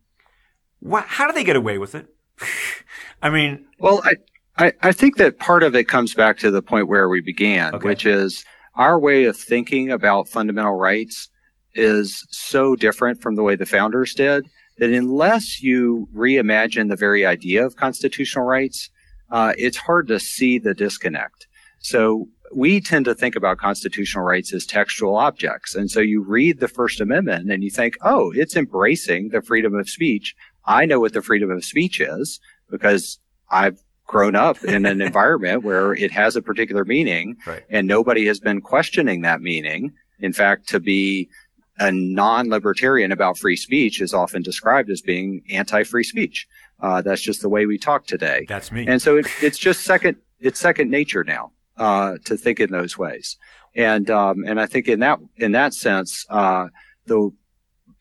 wh- 0.88 1.02
how 1.08 1.26
do 1.26 1.34
they 1.34 1.44
get 1.44 1.56
away 1.56 1.80
with 1.80 1.96
it? 1.96 2.14
I 3.24 3.32
mean, 3.32 3.66
well, 3.80 4.02
I, 4.06 4.14
I, 4.60 4.74
I 4.82 4.92
think 4.92 5.16
that 5.18 5.40
part 5.40 5.64
of 5.64 5.74
it 5.74 5.88
comes 5.88 6.14
back 6.14 6.38
to 6.40 6.52
the 6.52 6.62
point 6.62 6.90
where 6.90 7.08
we 7.08 7.22
began, 7.22 7.74
okay. 7.76 7.88
which 7.88 8.06
is 8.06 8.44
our 8.76 9.00
way 9.00 9.24
of 9.24 9.38
thinking 9.38 9.90
about 9.90 10.28
fundamental 10.28 10.76
rights 10.76 11.30
is 11.76 12.28
so 12.30 12.76
different 12.76 13.22
from 13.22 13.36
the 13.36 13.44
way 13.44 13.56
the 13.56 13.66
founders 13.66 14.14
did 14.14 14.50
that 14.78 14.90
unless 14.90 15.62
you 15.62 16.10
reimagine 16.14 16.90
the 16.90 16.98
very 16.98 17.26
idea 17.26 17.66
of 17.66 17.78
constitutional 17.78 18.46
rights, 18.46 18.90
uh, 19.32 19.54
it's 19.58 19.78
hard 19.78 20.10
to 20.10 20.20
see 20.20 20.60
the 20.60 20.74
disconnect. 20.74 21.48
So 21.80 22.28
we 22.54 22.82
tend 22.82 23.06
to 23.06 23.16
think 23.16 23.38
about 23.38 23.60
constitutional 23.60 24.26
rights 24.26 24.54
as 24.54 24.66
textual 24.66 25.16
objects. 25.16 25.74
And 25.74 25.90
so 25.90 26.02
you 26.02 26.22
read 26.22 26.60
the 26.60 26.68
First 26.68 27.00
Amendment 27.00 27.50
and 27.50 27.64
you 27.64 27.70
think, 27.70 27.96
oh, 28.02 28.34
it's 28.36 28.58
embracing 28.58 29.30
the 29.30 29.42
freedom 29.42 29.74
of 29.76 29.90
speech. 29.90 30.36
I 30.66 30.86
know 30.86 31.00
what 31.00 31.14
the 31.14 31.22
freedom 31.22 31.50
of 31.50 31.64
speech 31.64 32.02
is 32.02 32.42
because 32.70 33.20
I've 33.50 33.80
grown 34.10 34.36
up 34.36 34.62
in 34.76 34.86
an 34.88 35.02
environment 35.02 35.64
where 35.64 35.94
it 35.94 36.12
has 36.12 36.36
a 36.36 36.42
particular 36.42 36.84
meaning 36.84 37.38
right. 37.46 37.64
and 37.70 37.88
nobody 37.88 38.26
has 38.26 38.40
been 38.40 38.60
questioning 38.60 39.22
that 39.22 39.40
meaning. 39.40 39.94
In 40.20 40.34
fact, 40.34 40.68
to 40.70 40.80
be 40.80 41.30
a 41.78 41.92
non-libertarian 41.92 43.12
about 43.12 43.38
free 43.38 43.56
speech 43.56 44.02
is 44.02 44.14
often 44.14 44.42
described 44.42 44.90
as 44.90 45.00
being 45.00 45.44
anti-free 45.50 46.04
speech. 46.04 46.48
Uh, 46.82 47.02
that's 47.02 47.22
just 47.22 47.42
the 47.42 47.50
way 47.50 47.68
we 47.68 47.78
talk 47.78 48.08
today. 48.08 48.46
That's 48.50 48.72
me. 48.72 48.86
And 48.88 49.02
so 49.02 49.18
it, 49.18 49.28
it's 49.42 49.60
just 49.60 49.82
second, 49.82 50.18
it's 50.40 50.60
second 50.60 50.90
nature 50.90 51.24
now, 51.24 51.52
uh, 51.78 52.18
to 52.26 52.36
think 52.36 52.60
in 52.60 52.72
those 52.72 52.98
ways. 52.98 53.38
And, 53.76 54.10
um, 54.10 54.44
and 54.46 54.60
I 54.60 54.66
think 54.66 54.88
in 54.88 55.00
that, 55.02 55.20
in 55.38 55.52
that 55.52 55.74
sense, 55.74 56.26
uh, 56.30 56.68
the 57.06 57.32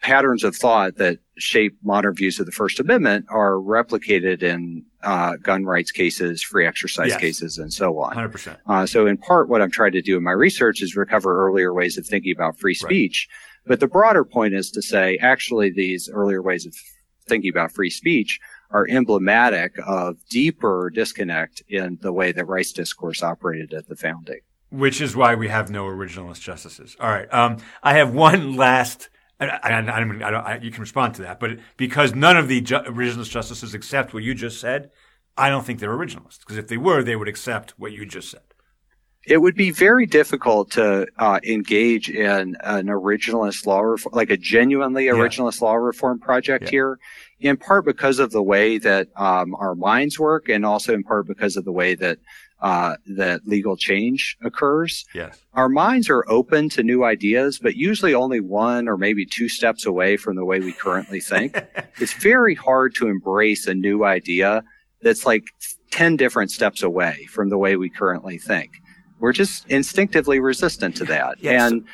patterns 0.00 0.44
of 0.44 0.54
thought 0.54 0.96
that 0.96 1.18
shape 1.38 1.76
modern 1.82 2.14
views 2.14 2.38
of 2.40 2.46
the 2.46 2.52
First 2.52 2.80
Amendment 2.80 3.26
are 3.30 3.54
replicated 3.54 4.42
in 4.42 4.84
uh, 5.02 5.36
gun 5.36 5.64
rights 5.64 5.92
cases, 5.92 6.42
free 6.42 6.66
exercise 6.66 7.08
yes. 7.08 7.20
cases, 7.20 7.58
and 7.58 7.72
so 7.72 7.98
on. 7.98 8.14
100%. 8.14 8.56
Uh, 8.66 8.86
so, 8.86 9.06
in 9.06 9.16
part, 9.16 9.48
what 9.48 9.62
I'm 9.62 9.70
trying 9.70 9.92
to 9.92 10.02
do 10.02 10.16
in 10.16 10.22
my 10.22 10.32
research 10.32 10.82
is 10.82 10.96
recover 10.96 11.46
earlier 11.46 11.72
ways 11.72 11.98
of 11.98 12.06
thinking 12.06 12.32
about 12.32 12.58
free 12.58 12.74
speech. 12.74 13.28
Right. 13.30 13.68
But 13.68 13.80
the 13.80 13.88
broader 13.88 14.24
point 14.24 14.54
is 14.54 14.70
to 14.72 14.82
say, 14.82 15.18
actually, 15.18 15.70
these 15.70 16.08
earlier 16.08 16.42
ways 16.42 16.66
of 16.66 16.74
thinking 17.28 17.50
about 17.50 17.72
free 17.72 17.90
speech 17.90 18.40
are 18.70 18.86
emblematic 18.88 19.76
of 19.86 20.16
deeper 20.28 20.90
disconnect 20.94 21.62
in 21.68 21.98
the 22.00 22.12
way 22.12 22.32
that 22.32 22.44
rights 22.46 22.72
discourse 22.72 23.22
operated 23.22 23.72
at 23.72 23.88
the 23.88 23.96
founding. 23.96 24.40
Which 24.70 25.00
is 25.00 25.16
why 25.16 25.34
we 25.34 25.48
have 25.48 25.70
no 25.70 25.84
originalist 25.84 26.40
justices. 26.40 26.96
All 27.00 27.08
right. 27.08 27.32
Um, 27.32 27.58
I 27.82 27.94
have 27.94 28.12
one 28.12 28.56
last 28.56 29.08
I, 29.40 29.46
I, 29.46 29.80
I, 29.80 30.30
I, 30.30 30.58
you 30.58 30.70
can 30.70 30.80
respond 30.80 31.14
to 31.16 31.22
that, 31.22 31.38
but 31.38 31.58
because 31.76 32.14
none 32.14 32.36
of 32.36 32.48
the 32.48 32.60
ju- 32.60 32.76
originalist 32.76 33.30
justices 33.30 33.74
accept 33.74 34.12
what 34.12 34.22
you 34.22 34.34
just 34.34 34.60
said, 34.60 34.90
I 35.36 35.48
don't 35.48 35.64
think 35.64 35.78
they're 35.78 35.96
originalists. 35.96 36.40
Because 36.40 36.56
if 36.56 36.68
they 36.68 36.76
were, 36.76 37.02
they 37.02 37.16
would 37.16 37.28
accept 37.28 37.74
what 37.78 37.92
you 37.92 38.04
just 38.04 38.30
said. 38.30 38.42
It 39.26 39.38
would 39.38 39.54
be 39.54 39.70
very 39.70 40.06
difficult 40.06 40.70
to 40.72 41.06
uh, 41.18 41.38
engage 41.44 42.08
in 42.08 42.56
an 42.60 42.86
originalist 42.86 43.66
law 43.66 43.80
reform, 43.80 44.14
like 44.14 44.30
a 44.30 44.36
genuinely 44.36 45.06
originalist 45.06 45.60
yeah. 45.60 45.66
law 45.66 45.74
reform 45.74 46.18
project 46.18 46.64
yeah. 46.64 46.70
here, 46.70 46.98
in 47.40 47.56
part 47.56 47.84
because 47.84 48.20
of 48.20 48.32
the 48.32 48.42
way 48.42 48.78
that 48.78 49.08
um, 49.16 49.54
our 49.56 49.74
minds 49.74 50.18
work, 50.18 50.48
and 50.48 50.64
also 50.64 50.94
in 50.94 51.02
part 51.02 51.26
because 51.26 51.56
of 51.56 51.64
the 51.64 51.72
way 51.72 51.94
that 51.94 52.18
uh, 52.60 52.96
that 53.06 53.46
legal 53.46 53.76
change 53.76 54.36
occurs. 54.42 55.04
Yes. 55.14 55.40
Our 55.54 55.68
minds 55.68 56.10
are 56.10 56.24
open 56.28 56.68
to 56.70 56.82
new 56.82 57.04
ideas, 57.04 57.58
but 57.58 57.76
usually 57.76 58.14
only 58.14 58.40
one 58.40 58.88
or 58.88 58.96
maybe 58.96 59.24
two 59.24 59.48
steps 59.48 59.86
away 59.86 60.16
from 60.16 60.36
the 60.36 60.44
way 60.44 60.60
we 60.60 60.72
currently 60.72 61.20
think. 61.20 61.56
it's 61.98 62.14
very 62.14 62.54
hard 62.54 62.94
to 62.96 63.08
embrace 63.08 63.66
a 63.66 63.74
new 63.74 64.04
idea 64.04 64.64
that's 65.02 65.24
like 65.24 65.44
10 65.92 66.16
different 66.16 66.50
steps 66.50 66.82
away 66.82 67.26
from 67.30 67.48
the 67.48 67.58
way 67.58 67.76
we 67.76 67.88
currently 67.88 68.38
think. 68.38 68.82
We're 69.20 69.32
just 69.32 69.68
instinctively 69.68 70.40
resistant 70.40 70.96
to 70.96 71.04
that. 71.06 71.36
Yes. 71.40 71.70
And 71.70 71.84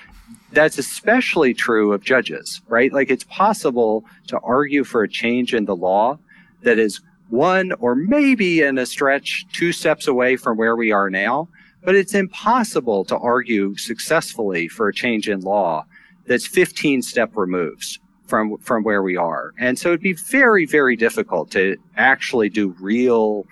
that's 0.53 0.79
especially 0.79 1.53
true 1.53 1.93
of 1.93 2.03
judges, 2.03 2.63
right? 2.69 2.93
Like 2.93 3.11
it's 3.11 3.25
possible 3.25 4.05
to 4.29 4.39
argue 4.41 4.85
for 4.85 5.03
a 5.03 5.09
change 5.09 5.55
in 5.55 5.65
the 5.65 5.77
law 5.77 6.19
that 6.63 6.79
is 6.79 7.01
one 7.29 7.73
or 7.81 7.95
maybe 7.95 8.63
in 8.63 8.79
a 8.79 8.87
stretch 8.87 9.47
two 9.53 9.73
steps 9.73 10.07
away 10.07 10.37
from 10.37 10.57
where 10.57 10.77
we 10.77 10.93
are 10.93 11.11
now. 11.11 11.49
But 11.83 11.97
it's 11.97 12.15
impossible 12.15 13.05
to 13.07 13.19
argue 13.19 13.77
successfully 13.77 14.69
for 14.69 14.89
a 14.89 14.95
change 14.95 15.29
in 15.29 15.41
law 15.41 15.85
that's 16.27 16.47
15 16.47 17.03
step 17.03 17.37
removes 17.37 17.99
from, 18.27 18.57
from 18.59 18.85
where 18.85 19.03
we 19.03 19.17
are. 19.17 19.53
And 19.59 19.79
so 19.79 19.89
it'd 19.89 20.01
be 20.01 20.15
very, 20.15 20.65
very 20.65 20.97
difficult 20.97 21.51
to 21.53 21.77
actually 21.97 22.49
do 22.49 22.75
real, 22.81 23.47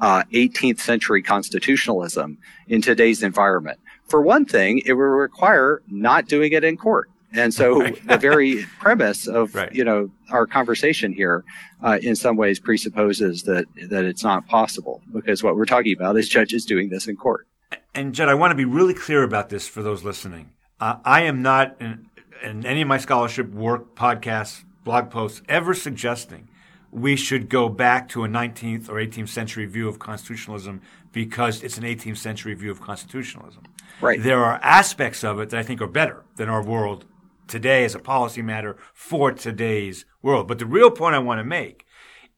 uh, 0.00 0.24
18th 0.32 0.80
century 0.80 1.22
constitutionalism 1.22 2.38
in 2.68 2.82
today's 2.82 3.22
environment. 3.22 3.78
For 4.08 4.20
one 4.20 4.44
thing, 4.44 4.82
it 4.84 4.92
would 4.92 5.02
require 5.02 5.82
not 5.88 6.28
doing 6.28 6.52
it 6.52 6.64
in 6.64 6.76
court. 6.76 7.10
And 7.36 7.52
so 7.52 7.80
right. 7.82 8.06
the 8.06 8.18
very 8.18 8.64
premise 8.78 9.26
of 9.26 9.54
right. 9.54 9.72
you 9.72 9.84
know 9.84 10.10
our 10.30 10.46
conversation 10.46 11.12
here, 11.12 11.44
uh, 11.82 11.98
in 12.02 12.16
some 12.16 12.36
ways, 12.36 12.58
presupposes 12.58 13.42
that 13.44 13.66
that 13.88 14.04
it's 14.04 14.24
not 14.24 14.46
possible 14.46 15.02
because 15.12 15.42
what 15.42 15.56
we're 15.56 15.66
talking 15.66 15.94
about 15.94 16.16
is 16.16 16.28
judges 16.28 16.64
doing 16.64 16.88
this 16.88 17.06
in 17.06 17.16
court. 17.16 17.46
And 17.94 18.14
Jud, 18.14 18.28
I 18.28 18.34
want 18.34 18.50
to 18.50 18.56
be 18.56 18.64
really 18.64 18.94
clear 18.94 19.22
about 19.22 19.48
this 19.48 19.66
for 19.66 19.82
those 19.82 20.04
listening. 20.04 20.50
Uh, 20.78 20.96
I 21.04 21.22
am 21.22 21.42
not 21.42 21.76
in, 21.80 22.06
in 22.42 22.66
any 22.66 22.82
of 22.82 22.88
my 22.88 22.98
scholarship 22.98 23.50
work, 23.52 23.94
podcasts, 23.94 24.64
blog 24.84 25.10
posts 25.10 25.42
ever 25.48 25.74
suggesting 25.74 26.48
we 26.92 27.16
should 27.16 27.48
go 27.48 27.68
back 27.68 28.08
to 28.08 28.24
a 28.24 28.28
19th 28.28 28.88
or 28.88 28.94
18th 28.94 29.28
century 29.28 29.66
view 29.66 29.88
of 29.88 29.98
constitutionalism 29.98 30.80
because 31.12 31.62
it's 31.62 31.76
an 31.78 31.84
18th 31.84 32.16
century 32.16 32.54
view 32.54 32.70
of 32.70 32.80
constitutionalism. 32.80 33.64
Right. 34.00 34.22
There 34.22 34.44
are 34.44 34.60
aspects 34.62 35.24
of 35.24 35.40
it 35.40 35.50
that 35.50 35.58
I 35.58 35.62
think 35.62 35.80
are 35.80 35.86
better 35.86 36.24
than 36.36 36.48
our 36.48 36.62
world 36.62 37.04
today 37.48 37.84
as 37.84 37.94
a 37.94 37.98
policy 37.98 38.42
matter 38.42 38.76
for 38.92 39.32
today's 39.32 40.04
world. 40.22 40.48
But 40.48 40.58
the 40.58 40.66
real 40.66 40.90
point 40.90 41.14
I 41.14 41.20
want 41.20 41.38
to 41.38 41.44
make 41.44 41.86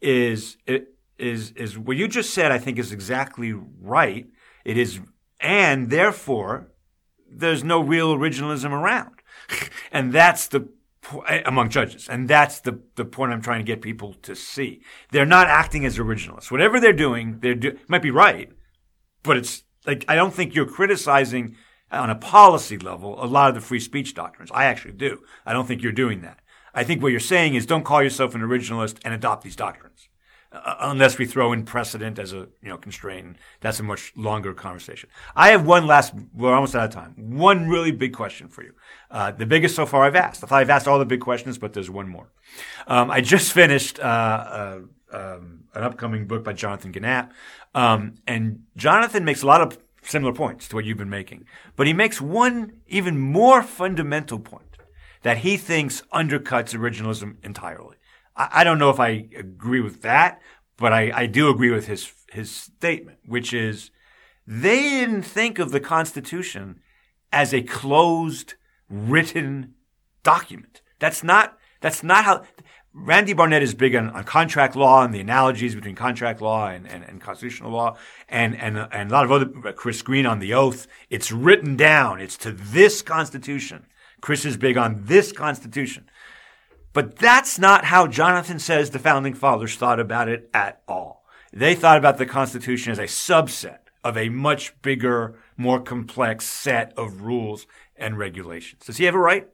is 0.00 0.56
is 1.18 1.50
is 1.52 1.78
what 1.78 1.96
you 1.96 2.08
just 2.08 2.32
said. 2.32 2.52
I 2.52 2.58
think 2.58 2.78
is 2.78 2.92
exactly 2.92 3.52
right. 3.52 4.26
It 4.64 4.76
is, 4.76 5.00
and 5.40 5.90
therefore, 5.90 6.68
there's 7.30 7.64
no 7.64 7.80
real 7.80 8.16
originalism 8.16 8.70
around, 8.70 9.16
and 9.92 10.12
that's 10.12 10.46
the 10.48 10.68
among 11.44 11.70
judges, 11.70 12.08
and 12.08 12.28
that's 12.28 12.60
the 12.60 12.80
the 12.96 13.04
point 13.04 13.32
I'm 13.32 13.42
trying 13.42 13.60
to 13.60 13.64
get 13.64 13.82
people 13.82 14.14
to 14.22 14.36
see. 14.36 14.82
They're 15.10 15.26
not 15.26 15.48
acting 15.48 15.84
as 15.84 15.98
originalists. 15.98 16.50
Whatever 16.50 16.80
they're 16.80 16.92
doing, 16.92 17.40
they 17.40 17.54
do, 17.54 17.78
might 17.88 18.02
be 18.02 18.10
right, 18.10 18.50
but 19.22 19.36
it's 19.36 19.64
like 19.86 20.04
I 20.06 20.14
don't 20.14 20.34
think 20.34 20.54
you're 20.54 20.66
criticizing 20.66 21.56
on 21.90 22.10
a 22.10 22.14
policy 22.14 22.78
level 22.78 23.22
a 23.22 23.26
lot 23.26 23.48
of 23.48 23.54
the 23.54 23.60
free 23.60 23.80
speech 23.80 24.14
doctrines. 24.14 24.50
I 24.52 24.64
actually 24.64 24.92
do. 24.92 25.22
I 25.46 25.52
don't 25.52 25.66
think 25.66 25.82
you're 25.82 25.92
doing 25.92 26.20
that. 26.22 26.40
I 26.74 26.84
think 26.84 27.02
what 27.02 27.10
you're 27.10 27.20
saying 27.20 27.54
is 27.54 27.66
don't 27.66 27.84
call 27.84 28.02
yourself 28.02 28.34
an 28.34 28.42
originalist 28.42 28.98
and 29.04 29.14
adopt 29.14 29.42
these 29.42 29.56
doctrines. 29.56 30.08
Uh, 30.50 30.76
unless 30.80 31.18
we 31.18 31.26
throw 31.26 31.52
in 31.52 31.62
precedent 31.62 32.18
as 32.18 32.32
a 32.32 32.48
you 32.62 32.70
know 32.70 32.78
constraint, 32.78 33.36
that's 33.60 33.80
a 33.80 33.82
much 33.82 34.12
longer 34.16 34.54
conversation. 34.54 35.10
I 35.36 35.50
have 35.50 35.66
one 35.66 35.86
last. 35.86 36.14
We're 36.32 36.54
almost 36.54 36.74
out 36.74 36.84
of 36.84 36.90
time. 36.90 37.14
One 37.36 37.68
really 37.68 37.90
big 37.90 38.14
question 38.14 38.48
for 38.48 38.62
you, 38.62 38.72
uh, 39.10 39.32
the 39.32 39.44
biggest 39.44 39.76
so 39.76 39.84
far 39.84 40.04
I've 40.04 40.16
asked. 40.16 40.42
I 40.42 40.46
thought 40.46 40.60
I've 40.60 40.70
asked 40.70 40.88
all 40.88 40.98
the 40.98 41.04
big 41.04 41.20
questions, 41.20 41.58
but 41.58 41.74
there's 41.74 41.90
one 41.90 42.08
more. 42.08 42.32
Um, 42.86 43.10
I 43.10 43.20
just 43.20 43.52
finished 43.52 44.00
uh, 44.00 44.02
uh 44.02 44.80
um, 45.10 45.64
an 45.74 45.84
upcoming 45.84 46.26
book 46.26 46.44
by 46.44 46.54
Jonathan 46.54 46.92
Gienapp, 46.92 47.30
um, 47.74 48.14
and 48.26 48.62
Jonathan 48.74 49.24
makes 49.24 49.42
a 49.42 49.46
lot 49.46 49.60
of 49.60 49.78
similar 50.08 50.32
points 50.32 50.68
to 50.68 50.76
what 50.76 50.84
you've 50.84 50.98
been 50.98 51.10
making. 51.10 51.44
But 51.76 51.86
he 51.86 51.92
makes 51.92 52.20
one 52.20 52.80
even 52.86 53.18
more 53.18 53.62
fundamental 53.62 54.38
point 54.38 54.78
that 55.22 55.38
he 55.38 55.56
thinks 55.56 56.02
undercuts 56.12 56.74
originalism 56.74 57.36
entirely. 57.44 57.96
I, 58.36 58.48
I 58.52 58.64
don't 58.64 58.78
know 58.78 58.90
if 58.90 59.00
I 59.00 59.28
agree 59.36 59.80
with 59.80 60.02
that, 60.02 60.40
but 60.76 60.92
I, 60.92 61.10
I 61.14 61.26
do 61.26 61.50
agree 61.50 61.70
with 61.70 61.86
his 61.86 62.12
his 62.32 62.50
statement, 62.50 63.18
which 63.26 63.52
is 63.52 63.90
they 64.46 64.80
didn't 64.80 65.22
think 65.22 65.58
of 65.58 65.70
the 65.70 65.80
Constitution 65.80 66.80
as 67.32 67.52
a 67.52 67.62
closed 67.62 68.54
written 68.88 69.74
document. 70.22 70.82
That's 70.98 71.22
not 71.22 71.58
that's 71.80 72.02
not 72.02 72.24
how 72.24 72.44
Randy 73.00 73.32
Barnett 73.32 73.62
is 73.62 73.74
big 73.74 73.94
on, 73.94 74.10
on, 74.10 74.24
contract 74.24 74.76
law 74.76 75.02
and 75.02 75.14
the 75.14 75.20
analogies 75.20 75.74
between 75.74 75.94
contract 75.94 76.40
law 76.40 76.68
and, 76.68 76.86
and, 76.86 77.04
and, 77.04 77.20
constitutional 77.20 77.70
law, 77.70 77.96
and, 78.28 78.56
and 78.56 78.76
and 78.78 79.10
a 79.10 79.14
lot 79.14 79.24
of 79.24 79.32
other 79.32 79.50
uh, 79.64 79.72
Chris 79.72 80.02
Green 80.02 80.26
on 80.26 80.38
the 80.38 80.52
oath. 80.54 80.86
It's 81.08 81.32
written 81.32 81.76
down. 81.76 82.20
It's 82.20 82.36
to 82.38 82.52
this 82.52 83.02
Constitution. 83.02 83.86
Chris 84.20 84.44
is 84.44 84.56
big 84.56 84.76
on 84.76 85.04
this 85.04 85.32
Constitution, 85.32 86.10
but 86.92 87.16
that's 87.16 87.58
not 87.58 87.84
how 87.84 88.06
Jonathan 88.06 88.58
says 88.58 88.90
the 88.90 88.98
founding 88.98 89.34
fathers 89.34 89.76
thought 89.76 90.00
about 90.00 90.28
it 90.28 90.50
at 90.52 90.82
all. 90.88 91.24
They 91.52 91.74
thought 91.74 91.98
about 91.98 92.18
the 92.18 92.26
Constitution 92.26 92.92
as 92.92 92.98
a 92.98 93.04
subset 93.04 93.78
of 94.04 94.16
a 94.16 94.28
much 94.28 94.80
bigger, 94.82 95.38
more 95.56 95.80
complex 95.80 96.44
set 96.46 96.92
of 96.96 97.22
rules 97.22 97.66
and 97.96 98.18
regulations. 98.18 98.84
Does 98.84 98.96
he 98.96 99.04
have 99.04 99.14
it 99.14 99.18
right? 99.18 99.48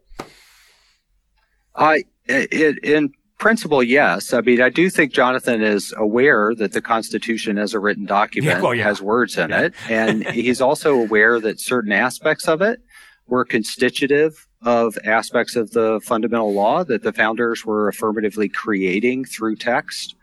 I 1.76 2.04
in 2.28 3.12
principle, 3.38 3.82
yes. 3.82 4.32
I 4.32 4.40
mean, 4.40 4.60
I 4.60 4.68
do 4.68 4.88
think 4.88 5.12
Jonathan 5.12 5.62
is 5.62 5.92
aware 5.96 6.54
that 6.54 6.72
the 6.72 6.80
Constitution 6.80 7.58
as 7.58 7.74
a 7.74 7.78
written 7.78 8.06
document 8.06 8.58
yeah, 8.58 8.62
well, 8.62 8.74
yeah. 8.74 8.84
has 8.84 9.02
words 9.02 9.36
in 9.36 9.50
yeah. 9.50 9.62
it. 9.62 9.74
And 9.90 10.26
he's 10.28 10.60
also 10.60 10.94
aware 10.94 11.40
that 11.40 11.60
certain 11.60 11.92
aspects 11.92 12.48
of 12.48 12.62
it 12.62 12.80
were 13.26 13.44
constitutive 13.44 14.46
of 14.62 14.96
aspects 15.04 15.56
of 15.56 15.72
the 15.72 16.00
fundamental 16.02 16.52
law 16.52 16.84
that 16.84 17.02
the 17.02 17.12
founders 17.12 17.64
were 17.64 17.88
affirmatively 17.88 18.48
creating 18.48 19.24
through 19.24 19.56
text. 19.56 20.14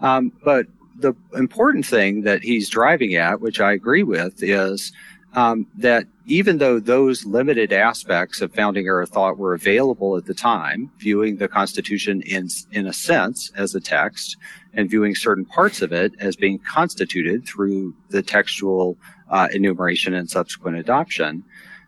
Um, 0.00 0.32
but 0.44 0.66
the 0.98 1.14
important 1.34 1.86
thing 1.86 2.22
that 2.22 2.42
he's 2.42 2.68
driving 2.68 3.14
at, 3.14 3.40
which 3.40 3.60
I 3.60 3.72
agree 3.72 4.02
with, 4.02 4.42
is 4.42 4.92
um, 5.34 5.66
that 5.76 6.06
even 6.26 6.58
though 6.58 6.78
those 6.78 7.24
limited 7.24 7.72
aspects 7.72 8.40
of 8.40 8.54
founding 8.54 8.86
era 8.86 9.06
thought 9.06 9.38
were 9.38 9.54
available 9.54 10.16
at 10.16 10.26
the 10.26 10.34
time, 10.34 10.90
viewing 10.98 11.36
the 11.36 11.48
Constitution 11.48 12.22
in 12.22 12.48
in 12.72 12.86
a 12.86 12.92
sense 12.92 13.50
as 13.56 13.74
a 13.74 13.80
text, 13.80 14.36
and 14.74 14.90
viewing 14.90 15.14
certain 15.14 15.44
parts 15.44 15.82
of 15.82 15.92
it 15.92 16.12
as 16.18 16.36
being 16.36 16.58
constituted 16.58 17.46
through 17.46 17.94
the 18.10 18.22
textual 18.22 18.96
uh, 19.30 19.48
enumeration 19.52 20.14
and 20.14 20.30
subsequent 20.30 20.76
adoption, 20.76 21.44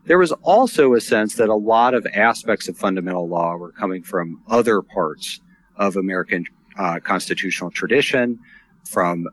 there 0.07 0.19
was 0.19 0.33
also 0.43 0.95
a 0.95 1.01
sense 1.01 1.35
that 1.35 1.49
a 1.49 1.55
lot 1.55 1.95
of 1.95 2.07
aspects 2.15 2.69
of 2.69 2.77
fundamental 2.77 3.29
law 3.29 3.57
were 3.57 3.73
coming 3.73 4.03
from 4.03 4.43
other 4.49 4.83
parts 4.83 5.41
of 5.77 5.97
American 5.97 6.45
uh, 6.79 6.99
constitutional 7.01 7.71
tradition, 7.71 8.39
from 8.85 9.29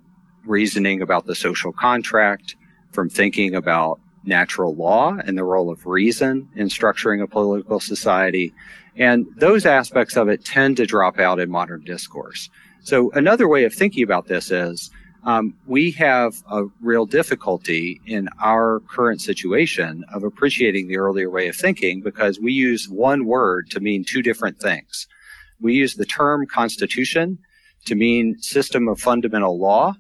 reasoning 0.46 1.02
about 1.02 1.26
the 1.26 1.36
social 1.36 1.72
contract, 1.72 2.57
from 2.98 3.10
thinking 3.12 3.54
about 3.54 4.00
natural 4.24 4.74
law 4.74 5.16
and 5.24 5.38
the 5.38 5.44
role 5.44 5.70
of 5.70 5.86
reason 5.86 6.50
in 6.56 6.68
structuring 6.68 7.22
a 7.22 7.28
political 7.28 7.80
society. 7.80 8.52
And 8.96 9.28
those 9.38 9.68
aspects 9.68 10.18
of 10.18 10.30
it 10.30 10.44
tend 10.44 10.78
to 10.78 10.88
drop 10.88 11.20
out 11.20 11.40
in 11.40 11.52
modern 11.52 11.84
discourse. 11.84 12.50
So 12.82 13.12
another 13.12 13.48
way 13.48 13.66
of 13.66 13.74
thinking 13.76 14.02
about 14.02 14.26
this 14.26 14.50
is 14.50 14.90
um, 15.26 15.54
we 15.68 15.92
have 15.92 16.34
a 16.52 16.64
real 16.82 17.06
difficulty 17.06 18.02
in 18.08 18.30
our 18.42 18.80
current 18.90 19.22
situation 19.22 20.04
of 20.12 20.24
appreciating 20.24 20.88
the 20.88 20.98
earlier 20.98 21.30
way 21.30 21.50
of 21.50 21.56
thinking 21.56 22.02
because 22.02 22.40
we 22.40 22.52
use 22.52 22.90
one 22.90 23.28
word 23.28 23.70
to 23.70 23.80
mean 23.80 24.04
two 24.04 24.24
different 24.24 24.60
things. 24.60 25.08
We 25.62 25.76
use 25.76 25.94
the 25.94 26.06
term 26.06 26.48
constitution 26.48 27.38
to 27.86 27.94
mean 27.94 28.40
system 28.40 28.88
of 28.88 29.00
fundamental 29.00 29.60
law 29.60 29.94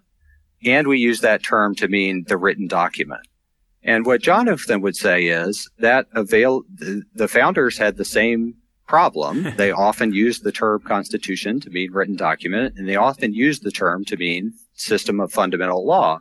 and 0.65 0.87
we 0.87 0.99
use 0.99 1.21
that 1.21 1.43
term 1.43 1.75
to 1.75 1.87
mean 1.87 2.25
the 2.27 2.37
written 2.37 2.67
document. 2.67 3.21
And 3.83 4.05
what 4.05 4.21
Jonathan 4.21 4.81
would 4.81 4.95
say 4.95 5.27
is 5.27 5.69
that 5.79 6.07
avail, 6.13 6.63
the, 6.73 7.03
the 7.13 7.27
founders 7.27 7.77
had 7.77 7.97
the 7.97 8.05
same 8.05 8.55
problem. 8.87 9.43
they 9.57 9.71
often 9.71 10.13
used 10.13 10.43
the 10.43 10.51
term 10.51 10.81
constitution 10.81 11.59
to 11.61 11.69
mean 11.69 11.91
written 11.91 12.15
document, 12.15 12.75
and 12.77 12.87
they 12.87 12.95
often 12.95 13.33
used 13.33 13.63
the 13.63 13.71
term 13.71 14.03
to 14.05 14.17
mean 14.17 14.53
system 14.73 15.19
of 15.19 15.31
fundamental 15.31 15.85
law. 15.85 16.19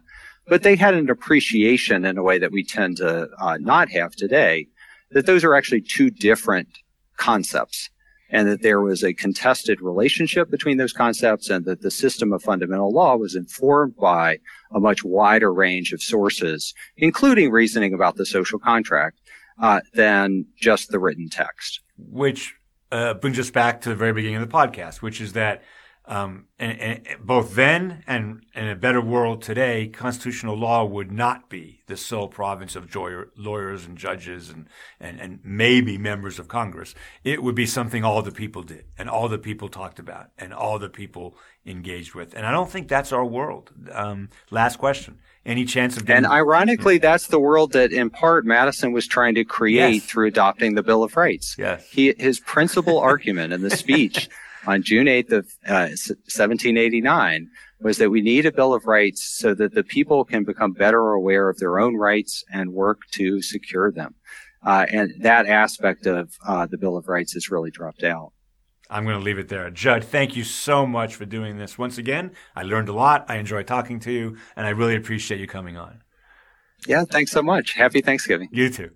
But 0.49 0.63
they 0.63 0.77
had 0.77 0.95
an 0.95 1.11
appreciation 1.11 2.05
in 2.05 2.19
a 2.19 2.23
way 2.23 2.39
that 2.39 2.53
we 2.53 2.65
tend 2.65 2.99
to 2.99 3.29
uh, 3.41 3.59
not 3.61 3.91
have 3.91 4.15
today, 4.15 4.69
that 5.11 5.27
those 5.27 5.43
are 5.43 5.55
actually 5.55 5.81
two 5.81 6.11
different 6.11 6.69
concepts. 7.17 7.91
And 8.37 8.47
that 8.47 8.61
there 8.61 8.83
was 8.83 9.03
a 9.03 9.15
contested 9.15 9.81
relationship 9.81 10.51
between 10.51 10.77
those 10.77 10.93
concepts 10.93 11.49
and 11.49 11.65
that 11.65 11.81
the 11.81 11.91
system 11.91 12.35
of 12.35 12.43
fundamental 12.43 12.93
law 12.93 13.17
was 13.17 13.35
informed 13.35 13.97
by 13.97 14.39
a 14.75 14.79
much 14.79 15.03
wider 15.03 15.51
range 15.51 15.95
of 15.95 16.03
sources, 16.03 16.75
including 16.99 17.51
reasoning 17.51 17.95
about 17.95 18.17
the 18.17 18.27
social 18.27 18.59
contract, 18.59 19.19
uh, 19.63 19.81
than 19.95 20.45
just 20.55 20.91
the 20.91 20.99
written 20.99 21.31
text. 21.31 21.81
Which 21.97 22.55
uh, 22.93 23.15
brings 23.15 23.39
us 23.39 23.51
back 23.51 23.81
to 23.81 23.89
the 23.89 23.97
very 23.97 24.13
beginning 24.13 24.43
of 24.43 24.47
the 24.47 24.55
podcast, 24.55 24.97
which 24.97 25.19
is 25.23 25.33
that 25.33 25.63
um, 26.09 26.47
and, 26.59 26.81
and, 26.81 27.07
both 27.21 27.55
then 27.57 28.05
and 28.07 28.45
in 28.55 28.69
a 28.69 28.77
better 28.77 29.01
world 29.01 29.43
today, 29.43 29.89
constitutional 29.89 30.57
law 30.57 30.85
would 30.85 31.11
not 31.11 31.49
be 31.49 31.83
the 31.87 31.97
sole 31.97 32.29
province 32.29 32.77
of 32.77 32.95
lawyers 33.37 33.85
and 33.85 33.99
judges 33.99 34.49
and, 34.49 34.69
and, 35.01 35.21
and 35.21 35.41
maybe 35.43 35.99
members 35.99 36.39
of 36.39 36.47
Congress. 36.47 36.95
It 37.25 37.43
would 37.43 37.57
be 37.57 37.67
something 37.67 38.05
all 38.05 38.23
the 38.23 38.31
people 38.31 38.63
did 38.63 38.85
and 38.97 39.11
all 39.11 39.29
the 39.29 39.39
people 39.39 39.69
talked 39.69 39.99
about 39.99 40.31
and 40.39 40.55
all 40.55 40.79
the 40.79 40.89
people 40.89 41.37
engaged 41.67 42.15
with. 42.15 42.35
And 42.35 42.47
I 42.47 42.53
don't 42.53 42.71
think 42.71 42.87
that's 42.87 43.13
our 43.13 43.25
world. 43.25 43.73
Um, 43.91 44.31
last 44.51 44.79
question. 44.79 45.19
Any 45.45 45.65
chance 45.65 45.97
of 45.97 46.07
getting- 46.07 46.25
And 46.25 46.33
ironically, 46.33 46.99
that's 46.99 47.27
the 47.27 47.41
world 47.41 47.73
that 47.73 47.93
in 47.93 48.11
part 48.11 48.45
Madison 48.45 48.93
was 48.93 49.07
trying 49.09 49.35
to 49.37 49.45
create 49.45 49.95
yes. 49.95 50.05
through 50.05 50.29
adopting 50.29 50.75
the 50.75 50.83
Bill 50.83 51.03
of 51.03 51.17
Rights. 51.17 51.57
Yes. 51.59 51.85
He, 51.91 52.15
his 52.17 52.39
principal 52.39 52.99
argument 53.13 53.53
in 53.53 53.63
the 53.63 53.71
speech 53.71 54.29
on 54.67 54.83
June 54.83 55.07
8th 55.07 55.33
of 55.33 55.47
uh, 55.67 55.95
1789 56.27 57.49
was 57.81 57.99
that 57.99 58.11
we 58.11 58.21
need 58.21 58.47
a 58.47 58.53
Bill 58.53 58.75
of 58.75 58.87
Rights 58.87 59.23
so 59.39 59.55
that 59.55 59.75
the 59.75 59.85
people 59.85 60.25
can 60.25 60.45
become 60.45 60.73
better 60.73 61.13
aware 61.13 61.49
of 61.49 61.59
their 61.59 61.79
own 61.79 61.97
rights 61.97 62.45
and 62.53 62.73
work 62.73 63.01
to 63.13 63.43
secure 63.43 63.93
them. 63.93 64.15
Uh, 64.65 64.87
and 64.91 65.13
that 65.21 65.47
aspect 65.47 66.07
of 66.07 66.33
uh, 66.47 66.67
the 66.67 66.79
Bill 66.79 66.97
of 66.97 67.09
Rights 67.09 67.35
has 67.35 67.51
really 67.51 67.71
dropped 67.71 68.03
out. 68.03 68.33
I'm 68.89 69.05
going 69.05 69.19
to 69.19 69.25
leave 69.25 69.39
it 69.39 69.49
there. 69.49 69.69
Jud, 69.71 70.05
thank 70.05 70.37
you 70.37 70.45
so 70.45 70.87
much 70.87 71.15
for 71.17 71.25
doing 71.25 71.59
this. 71.59 71.77
Once 71.77 71.99
again, 71.99 72.33
I 72.55 72.63
learned 72.63 72.89
a 72.89 72.93
lot. 72.93 73.27
I 73.29 73.37
enjoyed 73.37 73.67
talking 73.67 73.99
to 74.01 74.13
you, 74.13 74.37
and 74.55 74.67
I 74.67 74.71
really 74.71 74.97
appreciate 74.97 75.41
you 75.41 75.47
coming 75.47 75.77
on. 75.77 76.03
Yeah, 76.87 77.05
thanks 77.05 77.33
so 77.33 77.43
much. 77.43 77.73
Happy 77.73 78.01
Thanksgiving. 78.01 78.49
You 78.53 78.71
too. 78.71 78.91